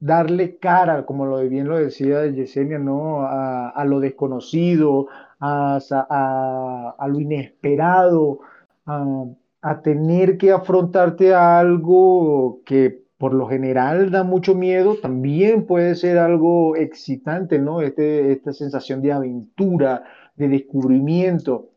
darle 0.00 0.58
cara, 0.58 1.06
como 1.06 1.26
lo 1.26 1.38
bien 1.48 1.68
lo 1.68 1.76
decía 1.78 2.26
Yesenia, 2.26 2.78
¿no? 2.78 3.22
A, 3.22 3.70
a 3.70 3.84
lo 3.84 4.00
desconocido, 4.00 5.08
a, 5.40 5.78
a, 5.90 6.94
a 6.98 7.08
lo 7.08 7.20
inesperado, 7.20 8.40
a, 8.86 9.26
a 9.64 9.80
tener 9.80 10.36
que 10.36 10.52
afrontarte 10.52 11.32
a 11.32 11.58
algo 11.58 12.60
que 12.66 13.02
por 13.16 13.32
lo 13.32 13.48
general 13.48 14.10
da 14.10 14.22
mucho 14.22 14.54
miedo, 14.54 14.98
también 15.00 15.64
puede 15.64 15.94
ser 15.94 16.18
algo 16.18 16.76
excitante, 16.76 17.58
¿no? 17.58 17.80
Este, 17.80 18.30
esta 18.30 18.52
sensación 18.52 19.00
de 19.00 19.12
aventura, 19.12 20.04
de 20.36 20.48
descubrimiento. 20.48 21.70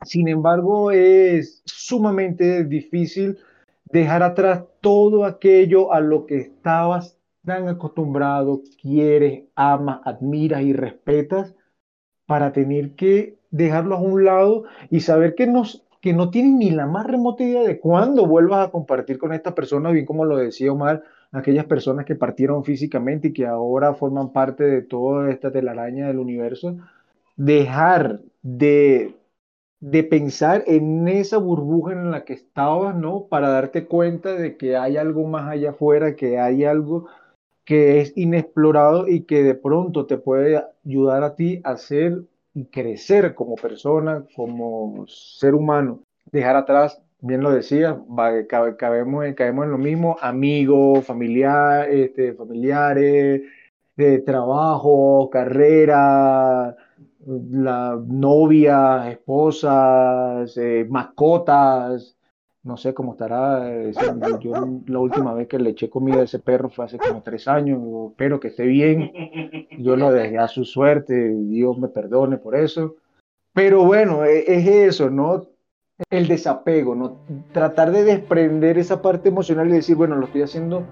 Sin 0.00 0.26
embargo, 0.26 0.90
es 0.90 1.60
sumamente 1.66 2.64
difícil 2.64 3.36
dejar 3.84 4.22
atrás 4.22 4.64
todo 4.80 5.26
aquello 5.26 5.92
a 5.92 6.00
lo 6.00 6.24
que 6.24 6.38
estabas 6.38 7.18
tan 7.44 7.68
acostumbrado, 7.68 8.62
quieres, 8.80 9.44
amas, 9.54 10.00
admiras 10.06 10.62
y 10.62 10.72
respetas, 10.72 11.54
para 12.24 12.52
tener 12.54 12.94
que 12.94 13.36
dejarlo 13.50 13.96
a 13.96 14.00
un 14.00 14.24
lado 14.24 14.64
y 14.88 15.00
saber 15.00 15.34
que 15.34 15.46
nos 15.46 15.84
que 16.02 16.12
no 16.12 16.30
tienen 16.30 16.58
ni 16.58 16.70
la 16.70 16.86
más 16.86 17.06
remota 17.06 17.44
idea 17.44 17.62
de 17.62 17.78
cuándo 17.80 18.26
vuelvas 18.26 18.68
a 18.68 18.70
compartir 18.72 19.18
con 19.18 19.32
esta 19.32 19.54
persona, 19.54 19.92
bien 19.92 20.04
como 20.04 20.24
lo 20.24 20.36
decía 20.36 20.72
Omar, 20.72 21.04
aquellas 21.30 21.64
personas 21.66 22.04
que 22.06 22.16
partieron 22.16 22.64
físicamente 22.64 23.28
y 23.28 23.32
que 23.32 23.46
ahora 23.46 23.94
forman 23.94 24.32
parte 24.32 24.64
de 24.64 24.82
toda 24.82 25.30
esta 25.30 25.52
telaraña 25.52 26.08
del 26.08 26.18
universo, 26.18 26.76
dejar 27.36 28.20
de, 28.42 29.14
de 29.80 30.04
pensar 30.04 30.64
en 30.66 31.06
esa 31.08 31.38
burbuja 31.38 31.92
en 31.92 32.10
la 32.10 32.24
que 32.24 32.34
estabas, 32.34 32.96
¿no? 32.96 33.26
Para 33.28 33.50
darte 33.50 33.86
cuenta 33.86 34.34
de 34.34 34.56
que 34.56 34.76
hay 34.76 34.96
algo 34.96 35.26
más 35.28 35.48
allá 35.48 35.70
afuera, 35.70 36.16
que 36.16 36.38
hay 36.40 36.64
algo 36.64 37.06
que 37.64 38.00
es 38.00 38.12
inexplorado 38.16 39.08
y 39.08 39.24
que 39.24 39.42
de 39.44 39.54
pronto 39.54 40.06
te 40.06 40.18
puede 40.18 40.62
ayudar 40.84 41.24
a 41.24 41.36
ti 41.36 41.60
a 41.64 41.76
ser 41.76 42.22
y 42.54 42.66
crecer 42.66 43.34
como 43.34 43.56
persona, 43.56 44.24
como 44.34 45.06
ser 45.08 45.54
humano. 45.54 46.00
Dejar 46.30 46.56
atrás, 46.56 47.02
bien 47.20 47.42
lo 47.42 47.50
decía, 47.50 47.98
caemos, 48.48 49.24
caemos 49.36 49.64
en 49.64 49.70
lo 49.70 49.78
mismo, 49.78 50.16
amigos, 50.20 51.04
familiar, 51.04 51.88
este, 51.90 52.34
familiares, 52.34 53.42
de 53.96 54.18
trabajo, 54.20 55.28
carrera, 55.30 56.76
la 57.26 58.00
novia, 58.06 59.10
esposas, 59.10 60.56
eh, 60.56 60.86
mascotas, 60.88 62.16
no 62.64 62.76
sé 62.76 62.94
cómo 62.94 63.12
estará. 63.12 63.90
yo 64.40 64.52
la 64.86 64.98
última 64.98 65.34
vez 65.34 65.48
que 65.48 65.58
le 65.58 65.70
eché 65.70 65.90
comida 65.90 66.20
a 66.20 66.24
ese 66.24 66.38
perro 66.38 66.70
fue 66.70 66.84
hace 66.84 66.98
como 66.98 67.22
tres 67.22 67.48
años. 67.48 67.80
Espero 68.10 68.38
que 68.38 68.48
esté 68.48 68.64
bien. 68.66 69.10
Yo 69.78 69.96
lo 69.96 70.12
dejé 70.12 70.38
a 70.38 70.48
su 70.48 70.64
suerte. 70.64 71.28
Dios 71.28 71.78
me 71.78 71.88
perdone 71.88 72.36
por 72.36 72.54
eso. 72.54 72.96
Pero 73.52 73.84
bueno, 73.84 74.24
e, 74.24 74.44
es 74.46 74.66
eso, 74.66 75.10
¿no? 75.10 75.46
El 76.08 76.28
desapego, 76.28 76.94
¿no? 76.94 77.18
Tratar 77.52 77.90
de 77.90 78.04
desprender 78.04 78.78
esa 78.78 79.02
parte 79.02 79.28
emocional 79.28 79.68
y 79.68 79.72
decir, 79.72 79.96
bueno, 79.96 80.16
lo 80.16 80.26
estoy 80.26 80.42
haciendo 80.42 80.86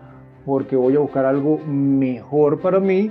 porque 0.44 0.76
voy 0.76 0.96
a 0.96 1.00
buscar 1.00 1.24
algo 1.24 1.58
mejor 1.66 2.60
para 2.60 2.80
mí 2.80 3.10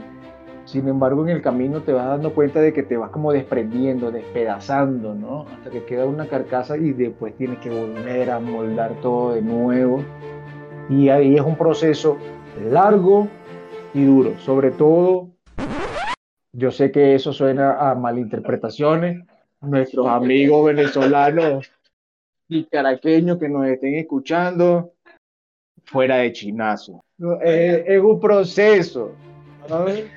sin 0.72 0.88
embargo, 0.88 1.24
en 1.24 1.30
el 1.30 1.42
camino 1.42 1.82
te 1.82 1.94
vas 1.94 2.06
dando 2.06 2.32
cuenta 2.36 2.62
de 2.62 2.72
que 2.74 2.84
te 2.84 2.96
vas 2.96 3.10
como 3.10 3.34
desprendiendo, 3.34 4.12
despedazando, 4.12 5.16
¿no? 5.16 5.48
Hasta 5.48 5.72
que 5.72 5.84
queda 5.84 6.06
una 6.06 6.28
carcasa 6.28 6.78
y 6.78 6.94
después 6.94 7.36
tienes 7.38 7.58
que 7.58 7.72
volver 7.72 8.30
a 8.30 8.40
moldar 8.40 8.94
todo 9.02 9.34
de 9.34 9.42
nuevo. 9.42 10.04
Y 10.88 11.10
ahí 11.10 11.36
es 11.36 11.42
un 11.42 11.58
proceso 11.58 12.20
largo 12.70 13.28
y 13.96 14.06
duro. 14.06 14.38
Sobre 14.38 14.70
todo, 14.70 15.30
yo 16.54 16.70
sé 16.70 16.92
que 16.92 17.16
eso 17.16 17.34
suena 17.34 17.90
a 17.90 17.96
malinterpretaciones. 17.96 19.26
Nuestros 19.62 20.06
amigos 20.06 20.68
venezolanos 20.68 21.72
y 22.48 22.66
caraqueños 22.66 23.40
que 23.40 23.50
nos 23.50 23.66
estén 23.66 23.96
escuchando, 23.96 24.94
fuera 25.86 26.18
de 26.18 26.32
chinazo. 26.32 27.04
es 27.42 28.00
un 28.00 28.20
proceso, 28.20 29.16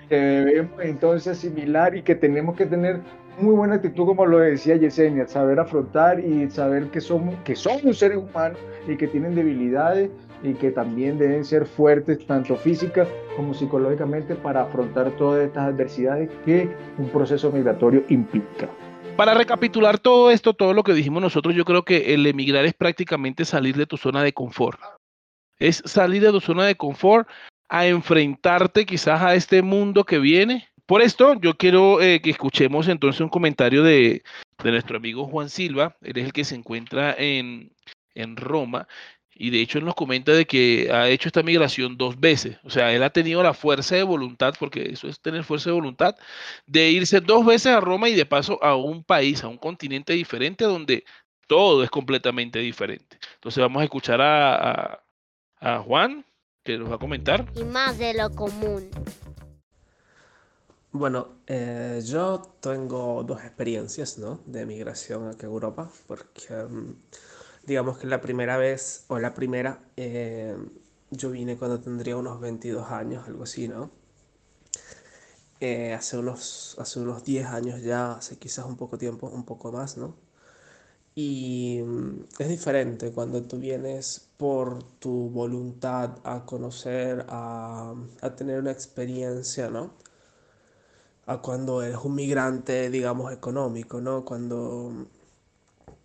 que 0.08 0.16
debemos 0.16 0.80
entonces 0.82 1.38
asimilar 1.38 1.96
y 1.96 2.02
que 2.02 2.14
tenemos 2.14 2.56
que 2.56 2.66
tener 2.66 3.00
muy 3.38 3.54
buena 3.54 3.76
actitud, 3.76 4.06
como 4.06 4.26
lo 4.26 4.38
decía 4.38 4.76
Yesenia, 4.76 5.26
saber 5.26 5.58
afrontar 5.58 6.20
y 6.20 6.50
saber 6.50 6.88
que 6.88 7.00
somos, 7.00 7.34
que 7.44 7.56
somos 7.56 7.98
seres 7.98 8.18
humanos 8.18 8.58
y 8.86 8.96
que 8.96 9.06
tienen 9.08 9.34
debilidades 9.34 10.10
y 10.42 10.54
que 10.54 10.70
también 10.70 11.18
deben 11.18 11.44
ser 11.44 11.66
fuertes, 11.66 12.26
tanto 12.26 12.56
físicas 12.56 13.08
como 13.36 13.54
psicológicamente, 13.54 14.34
para 14.34 14.62
afrontar 14.62 15.10
todas 15.12 15.46
estas 15.46 15.68
adversidades 15.68 16.30
que 16.44 16.68
un 16.98 17.08
proceso 17.08 17.50
migratorio 17.50 18.02
implica. 18.08 18.68
Para 19.16 19.34
recapitular 19.34 19.98
todo 19.98 20.30
esto, 20.30 20.54
todo 20.54 20.72
lo 20.72 20.82
que 20.82 20.94
dijimos 20.94 21.22
nosotros, 21.22 21.54
yo 21.54 21.64
creo 21.64 21.84
que 21.84 22.14
el 22.14 22.26
emigrar 22.26 22.64
es 22.64 22.74
prácticamente 22.74 23.44
salir 23.44 23.76
de 23.76 23.86
tu 23.86 23.96
zona 23.96 24.22
de 24.22 24.32
confort. 24.32 24.80
Es 25.58 25.82
salir 25.84 26.22
de 26.22 26.30
tu 26.30 26.40
zona 26.40 26.64
de 26.64 26.74
confort 26.74 27.28
a 27.72 27.86
enfrentarte 27.86 28.84
quizás 28.84 29.22
a 29.22 29.34
este 29.34 29.62
mundo 29.62 30.04
que 30.04 30.18
viene. 30.18 30.68
Por 30.84 31.00
esto, 31.00 31.40
yo 31.40 31.56
quiero 31.56 32.02
eh, 32.02 32.20
que 32.20 32.28
escuchemos 32.28 32.86
entonces 32.86 33.22
un 33.22 33.30
comentario 33.30 33.82
de, 33.82 34.22
nuestro 34.62 34.98
amigo 34.98 35.26
Juan 35.26 35.48
Silva. 35.48 35.96
Él 36.02 36.18
es 36.18 36.26
el 36.26 36.32
que 36.34 36.44
se 36.44 36.54
encuentra 36.54 37.14
en, 37.16 37.72
en 38.14 38.36
Roma 38.36 38.86
y 39.34 39.48
de 39.48 39.62
hecho 39.62 39.78
él 39.78 39.86
nos 39.86 39.94
comenta 39.94 40.32
de 40.32 40.44
que 40.44 40.90
ha 40.92 41.08
hecho 41.08 41.28
esta 41.28 41.42
migración 41.42 41.96
dos 41.96 42.20
veces. 42.20 42.58
O 42.62 42.68
sea, 42.68 42.92
él 42.92 43.02
ha 43.02 43.08
tenido 43.08 43.42
la 43.42 43.54
fuerza 43.54 43.96
de 43.96 44.02
voluntad, 44.02 44.52
porque 44.58 44.90
eso 44.90 45.08
es 45.08 45.18
tener 45.18 45.42
fuerza 45.42 45.70
de 45.70 45.74
voluntad, 45.74 46.14
de 46.66 46.90
irse 46.90 47.22
dos 47.22 47.46
veces 47.46 47.72
a 47.72 47.80
Roma 47.80 48.10
y 48.10 48.14
de 48.14 48.26
paso 48.26 48.62
a 48.62 48.76
un 48.76 49.02
país, 49.02 49.42
a 49.44 49.48
un 49.48 49.56
continente 49.56 50.12
diferente 50.12 50.64
donde 50.64 51.04
todo 51.46 51.82
es 51.82 51.88
completamente 51.88 52.58
diferente. 52.58 53.18
Entonces 53.36 53.62
vamos 53.62 53.80
a 53.80 53.84
escuchar 53.84 54.20
a, 54.20 55.02
a 55.58 55.78
Juan 55.78 56.26
que 56.62 56.78
nos 56.78 56.90
va 56.90 56.96
a 56.96 56.98
comentar. 56.98 57.50
Y 57.54 57.64
más 57.64 57.98
de 57.98 58.14
lo 58.14 58.30
común. 58.30 58.88
Bueno, 60.92 61.28
eh, 61.46 62.00
yo 62.04 62.42
tengo 62.60 63.24
dos 63.24 63.42
experiencias 63.42 64.18
¿no? 64.18 64.40
de 64.46 64.66
migración 64.66 65.28
aquí 65.28 65.46
a 65.46 65.48
Europa, 65.48 65.90
porque 66.06 66.54
mm, 66.54 66.94
digamos 67.64 67.98
que 67.98 68.06
la 68.06 68.20
primera 68.20 68.58
vez, 68.58 69.04
o 69.08 69.18
la 69.18 69.32
primera, 69.32 69.80
eh, 69.96 70.54
yo 71.10 71.30
vine 71.30 71.56
cuando 71.56 71.80
tendría 71.80 72.16
unos 72.16 72.40
22 72.40 72.90
años, 72.90 73.26
algo 73.26 73.44
así, 73.44 73.68
¿no? 73.68 73.90
Eh, 75.60 75.94
hace, 75.94 76.18
unos, 76.18 76.76
hace 76.78 77.00
unos 77.00 77.24
10 77.24 77.46
años 77.46 77.82
ya, 77.82 78.12
hace 78.12 78.36
quizás 78.36 78.66
un 78.66 78.76
poco 78.76 78.98
tiempo, 78.98 79.28
un 79.28 79.44
poco 79.44 79.72
más, 79.72 79.96
¿no? 79.96 80.16
Y 81.14 81.80
mm, 81.84 82.24
es 82.38 82.48
diferente 82.48 83.12
cuando 83.12 83.42
tú 83.42 83.58
vienes 83.58 84.31
por 84.42 84.82
tu 84.98 85.30
voluntad 85.30 86.18
a 86.24 86.44
conocer, 86.44 87.24
a, 87.28 87.94
tener 88.36 88.58
una 88.58 88.72
experiencia, 88.72 89.70
¿no? 89.70 89.94
A 91.26 91.40
cuando 91.40 91.80
eres 91.80 91.98
un 92.02 92.16
migrante, 92.16 92.90
digamos, 92.90 93.32
económico, 93.32 94.00
¿no? 94.00 94.24
Cuando 94.24 95.06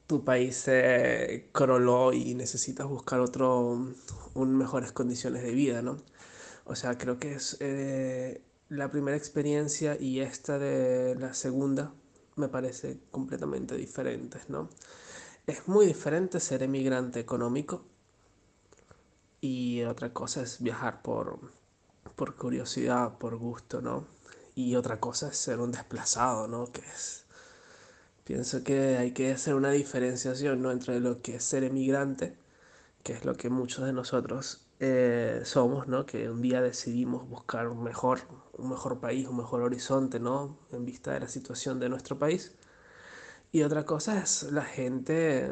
tu 0.06 0.24
país 0.24 0.56
se 0.56 1.50
coroló 1.52 2.14
y 2.14 2.36
necesitas 2.36 2.86
buscar 2.88 3.22
otro, 3.22 3.88
un, 4.36 4.58
mejores 4.58 4.92
condiciones 4.92 5.42
de 5.42 5.54
vida, 5.54 5.82
¿no? 5.82 5.98
O 6.66 6.76
sea, 6.76 6.96
creo 6.96 7.18
que 7.18 7.34
es 7.34 7.58
eh, 7.60 8.44
la 8.70 8.92
primera 8.92 9.18
experiencia 9.18 9.98
y 10.00 10.20
esta 10.20 10.60
de 10.60 11.16
la 11.16 11.34
segunda 11.34 11.92
me 12.36 12.50
parece 12.50 13.00
completamente 13.10 13.76
diferentes, 13.76 14.48
¿no? 14.48 14.70
Es 15.48 15.68
muy 15.68 15.88
diferente 15.88 16.40
ser 16.40 16.62
emigrante 16.62 17.20
económico 17.20 17.97
y 19.42 19.84
otra 19.84 20.14
cosa 20.14 20.42
es 20.42 20.62
viajar 20.62 21.02
por, 21.02 21.40
por 22.16 22.36
curiosidad, 22.36 23.18
por 23.18 23.36
gusto, 23.38 23.82
¿no? 23.82 24.08
Y 24.56 24.76
otra 24.76 25.00
cosa 25.00 25.30
es 25.30 25.38
ser 25.38 25.60
un 25.60 25.72
desplazado, 25.72 26.48
¿no? 26.48 26.72
Que 26.72 26.82
es... 26.82 27.26
Pienso 28.24 28.64
que 28.64 28.98
hay 28.98 29.12
que 29.14 29.32
hacer 29.32 29.56
una 29.56 29.72
diferenciación, 29.72 30.62
¿no? 30.62 30.72
Entre 30.72 31.00
lo 31.00 31.22
que 31.22 31.36
es 31.36 31.44
ser 31.44 31.64
emigrante, 31.64 32.36
que 33.04 33.14
es 33.14 33.26
lo 33.26 33.36
que 33.36 33.50
muchos 33.50 33.86
de 33.86 33.94
nosotros 33.94 34.68
eh, 34.80 35.42
somos, 35.46 35.88
¿no? 35.88 36.06
Que 36.06 36.30
un 36.30 36.42
día 36.42 36.62
decidimos 36.62 37.28
buscar 37.30 37.68
un 37.68 37.84
mejor, 37.84 38.22
un 38.58 38.70
mejor 38.70 39.00
país, 39.00 39.28
un 39.28 39.38
mejor 39.38 39.62
horizonte, 39.62 40.20
¿no? 40.20 40.58
En 40.72 40.86
vista 40.86 41.14
de 41.14 41.22
la 41.22 41.28
situación 41.28 41.80
de 41.80 41.90
nuestro 41.90 42.20
país. 42.20 42.56
Y 43.52 43.64
otra 43.64 43.86
cosa 43.86 44.20
es 44.22 44.44
la 44.52 44.64
gente 44.64 45.52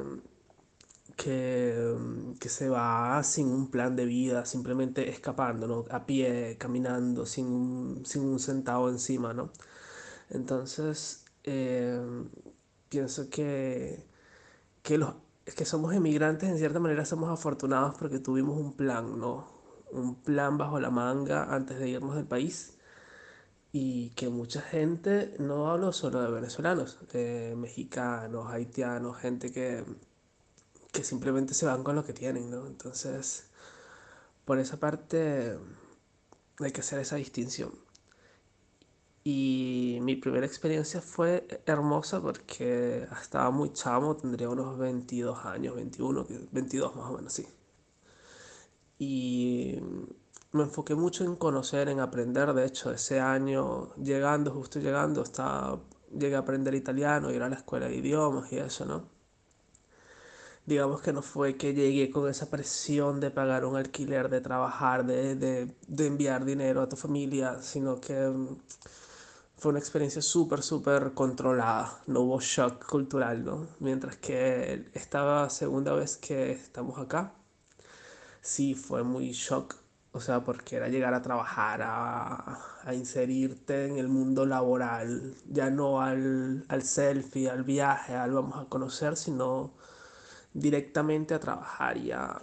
que, 1.16 1.96
que, 2.40 2.50
se 2.50 2.70
va 2.70 3.22
sin 3.24 3.48
un 3.48 3.72
plan 3.72 3.96
de 3.96 4.06
vida, 4.06 4.46
simplemente 4.46 5.10
escapando, 5.10 5.68
¿no? 5.68 5.86
A 5.90 6.06
pie, 6.06 6.58
caminando, 6.60 7.26
sin 7.26 7.48
un, 7.48 8.06
sin 8.06 8.24
un 8.24 8.40
centavo 8.40 8.90
encima, 8.90 9.34
¿no? 9.34 9.52
Entonces, 10.30 11.26
eh, 11.44 12.00
pienso 12.90 13.30
que, 13.30 14.06
que, 14.84 14.98
los, 14.98 15.16
que 15.56 15.66
somos 15.66 15.94
emigrantes, 15.94 16.50
en 16.50 16.58
cierta 16.58 16.80
manera 16.80 17.06
somos 17.06 17.30
afortunados 17.30 17.96
porque 18.00 18.20
tuvimos 18.20 18.58
un 18.58 18.74
plan, 18.74 19.20
¿no? 19.20 19.48
Un 19.92 20.16
plan 20.24 20.58
bajo 20.58 20.80
la 20.80 20.90
manga 20.92 21.54
antes 21.54 21.80
de 21.80 21.90
irnos 21.90 22.16
del 22.16 22.26
país 22.28 22.78
y 23.72 24.12
que 24.12 24.30
mucha 24.30 24.62
gente, 24.62 25.36
no 25.40 25.70
hablo 25.70 25.92
solo 25.92 26.22
de 26.22 26.32
venezolanos, 26.32 27.00
de 27.12 27.56
mexicanos, 27.58 28.48
haitianos, 28.52 29.18
gente 29.18 29.52
que, 29.52 29.84
que 30.96 31.04
simplemente 31.04 31.54
se 31.54 31.66
van 31.66 31.84
con 31.84 31.96
lo 31.96 32.06
que 32.06 32.14
tienen, 32.14 32.50
¿no? 32.50 32.68
Entonces, 32.68 33.48
por 34.46 34.60
esa 34.60 34.80
parte 34.80 35.58
hay 36.60 36.72
que 36.72 36.82
hacer 36.82 37.00
esa 37.00 37.18
distinción. 37.18 37.72
Y 39.24 40.00
mi 40.02 40.16
primera 40.16 40.46
experiencia 40.46 41.02
fue 41.02 41.48
hermosa 41.66 42.22
porque 42.22 43.08
estaba 43.22 43.50
muy 43.52 43.74
chamo, 43.74 44.16
tendría 44.16 44.50
unos 44.50 44.78
22 44.78 45.46
años, 45.46 45.76
21, 45.76 46.28
22 46.52 46.96
más 46.96 47.10
o 47.10 47.14
menos, 47.18 47.34
sí. 47.34 47.48
Y 49.00 49.80
me 50.52 50.64
enfoqué 50.64 50.96
mucho 50.96 51.24
en 51.26 51.36
conocer, 51.36 51.90
en 51.90 52.00
aprender. 52.00 52.54
De 52.54 52.66
hecho, 52.66 52.92
ese 52.92 53.20
año, 53.20 53.94
llegando, 53.96 54.52
justo 54.52 54.80
llegando, 54.80 55.24
estaba, 55.24 55.82
llegué 56.18 56.36
a 56.36 56.40
aprender 56.40 56.76
italiano, 56.76 57.32
ir 57.32 57.42
a 57.44 57.50
la 57.50 57.56
escuela 57.58 57.88
de 57.88 57.96
idiomas 57.96 58.52
y 58.52 58.58
eso, 58.60 58.86
¿no? 58.86 59.15
Digamos 60.66 61.02
que 61.02 61.14
no 61.14 61.22
fue 61.22 61.58
que 61.58 61.74
llegué 61.74 62.10
con 62.12 62.30
esa 62.30 62.50
presión 62.50 63.20
de 63.20 63.32
pagar 63.32 63.66
un 63.66 63.76
alquiler, 63.78 64.30
de 64.30 64.42
trabajar, 64.42 65.06
de, 65.06 65.36
de, 65.36 65.76
de 65.88 66.08
enviar 66.08 66.44
dinero 66.46 66.82
a 66.82 66.90
tu 66.90 66.96
familia, 66.96 67.62
sino 67.62 68.00
que 68.02 68.14
mm, 68.30 68.58
fue 69.58 69.72
una 69.72 69.80
experiencia 69.80 70.22
súper, 70.22 70.62
súper 70.64 71.14
controlada. 71.14 72.02
No 72.08 72.22
hubo 72.22 72.40
shock 72.42 72.86
cultural, 72.86 73.44
¿no? 73.46 73.68
Mientras 73.80 74.18
que 74.18 74.90
esta 74.94 75.50
segunda 75.50 75.94
vez 75.94 76.18
que 76.18 76.52
estamos 76.52 77.00
acá, 77.00 77.34
sí 78.42 78.76
fue 78.76 79.04
muy 79.04 79.32
shock 79.32 79.76
O 80.12 80.22
sea, 80.22 80.44
porque 80.46 80.78
era 80.78 80.88
llegar 80.90 81.14
a 81.14 81.22
trabajar, 81.22 81.82
a, 81.84 82.60
a 82.84 82.94
inserirte 82.94 83.88
en 83.88 83.98
el 83.98 84.08
mundo 84.08 84.46
laboral, 84.46 85.36
ya 85.50 85.70
no 85.70 86.02
al, 86.02 86.64
al 86.70 86.84
selfie, 86.84 87.50
al 87.50 87.64
viaje, 87.64 88.16
al 88.16 88.32
vamos 88.32 88.58
a 88.58 88.70
conocer, 88.70 89.18
sino 89.18 89.74
directamente 90.56 91.34
a 91.34 91.40
trabajar 91.40 91.98
y 91.98 92.12
a, 92.12 92.40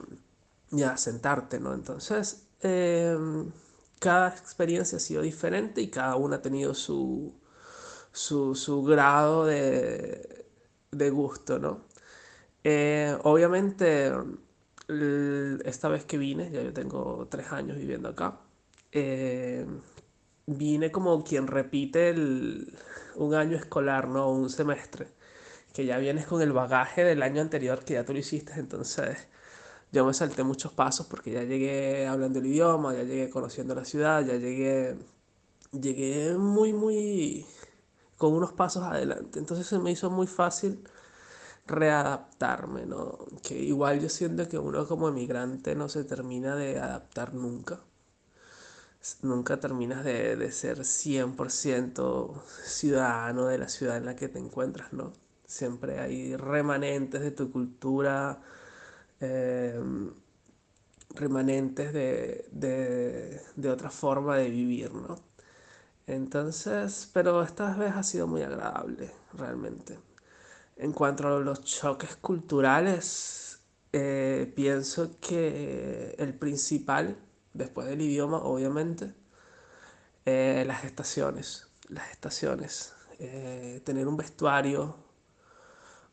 sentarte, 0.97 1.59
¿no? 1.61 1.75
Entonces, 1.75 2.47
em, 2.61 3.51
cada 3.99 4.29
experiencia 4.29 4.99
ha 4.99 5.01
sido 5.01 5.23
diferente 5.23 5.81
y 5.81 5.89
cada 5.89 6.17
una 6.17 6.37
ha 6.37 6.43
tenido 6.43 6.75
su, 6.75 7.35
su, 8.13 8.85
grado 8.85 9.47
de, 9.47 10.47
gusto, 11.11 11.59
¿no? 11.59 11.81
Eh, 12.65 13.17
obviamente, 13.25 14.13
esta 15.65 15.89
vez 15.89 16.05
que 16.05 16.19
vine, 16.19 16.51
ya 16.51 16.63
yo 16.63 16.73
tengo 16.73 17.27
tres 17.31 17.53
años 17.53 17.77
viviendo 17.79 18.09
acá, 18.11 18.41
eh, 18.93 19.67
vine 20.47 20.91
como 20.93 21.25
quien 21.25 21.47
repite 21.47 22.15
un 23.17 23.35
año 23.35 23.57
escolar, 23.57 24.09
¿no? 24.09 24.31
Un 24.31 24.51
semestre, 24.51 25.09
que 25.73 25.87
ya 25.87 25.99
vienes 25.99 26.27
con 26.27 26.43
el 26.43 26.53
bagaje 26.53 27.05
del 27.05 27.23
año 27.23 27.41
anterior 27.43 27.85
que 27.85 27.95
ya 27.95 28.05
tú 28.05 28.13
lo 28.13 28.19
hiciste, 28.21 28.55
entonces 28.59 29.29
yo 29.93 30.05
me 30.07 30.15
salté 30.15 30.45
muchos 30.45 30.73
pasos 30.73 31.07
porque 31.07 31.33
ya 31.33 31.45
llegué 31.45 32.07
hablando 32.07 32.39
el 32.41 32.47
idioma, 32.47 32.95
ya 32.95 33.05
llegué 33.05 33.31
conociendo 33.31 33.75
la 33.75 33.85
ciudad, 33.85 34.25
ya 34.25 34.37
llegué, 34.37 34.97
llegué 35.73 36.35
muy, 36.39 36.73
muy, 36.73 37.47
con 38.19 38.35
unos 38.35 38.53
pasos 38.53 38.85
adelante, 38.85 39.39
entonces 39.39 39.67
se 39.67 39.79
me 39.79 39.93
hizo 39.93 40.11
muy 40.11 40.27
fácil 40.27 40.85
readaptarme, 41.67 42.87
¿no? 42.87 43.19
Que 43.43 43.59
igual 43.59 44.01
yo 44.01 44.09
siento 44.09 44.49
que 44.49 44.59
uno 44.59 44.87
como 44.87 45.09
emigrante 45.09 45.75
no 45.75 45.89
se 45.89 46.05
termina 46.05 46.57
de 46.57 46.79
adaptar 46.81 47.35
nunca. 47.35 47.81
Nunca 49.23 49.61
terminas 49.61 50.03
de, 50.03 50.35
de 50.37 50.51
ser 50.51 50.85
100% 50.87 52.43
ciudadano 52.65 53.47
de 53.47 53.59
la 53.59 53.69
ciudad 53.69 53.99
en 53.99 54.07
la 54.07 54.17
que 54.17 54.29
te 54.29 54.39
encuentras, 54.39 54.93
¿no? 54.95 55.13
Siempre 55.53 56.01
hay 56.01 56.35
remanentes 56.37 57.21
de 57.21 57.31
tu 57.31 57.53
cultura, 57.53 58.41
em, 59.21 60.11
remanentes 61.15 61.93
de, 61.93 62.47
de, 62.53 63.41
de 63.57 63.71
otra 63.71 63.91
forma 63.91 64.37
de 64.39 64.49
vivir, 64.51 64.93
¿no? 64.95 65.17
Entonces, 66.07 67.11
pero 67.13 67.43
esta 67.43 67.75
vez 67.77 67.93
ha 67.95 68.03
sido 68.03 68.27
muy 68.27 68.43
agradable, 68.43 69.11
realmente. 69.35 69.99
En 70.77 70.93
cuanto 70.93 71.29
a 71.29 71.41
los 71.41 71.63
choques 71.65 72.17
culturales, 72.17 73.61
eh, 73.93 74.53
pienso 74.57 75.19
que 75.21 76.15
el 76.19 76.35
principal, 76.39 77.19
después 77.55 77.89
del 77.89 78.01
idioma, 78.03 78.39
obviamente, 78.39 79.15
eh, 80.27 80.65
las 80.67 80.85
estaciones. 80.85 81.69
Las 81.89 82.11
estaciones. 82.11 82.95
Eh, 83.19 83.83
tener 83.85 84.09
un 84.09 84.17
vestuario 84.17 84.97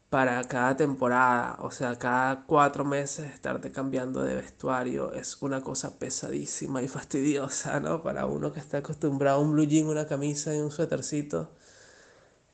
para 0.09 0.43
cada 0.45 0.75
temporada, 0.75 1.57
o 1.59 1.71
sea, 1.71 1.97
cada 1.97 2.43
cuatro 2.45 2.83
meses 2.85 3.31
estarte 3.31 3.71
cambiando 3.71 4.23
de 4.23 4.35
vestuario 4.35 5.13
es 5.13 5.41
una 5.41 5.61
cosa 5.61 5.99
pesadísima 5.99 6.81
y 6.81 6.87
fastidiosa, 6.89 7.79
¿no? 7.79 8.01
Para 8.03 8.25
uno 8.25 8.51
que 8.53 8.59
está 8.59 8.79
acostumbrado 8.79 9.39
a 9.39 9.41
un 9.41 9.53
blue 9.53 9.65
jean, 9.65 9.87
una 9.87 10.07
camisa 10.07 10.53
y 10.55 10.59
un 10.59 10.71
suétercito 10.71 11.51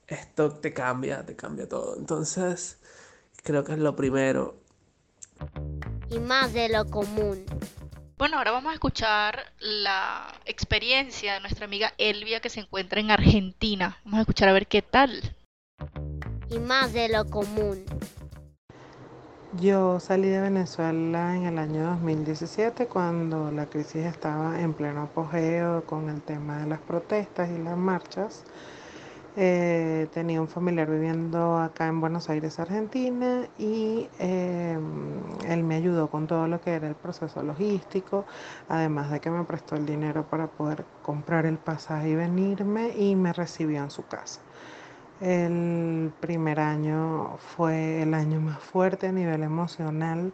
esto 0.07 0.51
te 0.51 0.73
cambia, 0.73 1.25
te 1.25 1.35
cambia 1.35 1.67
todo. 1.67 1.97
Entonces, 1.97 2.79
creo 3.43 3.63
que 3.63 3.73
es 3.73 3.79
lo 3.79 3.95
primero. 3.95 4.61
Y 6.09 6.19
más 6.19 6.53
de 6.53 6.69
lo 6.69 6.85
común. 6.85 7.45
Bueno, 8.17 8.37
ahora 8.37 8.51
vamos 8.51 8.71
a 8.71 8.75
escuchar 8.75 9.51
la 9.59 10.39
experiencia 10.45 11.33
de 11.33 11.39
nuestra 11.41 11.65
amiga 11.65 11.93
Elvia 11.97 12.39
que 12.39 12.49
se 12.49 12.61
encuentra 12.61 13.01
en 13.01 13.11
Argentina. 13.11 13.99
Vamos 14.05 14.19
a 14.19 14.21
escuchar 14.21 14.47
a 14.47 14.53
ver 14.53 14.67
qué 14.67 14.81
tal. 14.81 15.34
Y 16.49 16.59
más 16.59 16.93
de 16.93 17.09
lo 17.09 17.25
común. 17.25 17.83
Yo 19.59 20.01
salí 20.01 20.27
de 20.27 20.41
Venezuela 20.41 21.35
en 21.35 21.45
el 21.45 21.57
año 21.57 21.83
2017 21.91 22.87
cuando 22.87 23.51
la 23.51 23.67
crisis 23.67 24.05
estaba 24.05 24.59
en 24.59 24.73
pleno 24.73 25.03
apogeo 25.03 25.85
con 25.85 26.09
el 26.09 26.21
tema 26.21 26.57
de 26.59 26.67
las 26.67 26.79
protestas 26.81 27.49
y 27.49 27.57
las 27.63 27.77
marchas. 27.77 28.43
Eh, 29.37 30.07
tenía 30.13 30.41
un 30.41 30.47
familiar 30.47 30.89
viviendo 30.89 31.57
acá 31.57 31.87
en 31.87 31.99
Buenos 31.99 32.29
Aires, 32.29 32.57
Argentina, 32.59 33.47
y 33.57 34.07
em, 34.19 35.21
él 35.47 35.63
me 35.63 35.75
ayudó 35.75 36.09
con 36.09 36.25
todo 36.27 36.47
lo 36.47 36.61
que 36.61 36.71
era 36.71 36.87
el 36.87 36.95
proceso 36.95 37.43
logístico, 37.43 38.25
además 38.69 39.11
de 39.11 39.19
que 39.19 39.29
me 39.29 39.43
prestó 39.43 39.75
el 39.75 39.85
dinero 39.85 40.25
para 40.29 40.47
poder 40.47 40.85
comprar 41.01 41.45
el 41.45 41.57
pasaje 41.57 42.09
y 42.09 42.15
venirme 42.15 42.89
y 42.97 43.15
me 43.15 43.33
recibió 43.33 43.83
en 43.83 43.91
su 43.91 44.05
casa. 44.05 44.41
El 45.19 46.13
primer 46.19 46.59
año 46.59 47.37
fue 47.37 48.01
el 48.01 48.13
año 48.13 48.41
más 48.41 48.59
fuerte 48.59 49.07
a 49.07 49.11
nivel 49.13 49.43
emocional 49.43 50.33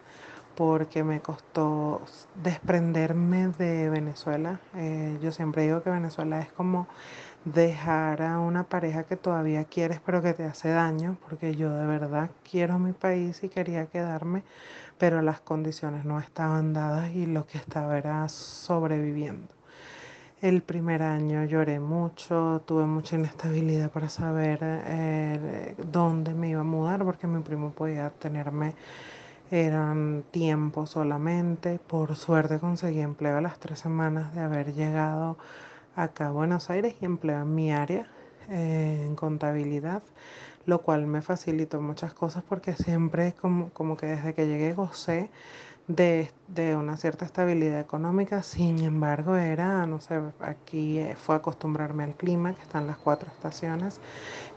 porque 0.55 1.03
me 1.03 1.21
costó 1.21 2.01
desprenderme 2.33 3.49
de 3.49 3.89
Venezuela. 3.89 4.59
Eh, 4.75 5.17
yo 5.21 5.31
siempre 5.31 5.63
digo 5.63 5.83
que 5.83 5.91
Venezuela 5.91 6.39
es 6.41 6.51
como 6.53 6.87
dejar 7.45 8.21
a 8.23 8.39
una 8.39 8.63
pareja 8.65 9.03
que 9.03 9.17
todavía 9.17 9.65
quieres 9.65 10.01
pero 10.05 10.21
que 10.21 10.33
te 10.33 10.45
hace 10.45 10.69
daño, 10.69 11.17
porque 11.27 11.55
yo 11.55 11.71
de 11.73 11.85
verdad 11.87 12.31
quiero 12.49 12.79
mi 12.79 12.93
país 12.93 13.43
y 13.43 13.49
quería 13.49 13.87
quedarme, 13.87 14.43
pero 14.97 15.21
las 15.21 15.41
condiciones 15.41 16.05
no 16.05 16.19
estaban 16.19 16.73
dadas 16.73 17.11
y 17.11 17.25
lo 17.27 17.45
que 17.47 17.57
estaba 17.59 17.97
era 17.97 18.27
sobreviviendo. 18.29 19.60
El 20.41 20.63
primer 20.63 21.03
año 21.03 21.45
lloré 21.45 21.79
mucho, 21.79 22.63
tuve 22.65 22.85
mucha 22.87 23.15
inestabilidad 23.15 23.91
para 23.91 24.09
saber 24.09 24.57
eh, 24.63 25.75
dónde 25.91 26.33
me 26.33 26.49
iba 26.49 26.61
a 26.61 26.63
mudar, 26.63 27.03
porque 27.05 27.27
mi 27.27 27.43
primo 27.43 27.71
podía 27.73 28.09
tenerme, 28.09 28.73
eran 29.51 30.23
tiempo 30.31 30.87
solamente. 30.87 31.77
Por 31.77 32.15
suerte 32.15 32.57
conseguí 32.59 33.01
empleo 33.01 33.37
a 33.37 33.41
las 33.41 33.59
tres 33.59 33.79
semanas 33.79 34.33
de 34.33 34.41
haber 34.41 34.73
llegado 34.73 35.37
acá 35.95 36.29
a 36.29 36.31
Buenos 36.31 36.71
Aires 36.71 36.95
y 36.99 37.05
empleo 37.05 37.41
en 37.43 37.53
mi 37.53 37.71
área 37.71 38.07
eh, 38.49 39.03
en 39.05 39.15
contabilidad, 39.15 40.01
lo 40.65 40.81
cual 40.81 41.05
me 41.05 41.21
facilitó 41.21 41.81
muchas 41.81 42.13
cosas 42.15 42.43
porque 42.49 42.73
siempre 42.73 43.33
como, 43.39 43.69
como 43.73 43.95
que 43.95 44.07
desde 44.07 44.33
que 44.33 44.47
llegué 44.47 44.73
gocé 44.73 45.29
de, 45.95 46.31
de, 46.47 46.75
una 46.75 46.97
cierta 46.97 47.25
estabilidad 47.25 47.79
económica, 47.79 48.43
sin 48.43 48.79
embargo 48.83 49.35
era, 49.35 49.85
no 49.85 49.99
sé, 49.99 50.19
aquí 50.39 50.99
eh, 50.99 51.15
fue 51.15 51.35
acostumbrarme 51.35 52.03
al 52.03 52.15
clima, 52.15 52.53
que 52.53 52.61
están 52.61 52.87
las 52.87 52.97
cuatro 52.97 53.29
estaciones, 53.29 53.99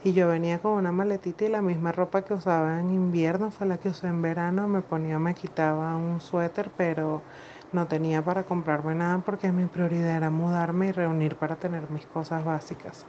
y 0.03 0.13
yo 0.13 0.27
venía 0.27 0.59
con 0.59 0.73
una 0.73 0.91
maletita 0.91 1.45
y 1.45 1.49
la 1.49 1.61
misma 1.61 1.91
ropa 1.91 2.23
que 2.23 2.33
usaba 2.33 2.79
en 2.79 2.91
invierno 2.91 3.51
fue 3.51 3.67
la 3.67 3.77
que 3.77 3.89
usé 3.89 4.07
en 4.07 4.21
verano, 4.21 4.67
me 4.67 4.81
ponía, 4.81 5.19
me 5.19 5.33
quitaba 5.35 5.95
un 5.95 6.21
suéter, 6.21 6.71
pero 6.77 7.21
no 7.71 7.87
tenía 7.87 8.23
para 8.23 8.43
comprarme 8.43 8.95
nada 8.95 9.19
porque 9.19 9.51
mi 9.51 9.65
prioridad 9.65 10.17
era 10.17 10.29
mudarme 10.29 10.87
y 10.87 10.91
reunir 10.91 11.35
para 11.35 11.55
tener 11.57 11.89
mis 11.89 12.05
cosas 12.05 12.43
básicas, 12.45 13.05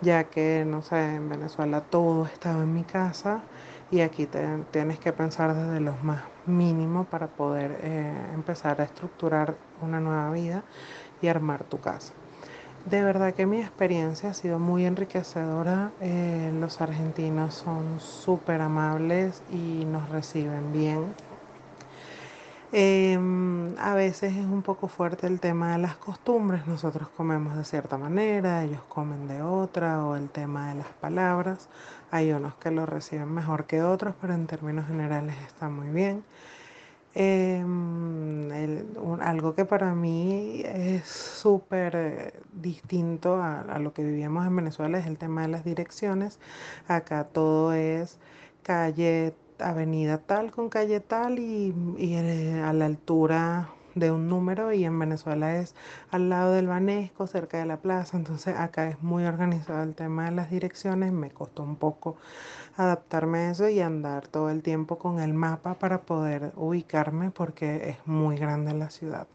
ya 0.00 0.24
que, 0.24 0.64
no 0.66 0.82
sé, 0.82 1.16
en 1.16 1.28
Venezuela 1.28 1.80
todo 1.82 2.26
estaba 2.26 2.62
en 2.62 2.74
mi 2.74 2.84
casa 2.84 3.40
y 3.92 4.00
aquí 4.00 4.26
tienes 4.70 4.98
que 4.98 5.12
pensar 5.12 5.54
desde 5.54 5.78
lo 5.78 5.94
más 6.02 6.22
mínimo 6.46 7.04
para 7.04 7.26
poder 7.26 7.78
eh, 7.82 8.12
empezar 8.32 8.80
a 8.80 8.84
estructurar 8.84 9.54
una 9.82 10.00
nueva 10.00 10.30
vida 10.30 10.64
y 11.20 11.28
armar 11.28 11.64
tu 11.64 11.78
casa. 11.78 12.14
De 12.86 13.04
verdad 13.04 13.34
que 13.34 13.44
mi 13.44 13.60
experiencia 13.60 14.30
ha 14.30 14.34
sido 14.34 14.58
muy 14.58 14.86
enriquecedora. 14.86 15.92
Eh, 16.00 16.50
los 16.58 16.80
argentinos 16.80 17.54
son 17.54 18.00
súper 18.00 18.62
amables 18.62 19.42
y 19.52 19.84
nos 19.84 20.08
reciben 20.08 20.72
bien. 20.72 21.14
Em, 22.74 23.76
a 23.78 23.94
veces 23.94 24.32
es 24.34 24.46
un 24.46 24.62
poco 24.62 24.88
fuerte 24.88 25.26
el 25.26 25.38
tema 25.40 25.72
de 25.72 25.78
las 25.78 25.96
costumbres. 25.96 26.66
Nosotros 26.66 27.08
comemos 27.10 27.54
de 27.58 27.64
cierta 27.64 27.98
manera, 27.98 28.64
ellos 28.64 28.80
comen 28.88 29.28
de 29.28 29.42
otra, 29.42 30.02
o 30.06 30.16
el 30.16 30.30
tema 30.30 30.70
de 30.70 30.76
las 30.76 30.88
palabras. 30.98 31.68
Hay 32.12 32.30
unos 32.30 32.54
que 32.56 32.70
lo 32.70 32.84
reciben 32.84 33.32
mejor 33.32 33.64
que 33.64 33.82
otros, 33.82 34.14
pero 34.20 34.34
en 34.34 34.46
términos 34.46 34.86
generales 34.86 35.34
está 35.46 35.70
muy 35.70 35.88
bien. 35.88 36.22
Em, 37.14 38.50
algo 39.20 39.54
que 39.54 39.64
para 39.64 39.94
mí 39.94 40.62
es 40.64 41.06
súper 41.06 41.96
eh, 41.96 42.32
distinto 42.52 43.42
a, 43.42 43.78
lo 43.78 43.94
que 43.94 44.04
vivíamos 44.04 44.46
en 44.46 44.56
Venezuela 44.56 44.98
es 44.98 45.06
el 45.06 45.16
tema 45.16 45.42
de 45.42 45.48
las 45.48 45.64
direcciones. 45.64 46.38
Acá 46.86 47.24
todo 47.24 47.72
es 47.72 48.18
calle 48.62 49.34
avenida 49.58 50.18
tal 50.18 50.50
con 50.52 50.68
calle 50.68 51.00
tal 51.00 51.38
y, 51.38 51.74
eh, 51.98 52.62
a 52.62 52.72
la 52.74 52.86
altura 52.86 53.70
de 53.94 54.10
un 54.10 54.28
número 54.28 54.72
y 54.72 54.84
en 54.84 54.98
Venezuela 54.98 55.56
es 55.56 55.74
al 56.10 56.28
lado 56.28 56.52
del 56.52 56.66
Banesco, 56.66 57.26
cerca 57.26 57.58
de 57.58 57.66
la 57.66 57.78
plaza, 57.78 58.16
entonces 58.16 58.56
acá 58.56 58.88
es 58.88 59.02
muy 59.02 59.24
organizado 59.24 59.82
el 59.82 59.94
tema 59.94 60.26
de 60.26 60.32
las 60.32 60.50
direcciones, 60.50 61.12
me 61.12 61.30
costó 61.30 61.62
un 61.62 61.76
poco 61.76 62.16
adaptarme 62.76 63.38
a 63.38 63.50
eso 63.50 63.68
y 63.68 63.80
andar 63.80 64.28
todo 64.28 64.50
el 64.50 64.62
tiempo 64.62 64.98
con 64.98 65.20
el 65.20 65.34
mapa 65.34 65.74
para 65.78 66.02
poder 66.02 66.52
ubicarme 66.56 67.30
porque 67.30 67.90
es 67.90 68.06
muy 68.06 68.36
grande 68.36 68.72
la 68.74 68.90
ciudad. 68.90 69.26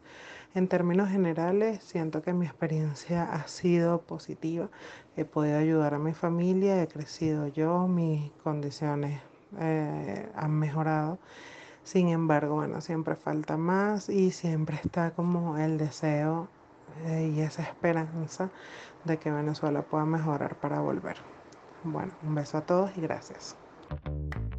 En 0.54 0.66
términos 0.66 1.10
generales, 1.10 1.82
siento 1.84 2.22
que 2.22 2.32
mi 2.32 2.46
experiencia 2.46 3.24
ha 3.24 3.46
sido 3.46 4.00
positiva. 4.00 4.68
He 5.16 5.24
podido 5.24 5.58
ayudar 5.58 5.94
a 5.94 5.98
mi 5.98 6.14
familia, 6.14 6.82
he 6.82 6.88
crecido 6.88 7.48
yo, 7.48 7.86
mis 7.86 8.30
condiciones 8.42 9.20
eh, 9.60 10.28
han 10.34 10.52
mejorado. 10.52 11.18
Sin 11.88 12.10
embargo, 12.10 12.56
bueno, 12.56 12.82
siempre 12.82 13.16
falta 13.16 13.56
más 13.56 14.10
y 14.10 14.30
siempre 14.30 14.76
está 14.84 15.12
como 15.12 15.56
el 15.56 15.78
deseo 15.78 16.46
eh, 17.06 17.32
y 17.34 17.40
esa 17.40 17.62
esperanza 17.62 18.50
de 19.04 19.16
que 19.16 19.30
Venezuela 19.30 19.80
pueda 19.80 20.04
mejorar 20.04 20.56
para 20.56 20.80
volver. 20.80 21.16
Bueno, 21.84 22.12
un 22.22 22.34
beso 22.34 22.58
a 22.58 22.66
todos 22.66 22.90
y 22.94 23.00
gracias. 23.00 23.56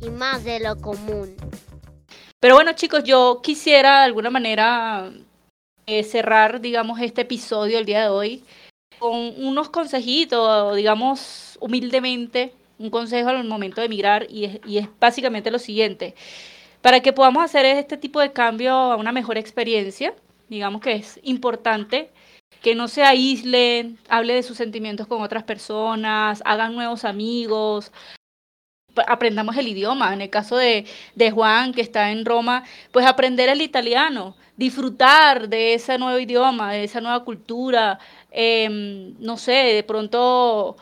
Y 0.01 0.09
más 0.09 0.43
de 0.43 0.59
lo 0.59 0.75
común. 0.77 1.35
Pero 2.39 2.55
bueno, 2.55 2.73
chicos, 2.73 3.03
yo 3.03 3.41
quisiera 3.43 3.99
de 3.99 4.05
alguna 4.05 4.31
manera 4.31 5.11
eh, 5.85 6.03
cerrar, 6.03 6.59
digamos, 6.59 6.99
este 6.99 7.21
episodio 7.21 7.77
el 7.77 7.85
día 7.85 8.01
de 8.01 8.09
hoy 8.09 8.43
con 8.97 9.15
unos 9.15 9.69
consejitos, 9.69 10.75
digamos, 10.75 11.59
humildemente, 11.61 12.53
un 12.79 12.89
consejo 12.89 13.29
al 13.29 13.43
momento 13.43 13.81
de 13.81 13.85
emigrar 13.85 14.25
y 14.31 14.45
es, 14.45 14.59
y 14.65 14.79
es 14.79 14.89
básicamente 14.99 15.51
lo 15.51 15.59
siguiente. 15.59 16.15
Para 16.81 17.01
que 17.01 17.13
podamos 17.13 17.43
hacer 17.43 17.65
este 17.65 17.97
tipo 17.97 18.19
de 18.19 18.31
cambio 18.31 18.73
a 18.73 18.95
una 18.95 19.11
mejor 19.11 19.37
experiencia, 19.37 20.13
digamos 20.47 20.81
que 20.81 20.93
es 20.93 21.19
importante 21.23 22.11
que 22.61 22.75
no 22.75 22.87
se 22.87 23.03
aíslen, 23.03 23.99
hable 24.09 24.33
de 24.33 24.43
sus 24.43 24.57
sentimientos 24.57 25.07
con 25.07 25.21
otras 25.21 25.43
personas, 25.43 26.41
hagan 26.45 26.75
nuevos 26.75 27.05
amigos, 27.05 27.91
aprendamos 29.07 29.55
el 29.57 29.67
idioma. 29.67 30.13
En 30.13 30.21
el 30.21 30.29
caso 30.29 30.57
de, 30.57 30.85
Juan, 31.33 31.73
que 31.73 31.81
está 31.81 32.11
en 32.11 32.25
Roma, 32.25 32.63
pues 32.91 33.05
aprender 33.05 33.49
el 33.49 33.61
italiano, 33.61 34.35
disfrutar 34.57 35.49
de 35.49 35.73
ese 35.73 35.97
nuevo 35.97 36.19
idioma, 36.19 36.71
de 36.73 36.83
esa 36.85 37.01
nueva 37.01 37.23
cultura, 37.23 37.99
eh, 38.31 39.13
no 39.19 39.37
sé, 39.37 39.51
de 39.51 39.83
pronto 39.83 40.75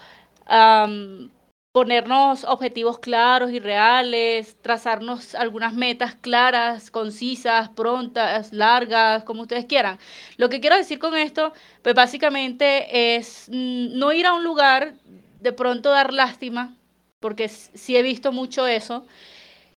um, 0.49 1.29
ponernos 1.78 2.43
objetivos 2.43 2.97
claros 2.97 3.51
y 3.51 3.59
reales, 3.59 4.57
trazarnos 4.63 5.36
algunas 5.36 5.75
metas 5.75 6.15
claras, 6.15 6.89
concisas, 6.89 7.69
prontas, 7.69 8.51
largas, 8.51 9.23
como 9.25 9.43
ustedes 9.43 9.65
quieran. 9.65 9.99
Lo 10.38 10.49
que 10.49 10.59
quiero 10.59 10.75
decir 10.75 10.97
con 10.97 11.15
esto, 11.15 11.53
pues 11.84 11.93
básicamente 11.93 13.15
es 13.15 13.47
mm, 13.49 13.95
no 13.95 14.11
ir 14.11 14.25
a 14.25 14.34
un 14.34 14.43
lugar, 14.43 14.95
de 15.39 15.53
pronto 15.53 15.91
dar 15.91 16.13
lástima, 16.13 16.73
porque 17.19 17.47
sí 17.47 17.95
he 17.95 18.01
visto 18.01 18.32
mucho 18.32 18.65
eso, 18.65 19.05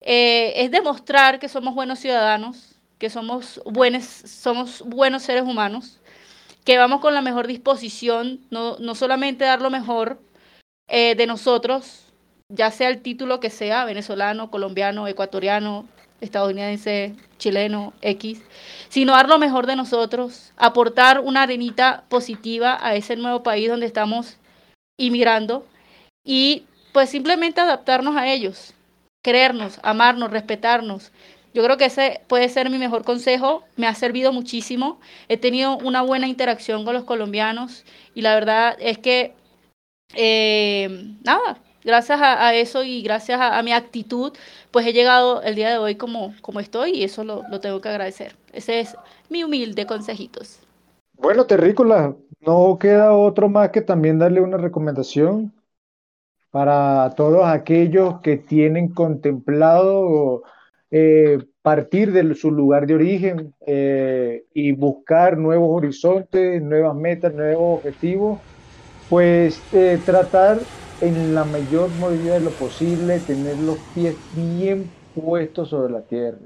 eh, 0.01 0.55
es 0.57 0.71
demostrar 0.71 1.39
que 1.39 1.51
somos 1.51 1.75
buenos 1.75 1.99
ciudadanos, 1.99 2.77
que 2.99 3.11
somos, 3.11 3.61
buenos, 3.67 4.05
somos 4.07 4.83
buenos 4.87 5.23
seres 5.23 5.43
humanos, 5.43 6.01
que 6.65 6.79
vamos 6.79 7.03
con 7.03 7.13
la 7.13 7.21
mejor 7.21 7.47
disposición, 7.47 8.41
no, 8.49 8.79
no 8.79 8.95
solamente 8.95 9.45
dar 9.45 9.61
lo 9.61 9.69
mejor, 9.69 10.19
eh, 10.91 11.15
de 11.15 11.27
nosotros, 11.27 12.05
ya 12.49 12.71
sea 12.71 12.89
el 12.89 13.01
título 13.01 13.39
que 13.39 13.49
sea, 13.49 13.85
venezolano, 13.85 14.51
colombiano, 14.51 15.07
ecuatoriano, 15.07 15.87
estadounidense, 16.21 17.15
chileno, 17.39 17.93
X, 18.03 18.43
sino 18.89 19.13
dar 19.13 19.29
lo 19.29 19.39
mejor 19.39 19.67
de 19.67 19.77
nosotros, 19.77 20.53
aportar 20.57 21.21
una 21.21 21.43
arenita 21.43 22.05
positiva 22.09 22.79
a 22.85 22.97
ese 22.97 23.17
nuevo 23.17 23.43
país 23.43 23.69
donde 23.69 23.87
estamos 23.87 24.37
inmigrando 24.99 25.65
y 26.25 26.65
pues 26.93 27.09
simplemente 27.09 27.61
adaptarnos 27.61 28.17
a 28.17 28.29
ellos, 28.29 28.75
creernos, 29.23 29.79
amarnos, 29.83 30.31
respetarnos. 30.31 31.13
Yo 31.55 31.65
creo 31.65 31.77
que 31.77 31.87
ese 31.87 32.21
puede 32.29 32.49
ser 32.49 32.69
mi 32.69 32.79
mejor 32.79 33.05
consejo, 33.05 33.65
me 33.77 33.87
ha 33.87 33.95
servido 33.95 34.33
muchísimo, 34.33 35.01
he 35.29 35.37
tenido 35.37 35.79
una 35.79 36.03
buena 36.03 36.29
interacción 36.29 36.85
con 36.85 36.95
los 36.95 37.05
colombianos 37.05 37.85
y 38.15 38.23
la 38.23 38.35
verdad 38.35 38.77
es 38.81 38.99
que 38.99 39.35
eh, 40.15 41.15
nada, 41.25 41.59
gracias 41.85 42.21
a, 42.23 42.55
eso 42.55 42.83
y 42.83 43.03
gracias 43.03 43.41
a, 43.41 43.63
mi 43.63 43.73
actitud, 43.73 44.33
pues 44.71 44.87
he 44.87 44.93
llegado 44.93 45.43
el 45.43 45.55
día 45.55 45.71
de 45.71 45.79
hoy 45.79 45.95
como, 45.97 46.35
como 46.41 46.61
estoy 46.61 46.93
y 46.93 47.05
eso 47.05 47.25
lo, 47.25 47.45
lo 47.49 47.61
tengo 47.61 47.81
que 47.81 47.89
agradecer. 47.89 48.37
Ese 48.53 48.81
es 48.81 48.97
mi 49.29 49.45
humilde 49.45 49.87
consejitos. 49.87 50.61
Bueno, 51.15 51.45
Terrícola, 51.47 52.15
no 52.41 52.79
queda 52.79 53.13
otro 53.13 53.49
más 53.49 53.71
que 53.71 53.83
también 53.83 54.19
darle 54.19 54.41
una 54.41 54.57
recomendación 54.57 55.53
para 56.51 57.15
todos 57.17 57.47
aquellos 57.47 58.21
que 58.23 58.37
tienen 58.37 58.89
contemplado 58.89 60.43
eh, 60.91 61.39
partir 61.63 62.13
de 62.13 62.35
su 62.35 62.51
lugar 62.51 62.87
de 62.87 62.95
origen 62.95 63.55
eh, 63.67 64.45
y 64.55 64.73
buscar 64.73 65.37
nuevos 65.37 65.69
horizontes, 65.71 66.61
nuevas 66.63 66.97
metas, 66.97 67.35
nuevos 67.35 67.79
objetivos 67.79 68.41
pues 69.11 69.67
eh, 69.73 70.01
tratar 70.07 70.69
en 71.01 71.35
la 71.35 71.45
mayor 71.45 71.91
medida 71.91 72.35
de 72.35 72.41
lo 72.41 72.57
posible 72.57 73.19
tener 73.19 73.59
los 73.59 73.81
pies 73.93 74.19
bien 74.31 74.95
puestos 75.13 75.71
sobre 75.71 75.93
la 75.93 76.03
tierra. 76.03 76.39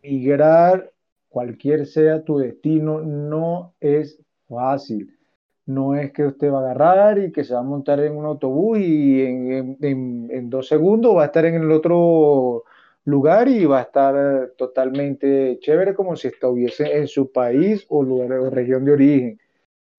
Migrar, 0.00 0.92
cualquier 1.28 1.86
sea 1.86 2.22
tu 2.22 2.38
destino, 2.38 3.00
no 3.00 3.74
es 3.80 4.22
fácil. 4.48 5.18
No 5.66 5.96
es 5.96 6.12
que 6.12 6.26
usted 6.26 6.52
va 6.52 6.58
a 6.60 6.70
agarrar 6.70 7.18
y 7.18 7.32
que 7.32 7.42
se 7.42 7.54
va 7.54 7.60
a 7.60 7.62
montar 7.64 7.98
en 7.98 8.16
un 8.16 8.26
autobús 8.26 8.78
y 8.78 9.22
en, 9.22 10.50
dos 10.50 10.68
segundos 10.68 11.16
va 11.16 11.24
a 11.24 11.26
estar 11.26 11.44
en 11.46 11.56
el 11.56 11.72
otro 11.72 12.62
lugar 13.06 13.48
y 13.48 13.64
va 13.66 13.80
a 13.80 13.82
estar 13.82 14.52
totalmente 14.56 15.58
chévere 15.60 15.94
como 15.94 16.14
si 16.14 16.28
estuviese 16.28 16.96
en 16.96 17.08
su 17.08 17.32
país 17.32 17.84
o 17.88 18.04
lugar 18.04 18.34
o 18.34 18.50
región 18.50 18.84
de 18.84 18.92
origen. 18.92 19.40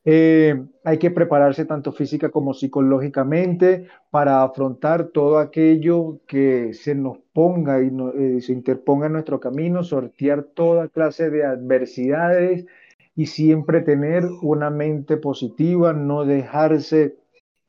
Eh, 0.08 0.64
hay 0.84 1.00
que 1.00 1.10
prepararse 1.10 1.66
tanto 1.66 1.92
física 1.92 2.30
como 2.30 2.54
psicológicamente 2.54 3.88
para 4.12 4.44
afrontar 4.44 5.08
todo 5.08 5.40
aquello 5.40 6.20
que 6.28 6.76
se 6.76 6.94
nos 6.94 7.18
ponga 7.34 7.82
y 7.82 7.88
eh, 7.88 8.40
se 8.42 8.54
interponga 8.54 9.08
en 9.08 9.14
nuestro 9.14 9.40
camino, 9.40 9.84
sortear 9.84 10.44
toda 10.44 10.90
clase 10.90 11.32
de 11.32 11.44
adversidades 11.44 12.68
y 13.16 13.26
siempre 13.26 13.82
tener 13.82 14.26
una 14.44 14.70
mente 14.70 15.18
positiva, 15.18 15.92
no 15.94 16.24
dejarse 16.24 17.16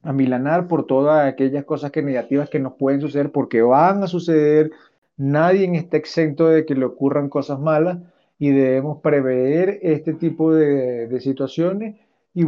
amilanar 0.03 0.69
por 0.69 0.85
todas 0.87 1.27
aquellas 1.27 1.65
cosas 1.65 1.91
que 1.91 2.03
negativas 2.03 2.51
que 2.51 2.61
nos 2.61 2.75
pueden 2.75 3.01
suceder 3.01 3.33
porque 3.33 3.63
van 3.63 4.03
a 4.03 4.09
suceder. 4.09 4.73
Nadie 5.17 5.75
está 5.75 5.97
exento 5.97 6.49
de 6.49 6.67
que 6.67 6.75
le 6.75 6.85
ocurran 6.85 7.31
cosas 7.31 7.59
malas 7.59 7.99
y 8.39 8.51
debemos 8.51 9.01
prever 9.01 9.79
este 9.81 10.13
tipo 10.13 10.53
de, 10.55 11.07
de 11.07 11.21
situaciones 11.21 11.97
y 12.37 12.45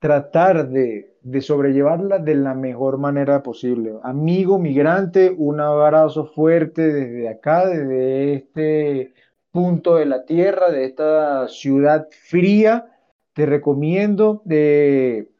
tratar 0.00 0.68
de, 0.68 1.16
de 1.22 1.40
sobrellevarla 1.40 2.18
de 2.18 2.34
la 2.34 2.54
mejor 2.54 2.98
manera 2.98 3.40
posible. 3.44 3.92
Amigo 4.02 4.58
migrante, 4.58 5.32
un 5.36 5.60
abrazo 5.60 6.26
fuerte 6.26 6.92
desde 6.92 7.28
acá, 7.28 7.68
desde 7.68 8.34
este 8.34 9.14
punto 9.52 9.94
de 9.94 10.06
la 10.06 10.24
tierra, 10.24 10.72
de 10.72 10.86
esta 10.86 11.46
ciudad 11.46 12.08
fría. 12.10 12.98
Te 13.32 13.46
recomiendo 13.46 14.42
de 14.44 15.30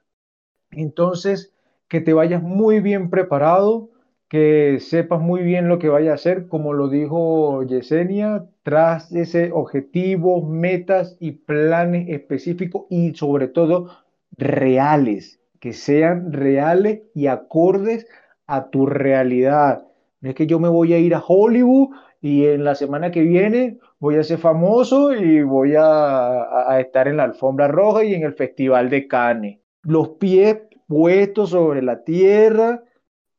entonces 0.70 1.52
que 1.88 2.00
te 2.00 2.12
vayas 2.12 2.42
muy 2.42 2.80
bien 2.80 3.10
preparado, 3.10 3.90
que 4.28 4.78
sepas 4.80 5.20
muy 5.20 5.42
bien 5.42 5.68
lo 5.68 5.80
que 5.80 5.88
vaya 5.88 6.12
a 6.12 6.14
hacer, 6.14 6.48
como 6.48 6.72
lo 6.72 6.88
dijo 6.88 7.64
Yesenia, 7.64 8.46
tras 8.66 9.12
ese 9.12 9.52
objetivo, 9.52 10.42
metas 10.42 11.16
y 11.20 11.30
planes 11.30 12.08
específicos 12.08 12.86
y 12.90 13.14
sobre 13.14 13.46
todo 13.46 13.90
reales, 14.36 15.40
que 15.60 15.72
sean 15.72 16.32
reales 16.32 17.02
y 17.14 17.28
acordes 17.28 18.08
a 18.48 18.70
tu 18.70 18.86
realidad. 18.86 19.86
No 20.20 20.30
es 20.30 20.34
que 20.34 20.48
yo 20.48 20.58
me 20.58 20.68
voy 20.68 20.94
a 20.94 20.98
ir 20.98 21.14
a 21.14 21.22
Hollywood 21.24 21.94
y 22.20 22.46
en 22.46 22.64
la 22.64 22.74
semana 22.74 23.12
que 23.12 23.22
viene 23.22 23.78
voy 24.00 24.16
a 24.16 24.24
ser 24.24 24.38
famoso 24.38 25.14
y 25.14 25.44
voy 25.44 25.76
a, 25.76 26.68
a 26.68 26.80
estar 26.80 27.06
en 27.06 27.18
la 27.18 27.22
alfombra 27.22 27.68
roja 27.68 28.02
y 28.02 28.14
en 28.14 28.24
el 28.24 28.34
Festival 28.34 28.90
de 28.90 29.06
Cannes. 29.06 29.60
Los 29.82 30.08
pies 30.18 30.58
puestos 30.88 31.50
sobre 31.50 31.82
la 31.82 32.02
tierra, 32.02 32.82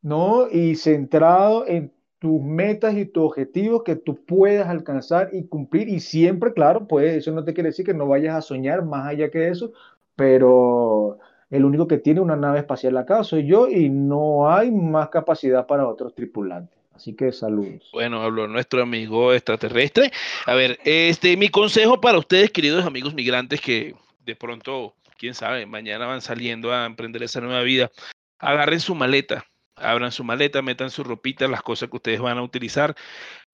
¿no? 0.01 0.49
Y 0.49 0.75
centrado 0.75 1.67
en 1.67 1.91
tus 2.19 2.41
metas 2.41 2.95
y 2.95 3.05
tus 3.05 3.23
objetivos 3.23 3.83
que 3.83 3.95
tú 3.95 4.23
puedas 4.25 4.67
alcanzar 4.67 5.29
y 5.33 5.45
cumplir. 5.47 5.89
Y 5.89 5.99
siempre, 5.99 6.53
claro, 6.53 6.87
pues 6.87 7.15
eso 7.15 7.31
no 7.31 7.43
te 7.43 7.53
quiere 7.53 7.69
decir 7.69 7.85
que 7.85 7.93
no 7.93 8.07
vayas 8.07 8.35
a 8.35 8.41
soñar 8.41 8.83
más 8.83 9.07
allá 9.07 9.29
que 9.29 9.49
eso, 9.49 9.71
pero 10.15 11.19
el 11.49 11.63
único 11.63 11.87
que 11.87 11.97
tiene 11.97 12.19
una 12.19 12.35
nave 12.35 12.59
espacial 12.59 12.97
acá 12.97 13.23
soy 13.23 13.45
yo 13.45 13.69
y 13.69 13.89
no 13.89 14.51
hay 14.51 14.71
más 14.71 15.09
capacidad 15.09 15.65
para 15.65 15.87
otros 15.87 16.13
tripulantes. 16.15 16.77
Así 16.93 17.15
que 17.15 17.31
saludos. 17.31 17.89
Bueno, 17.93 18.23
habló 18.23 18.47
nuestro 18.47 18.81
amigo 18.81 19.31
extraterrestre. 19.31 20.11
A 20.47 20.55
ver, 20.55 20.79
este, 20.83 21.37
mi 21.37 21.49
consejo 21.49 22.01
para 22.01 22.17
ustedes, 22.17 22.51
queridos 22.51 22.85
amigos 22.85 23.13
migrantes, 23.13 23.61
que 23.61 23.93
de 24.25 24.35
pronto, 24.35 24.95
quién 25.19 25.35
sabe, 25.35 25.67
mañana 25.67 26.07
van 26.07 26.21
saliendo 26.21 26.73
a 26.73 26.87
emprender 26.87 27.21
esa 27.21 27.39
nueva 27.39 27.61
vida, 27.61 27.91
agarren 28.39 28.79
su 28.79 28.95
maleta, 28.95 29.45
abran 29.77 30.11
su 30.11 30.23
maleta, 30.23 30.61
metan 30.61 30.89
su 30.89 31.03
ropita, 31.03 31.47
las 31.47 31.61
cosas 31.61 31.89
que 31.89 31.97
ustedes 31.97 32.19
van 32.19 32.37
a 32.37 32.43
utilizar, 32.43 32.95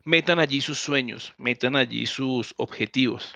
metan 0.03 0.39
allí 0.39 0.61
sus 0.61 0.79
sueños, 0.79 1.33
metan 1.37 1.75
allí 1.75 2.05
sus 2.05 2.53
objetivos. 2.57 3.33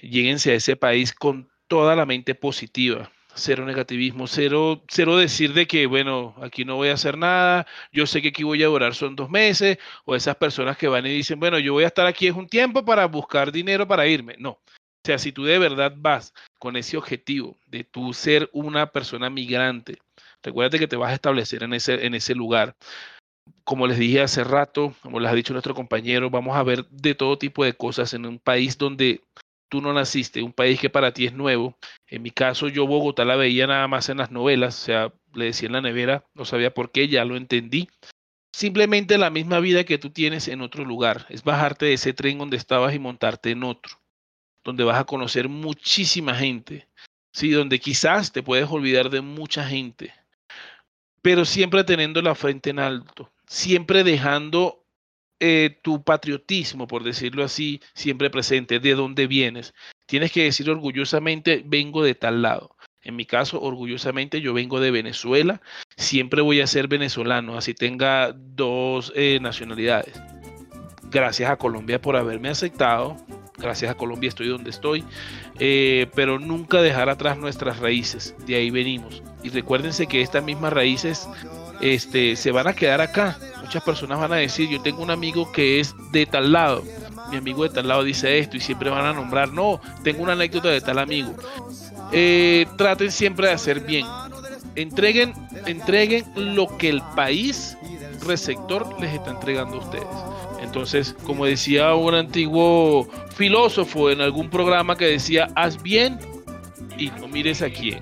Lléguense 0.00 0.52
a 0.52 0.54
ese 0.54 0.76
país 0.76 1.14
con 1.14 1.50
toda 1.68 1.96
la 1.96 2.06
mente 2.06 2.34
positiva 2.34 3.10
cero 3.34 3.64
negativismo, 3.64 4.26
cero, 4.26 4.84
cero 4.88 5.16
decir 5.16 5.52
de 5.54 5.66
que, 5.66 5.86
bueno, 5.86 6.34
aquí 6.42 6.64
no 6.64 6.76
voy 6.76 6.88
a 6.88 6.94
hacer 6.94 7.16
nada, 7.16 7.66
yo 7.92 8.06
sé 8.06 8.22
que 8.22 8.28
aquí 8.28 8.42
voy 8.42 8.62
a 8.62 8.66
durar 8.66 8.94
son 8.94 9.16
dos 9.16 9.30
meses, 9.30 9.78
o 10.04 10.14
esas 10.14 10.36
personas 10.36 10.76
que 10.76 10.88
van 10.88 11.06
y 11.06 11.10
dicen, 11.10 11.40
bueno, 11.40 11.58
yo 11.58 11.72
voy 11.72 11.84
a 11.84 11.88
estar 11.88 12.06
aquí 12.06 12.26
es 12.26 12.34
un 12.34 12.48
tiempo 12.48 12.84
para 12.84 13.06
buscar 13.06 13.52
dinero 13.52 13.86
para 13.86 14.06
irme. 14.06 14.36
No. 14.38 14.50
O 14.50 15.06
sea, 15.06 15.18
si 15.18 15.32
tú 15.32 15.44
de 15.44 15.58
verdad 15.58 15.94
vas 15.96 16.34
con 16.58 16.76
ese 16.76 16.96
objetivo 16.96 17.58
de 17.66 17.84
tú 17.84 18.12
ser 18.12 18.50
una 18.52 18.92
persona 18.92 19.30
migrante, 19.30 19.98
recuérdate 20.42 20.78
que 20.78 20.88
te 20.88 20.96
vas 20.96 21.10
a 21.10 21.14
establecer 21.14 21.62
en 21.62 21.74
ese, 21.74 22.06
en 22.06 22.14
ese 22.14 22.34
lugar. 22.34 22.76
Como 23.64 23.86
les 23.86 23.98
dije 23.98 24.20
hace 24.20 24.44
rato, 24.44 24.94
como 25.02 25.20
les 25.20 25.30
ha 25.30 25.34
dicho 25.34 25.52
nuestro 25.52 25.74
compañero, 25.74 26.30
vamos 26.30 26.56
a 26.56 26.62
ver 26.62 26.86
de 26.88 27.14
todo 27.14 27.38
tipo 27.38 27.64
de 27.64 27.74
cosas 27.74 28.14
en 28.14 28.26
un 28.26 28.38
país 28.38 28.78
donde 28.78 29.22
tú 29.70 29.80
no 29.80 29.94
naciste, 29.94 30.42
un 30.42 30.52
país 30.52 30.78
que 30.78 30.90
para 30.90 31.12
ti 31.12 31.26
es 31.26 31.32
nuevo. 31.32 31.78
En 32.08 32.22
mi 32.22 32.30
caso, 32.30 32.68
yo 32.68 32.86
Bogotá 32.86 33.24
la 33.24 33.36
veía 33.36 33.66
nada 33.66 33.88
más 33.88 34.08
en 34.08 34.18
las 34.18 34.30
novelas, 34.30 34.82
o 34.82 34.84
sea, 34.84 35.12
le 35.32 35.46
decía 35.46 35.68
en 35.68 35.72
la 35.72 35.80
nevera, 35.80 36.24
no 36.34 36.44
sabía 36.44 36.74
por 36.74 36.90
qué, 36.90 37.08
ya 37.08 37.24
lo 37.24 37.36
entendí. 37.36 37.88
Simplemente 38.52 39.16
la 39.16 39.30
misma 39.30 39.60
vida 39.60 39.84
que 39.84 39.96
tú 39.96 40.10
tienes 40.10 40.48
en 40.48 40.60
otro 40.60 40.84
lugar, 40.84 41.24
es 41.30 41.44
bajarte 41.44 41.86
de 41.86 41.94
ese 41.94 42.12
tren 42.12 42.38
donde 42.38 42.56
estabas 42.56 42.94
y 42.94 42.98
montarte 42.98 43.52
en 43.52 43.62
otro, 43.62 44.00
donde 44.64 44.84
vas 44.84 45.00
a 45.00 45.04
conocer 45.04 45.48
muchísima 45.48 46.34
gente, 46.34 46.88
sí, 47.32 47.50
donde 47.52 47.78
quizás 47.78 48.32
te 48.32 48.42
puedes 48.42 48.68
olvidar 48.68 49.08
de 49.08 49.20
mucha 49.20 49.64
gente, 49.64 50.12
pero 51.22 51.44
siempre 51.44 51.84
teniendo 51.84 52.22
la 52.22 52.34
frente 52.34 52.70
en 52.70 52.78
alto, 52.78 53.32
siempre 53.46 54.04
dejando 54.04 54.84
eh, 55.38 55.78
tu 55.82 56.02
patriotismo, 56.04 56.86
por 56.86 57.02
decirlo 57.02 57.44
así, 57.44 57.80
siempre 57.94 58.30
presente, 58.30 58.78
de 58.78 58.94
dónde 58.94 59.26
vienes. 59.26 59.74
Tienes 60.06 60.32
que 60.32 60.44
decir 60.44 60.68
orgullosamente, 60.68 61.62
vengo 61.64 62.02
de 62.02 62.14
tal 62.14 62.42
lado. 62.42 62.76
En 63.02 63.16
mi 63.16 63.24
caso, 63.24 63.60
orgullosamente, 63.60 64.42
yo 64.42 64.52
vengo 64.52 64.80
de 64.80 64.90
Venezuela. 64.90 65.62
Siempre 65.96 66.42
voy 66.42 66.60
a 66.60 66.66
ser 66.66 66.88
venezolano, 66.88 67.56
así 67.56 67.72
tenga 67.72 68.32
dos 68.32 69.12
eh, 69.16 69.38
nacionalidades. 69.40 70.20
Gracias 71.04 71.50
a 71.50 71.56
Colombia 71.56 72.00
por 72.00 72.16
haberme 72.16 72.50
aceptado. 72.50 73.16
Gracias 73.60 73.90
a 73.90 73.94
Colombia 73.94 74.28
estoy 74.28 74.48
donde 74.48 74.70
estoy. 74.70 75.04
Eh, 75.58 76.08
pero 76.14 76.38
nunca 76.38 76.82
dejar 76.82 77.08
atrás 77.08 77.36
nuestras 77.38 77.78
raíces. 77.78 78.34
De 78.46 78.56
ahí 78.56 78.70
venimos. 78.70 79.22
Y 79.42 79.50
recuérdense 79.50 80.06
que 80.06 80.22
estas 80.22 80.42
mismas 80.44 80.72
raíces 80.72 81.28
este, 81.80 82.36
se 82.36 82.50
van 82.50 82.68
a 82.68 82.74
quedar 82.74 83.00
acá. 83.00 83.38
Muchas 83.62 83.82
personas 83.82 84.18
van 84.18 84.32
a 84.32 84.36
decir, 84.36 84.68
yo 84.68 84.80
tengo 84.82 85.02
un 85.02 85.10
amigo 85.10 85.52
que 85.52 85.80
es 85.80 85.94
de 86.12 86.26
tal 86.26 86.52
lado, 86.52 86.82
mi 87.30 87.36
amigo 87.36 87.62
de 87.62 87.70
tal 87.70 87.88
lado 87.88 88.02
dice 88.02 88.38
esto 88.38 88.56
y 88.56 88.60
siempre 88.60 88.90
van 88.90 89.06
a 89.06 89.12
nombrar, 89.12 89.52
no, 89.52 89.80
tengo 90.02 90.22
una 90.22 90.32
anécdota 90.32 90.68
de 90.68 90.80
tal 90.80 90.98
amigo. 90.98 91.32
Eh, 92.12 92.66
traten 92.76 93.12
siempre 93.12 93.46
de 93.46 93.52
hacer 93.52 93.80
bien. 93.80 94.06
Entreguen, 94.74 95.34
entreguen 95.66 96.24
lo 96.34 96.76
que 96.76 96.88
el 96.88 97.02
país 97.14 97.76
receptor 98.26 99.00
les 99.00 99.14
está 99.14 99.30
entregando 99.30 99.76
a 99.76 99.78
ustedes. 99.78 100.06
Entonces, 100.60 101.14
como 101.24 101.46
decía 101.46 101.94
un 101.94 102.14
antiguo 102.14 103.08
filósofo 103.34 104.10
en 104.10 104.20
algún 104.20 104.50
programa 104.50 104.96
que 104.96 105.06
decía, 105.06 105.48
haz 105.54 105.82
bien 105.82 106.18
y 106.98 107.10
no 107.10 107.28
mires 107.28 107.62
a 107.62 107.70
quién. 107.70 108.00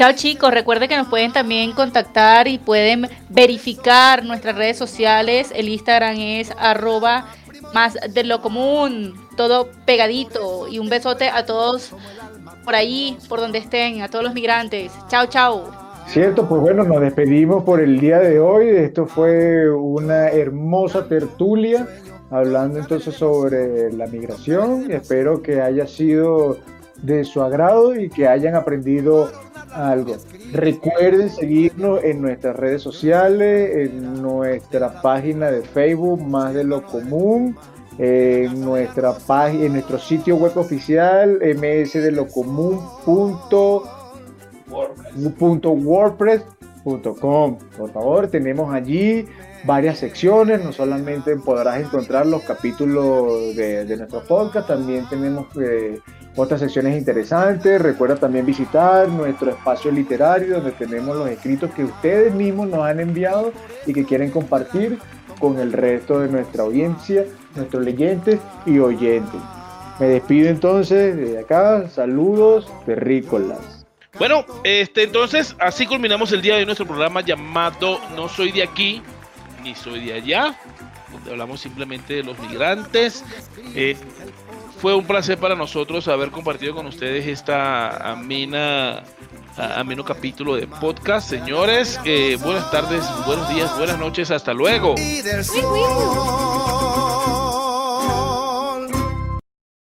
Chao 0.00 0.12
chicos, 0.14 0.50
recuerden 0.50 0.88
que 0.88 0.96
nos 0.96 1.08
pueden 1.08 1.30
también 1.30 1.72
contactar 1.72 2.48
y 2.48 2.56
pueden 2.56 3.06
verificar 3.28 4.24
nuestras 4.24 4.56
redes 4.56 4.78
sociales. 4.78 5.52
El 5.54 5.68
Instagram 5.68 6.16
es 6.16 6.52
arroba 6.58 7.26
más 7.74 7.98
de 8.08 8.24
lo 8.24 8.40
común, 8.40 9.28
todo 9.36 9.68
pegadito. 9.84 10.68
Y 10.68 10.78
un 10.78 10.88
besote 10.88 11.28
a 11.28 11.44
todos 11.44 11.90
por 12.64 12.74
ahí, 12.74 13.18
por 13.28 13.40
donde 13.40 13.58
estén, 13.58 14.00
a 14.00 14.08
todos 14.08 14.24
los 14.24 14.32
migrantes. 14.32 14.90
Chao, 15.08 15.26
chao. 15.26 15.89
Cierto, 16.10 16.48
pues 16.48 16.60
bueno, 16.60 16.82
nos 16.82 17.00
despedimos 17.00 17.62
por 17.62 17.80
el 17.80 18.00
día 18.00 18.18
de 18.18 18.40
hoy. 18.40 18.68
Esto 18.68 19.06
fue 19.06 19.70
una 19.70 20.26
hermosa 20.30 21.06
tertulia 21.06 21.86
hablando 22.30 22.80
entonces 22.80 23.14
sobre 23.14 23.92
la 23.92 24.08
migración. 24.08 24.90
Espero 24.90 25.40
que 25.40 25.60
haya 25.60 25.86
sido 25.86 26.56
de 27.00 27.22
su 27.22 27.40
agrado 27.40 27.94
y 27.94 28.10
que 28.10 28.26
hayan 28.26 28.56
aprendido 28.56 29.30
algo. 29.72 30.16
Recuerden 30.52 31.30
seguirnos 31.30 32.02
en 32.02 32.20
nuestras 32.20 32.56
redes 32.56 32.82
sociales, 32.82 33.92
en 33.92 34.20
nuestra 34.20 35.00
página 35.00 35.48
de 35.52 35.62
Facebook, 35.62 36.20
más 36.20 36.54
de 36.54 36.64
lo 36.64 36.82
común, 36.82 37.56
en 37.98 38.60
nuestra 38.60 39.12
página, 39.12 39.66
en 39.66 39.72
nuestro 39.74 40.00
sitio 40.00 40.34
web 40.34 40.58
oficial, 40.58 41.38
msdelocomún.wordpress.com. 44.70 47.58
Por 47.76 47.92
favor, 47.92 48.28
tenemos 48.28 48.72
allí 48.72 49.26
varias 49.64 49.98
secciones, 49.98 50.64
no 50.64 50.72
solamente 50.72 51.36
podrás 51.36 51.80
encontrar 51.80 52.26
los 52.26 52.42
capítulos 52.42 53.54
de, 53.56 53.96
nuestro 53.96 54.22
podcast, 54.24 54.68
también 54.68 55.08
tenemos 55.08 55.46
eh, 55.60 56.00
otras 56.36 56.60
secciones 56.60 56.96
interesantes. 56.96 57.80
Recuerda 57.80 58.16
también 58.16 58.46
visitar 58.46 59.08
nuestro 59.08 59.50
espacio 59.50 59.90
literario 59.90 60.56
donde 60.56 60.72
tenemos 60.72 61.16
los 61.16 61.28
escritos 61.28 61.70
que 61.72 61.84
ustedes 61.84 62.34
mismos 62.34 62.68
nos 62.68 62.84
han 62.84 63.00
enviado 63.00 63.52
y 63.86 63.92
que 63.92 64.04
quieren 64.04 64.30
compartir 64.30 64.98
con 65.38 65.58
el 65.58 65.72
resto 65.72 66.20
de 66.20 66.28
nuestra 66.28 66.64
audiencia, 66.64 67.24
nuestros 67.56 67.84
leyentes 67.84 68.38
y 68.66 68.78
oyentes. 68.78 69.40
Me 69.98 70.06
despido 70.06 70.48
entonces 70.48 71.16
de 71.16 71.38
acá. 71.38 71.88
Saludos, 71.88 72.70
terrícolas. 72.86 73.79
Bueno, 74.18 74.44
este, 74.64 75.04
entonces 75.04 75.54
así 75.58 75.86
culminamos 75.86 76.32
el 76.32 76.42
día 76.42 76.56
de 76.56 76.66
nuestro 76.66 76.86
programa 76.86 77.20
llamado 77.20 78.00
No 78.14 78.28
soy 78.28 78.52
de 78.52 78.62
aquí 78.62 79.02
ni 79.62 79.74
soy 79.74 80.06
de 80.06 80.14
allá, 80.14 80.58
donde 81.12 81.30
hablamos 81.30 81.60
simplemente 81.60 82.14
de 82.14 82.22
los 82.22 82.38
migrantes. 82.38 83.24
Eh, 83.74 83.96
fue 84.80 84.94
un 84.94 85.06
placer 85.06 85.38
para 85.38 85.54
nosotros 85.54 86.08
haber 86.08 86.30
compartido 86.30 86.74
con 86.74 86.86
ustedes 86.86 87.26
esta 87.26 88.12
amena 88.12 89.02
ameno 89.56 90.04
capítulo 90.04 90.56
de 90.56 90.66
podcast. 90.66 91.28
Señores, 91.28 92.00
eh, 92.04 92.38
buenas 92.42 92.70
tardes, 92.70 93.04
buenos 93.26 93.48
días, 93.50 93.76
buenas 93.76 93.98
noches, 93.98 94.30
hasta 94.30 94.54
luego. 94.54 94.94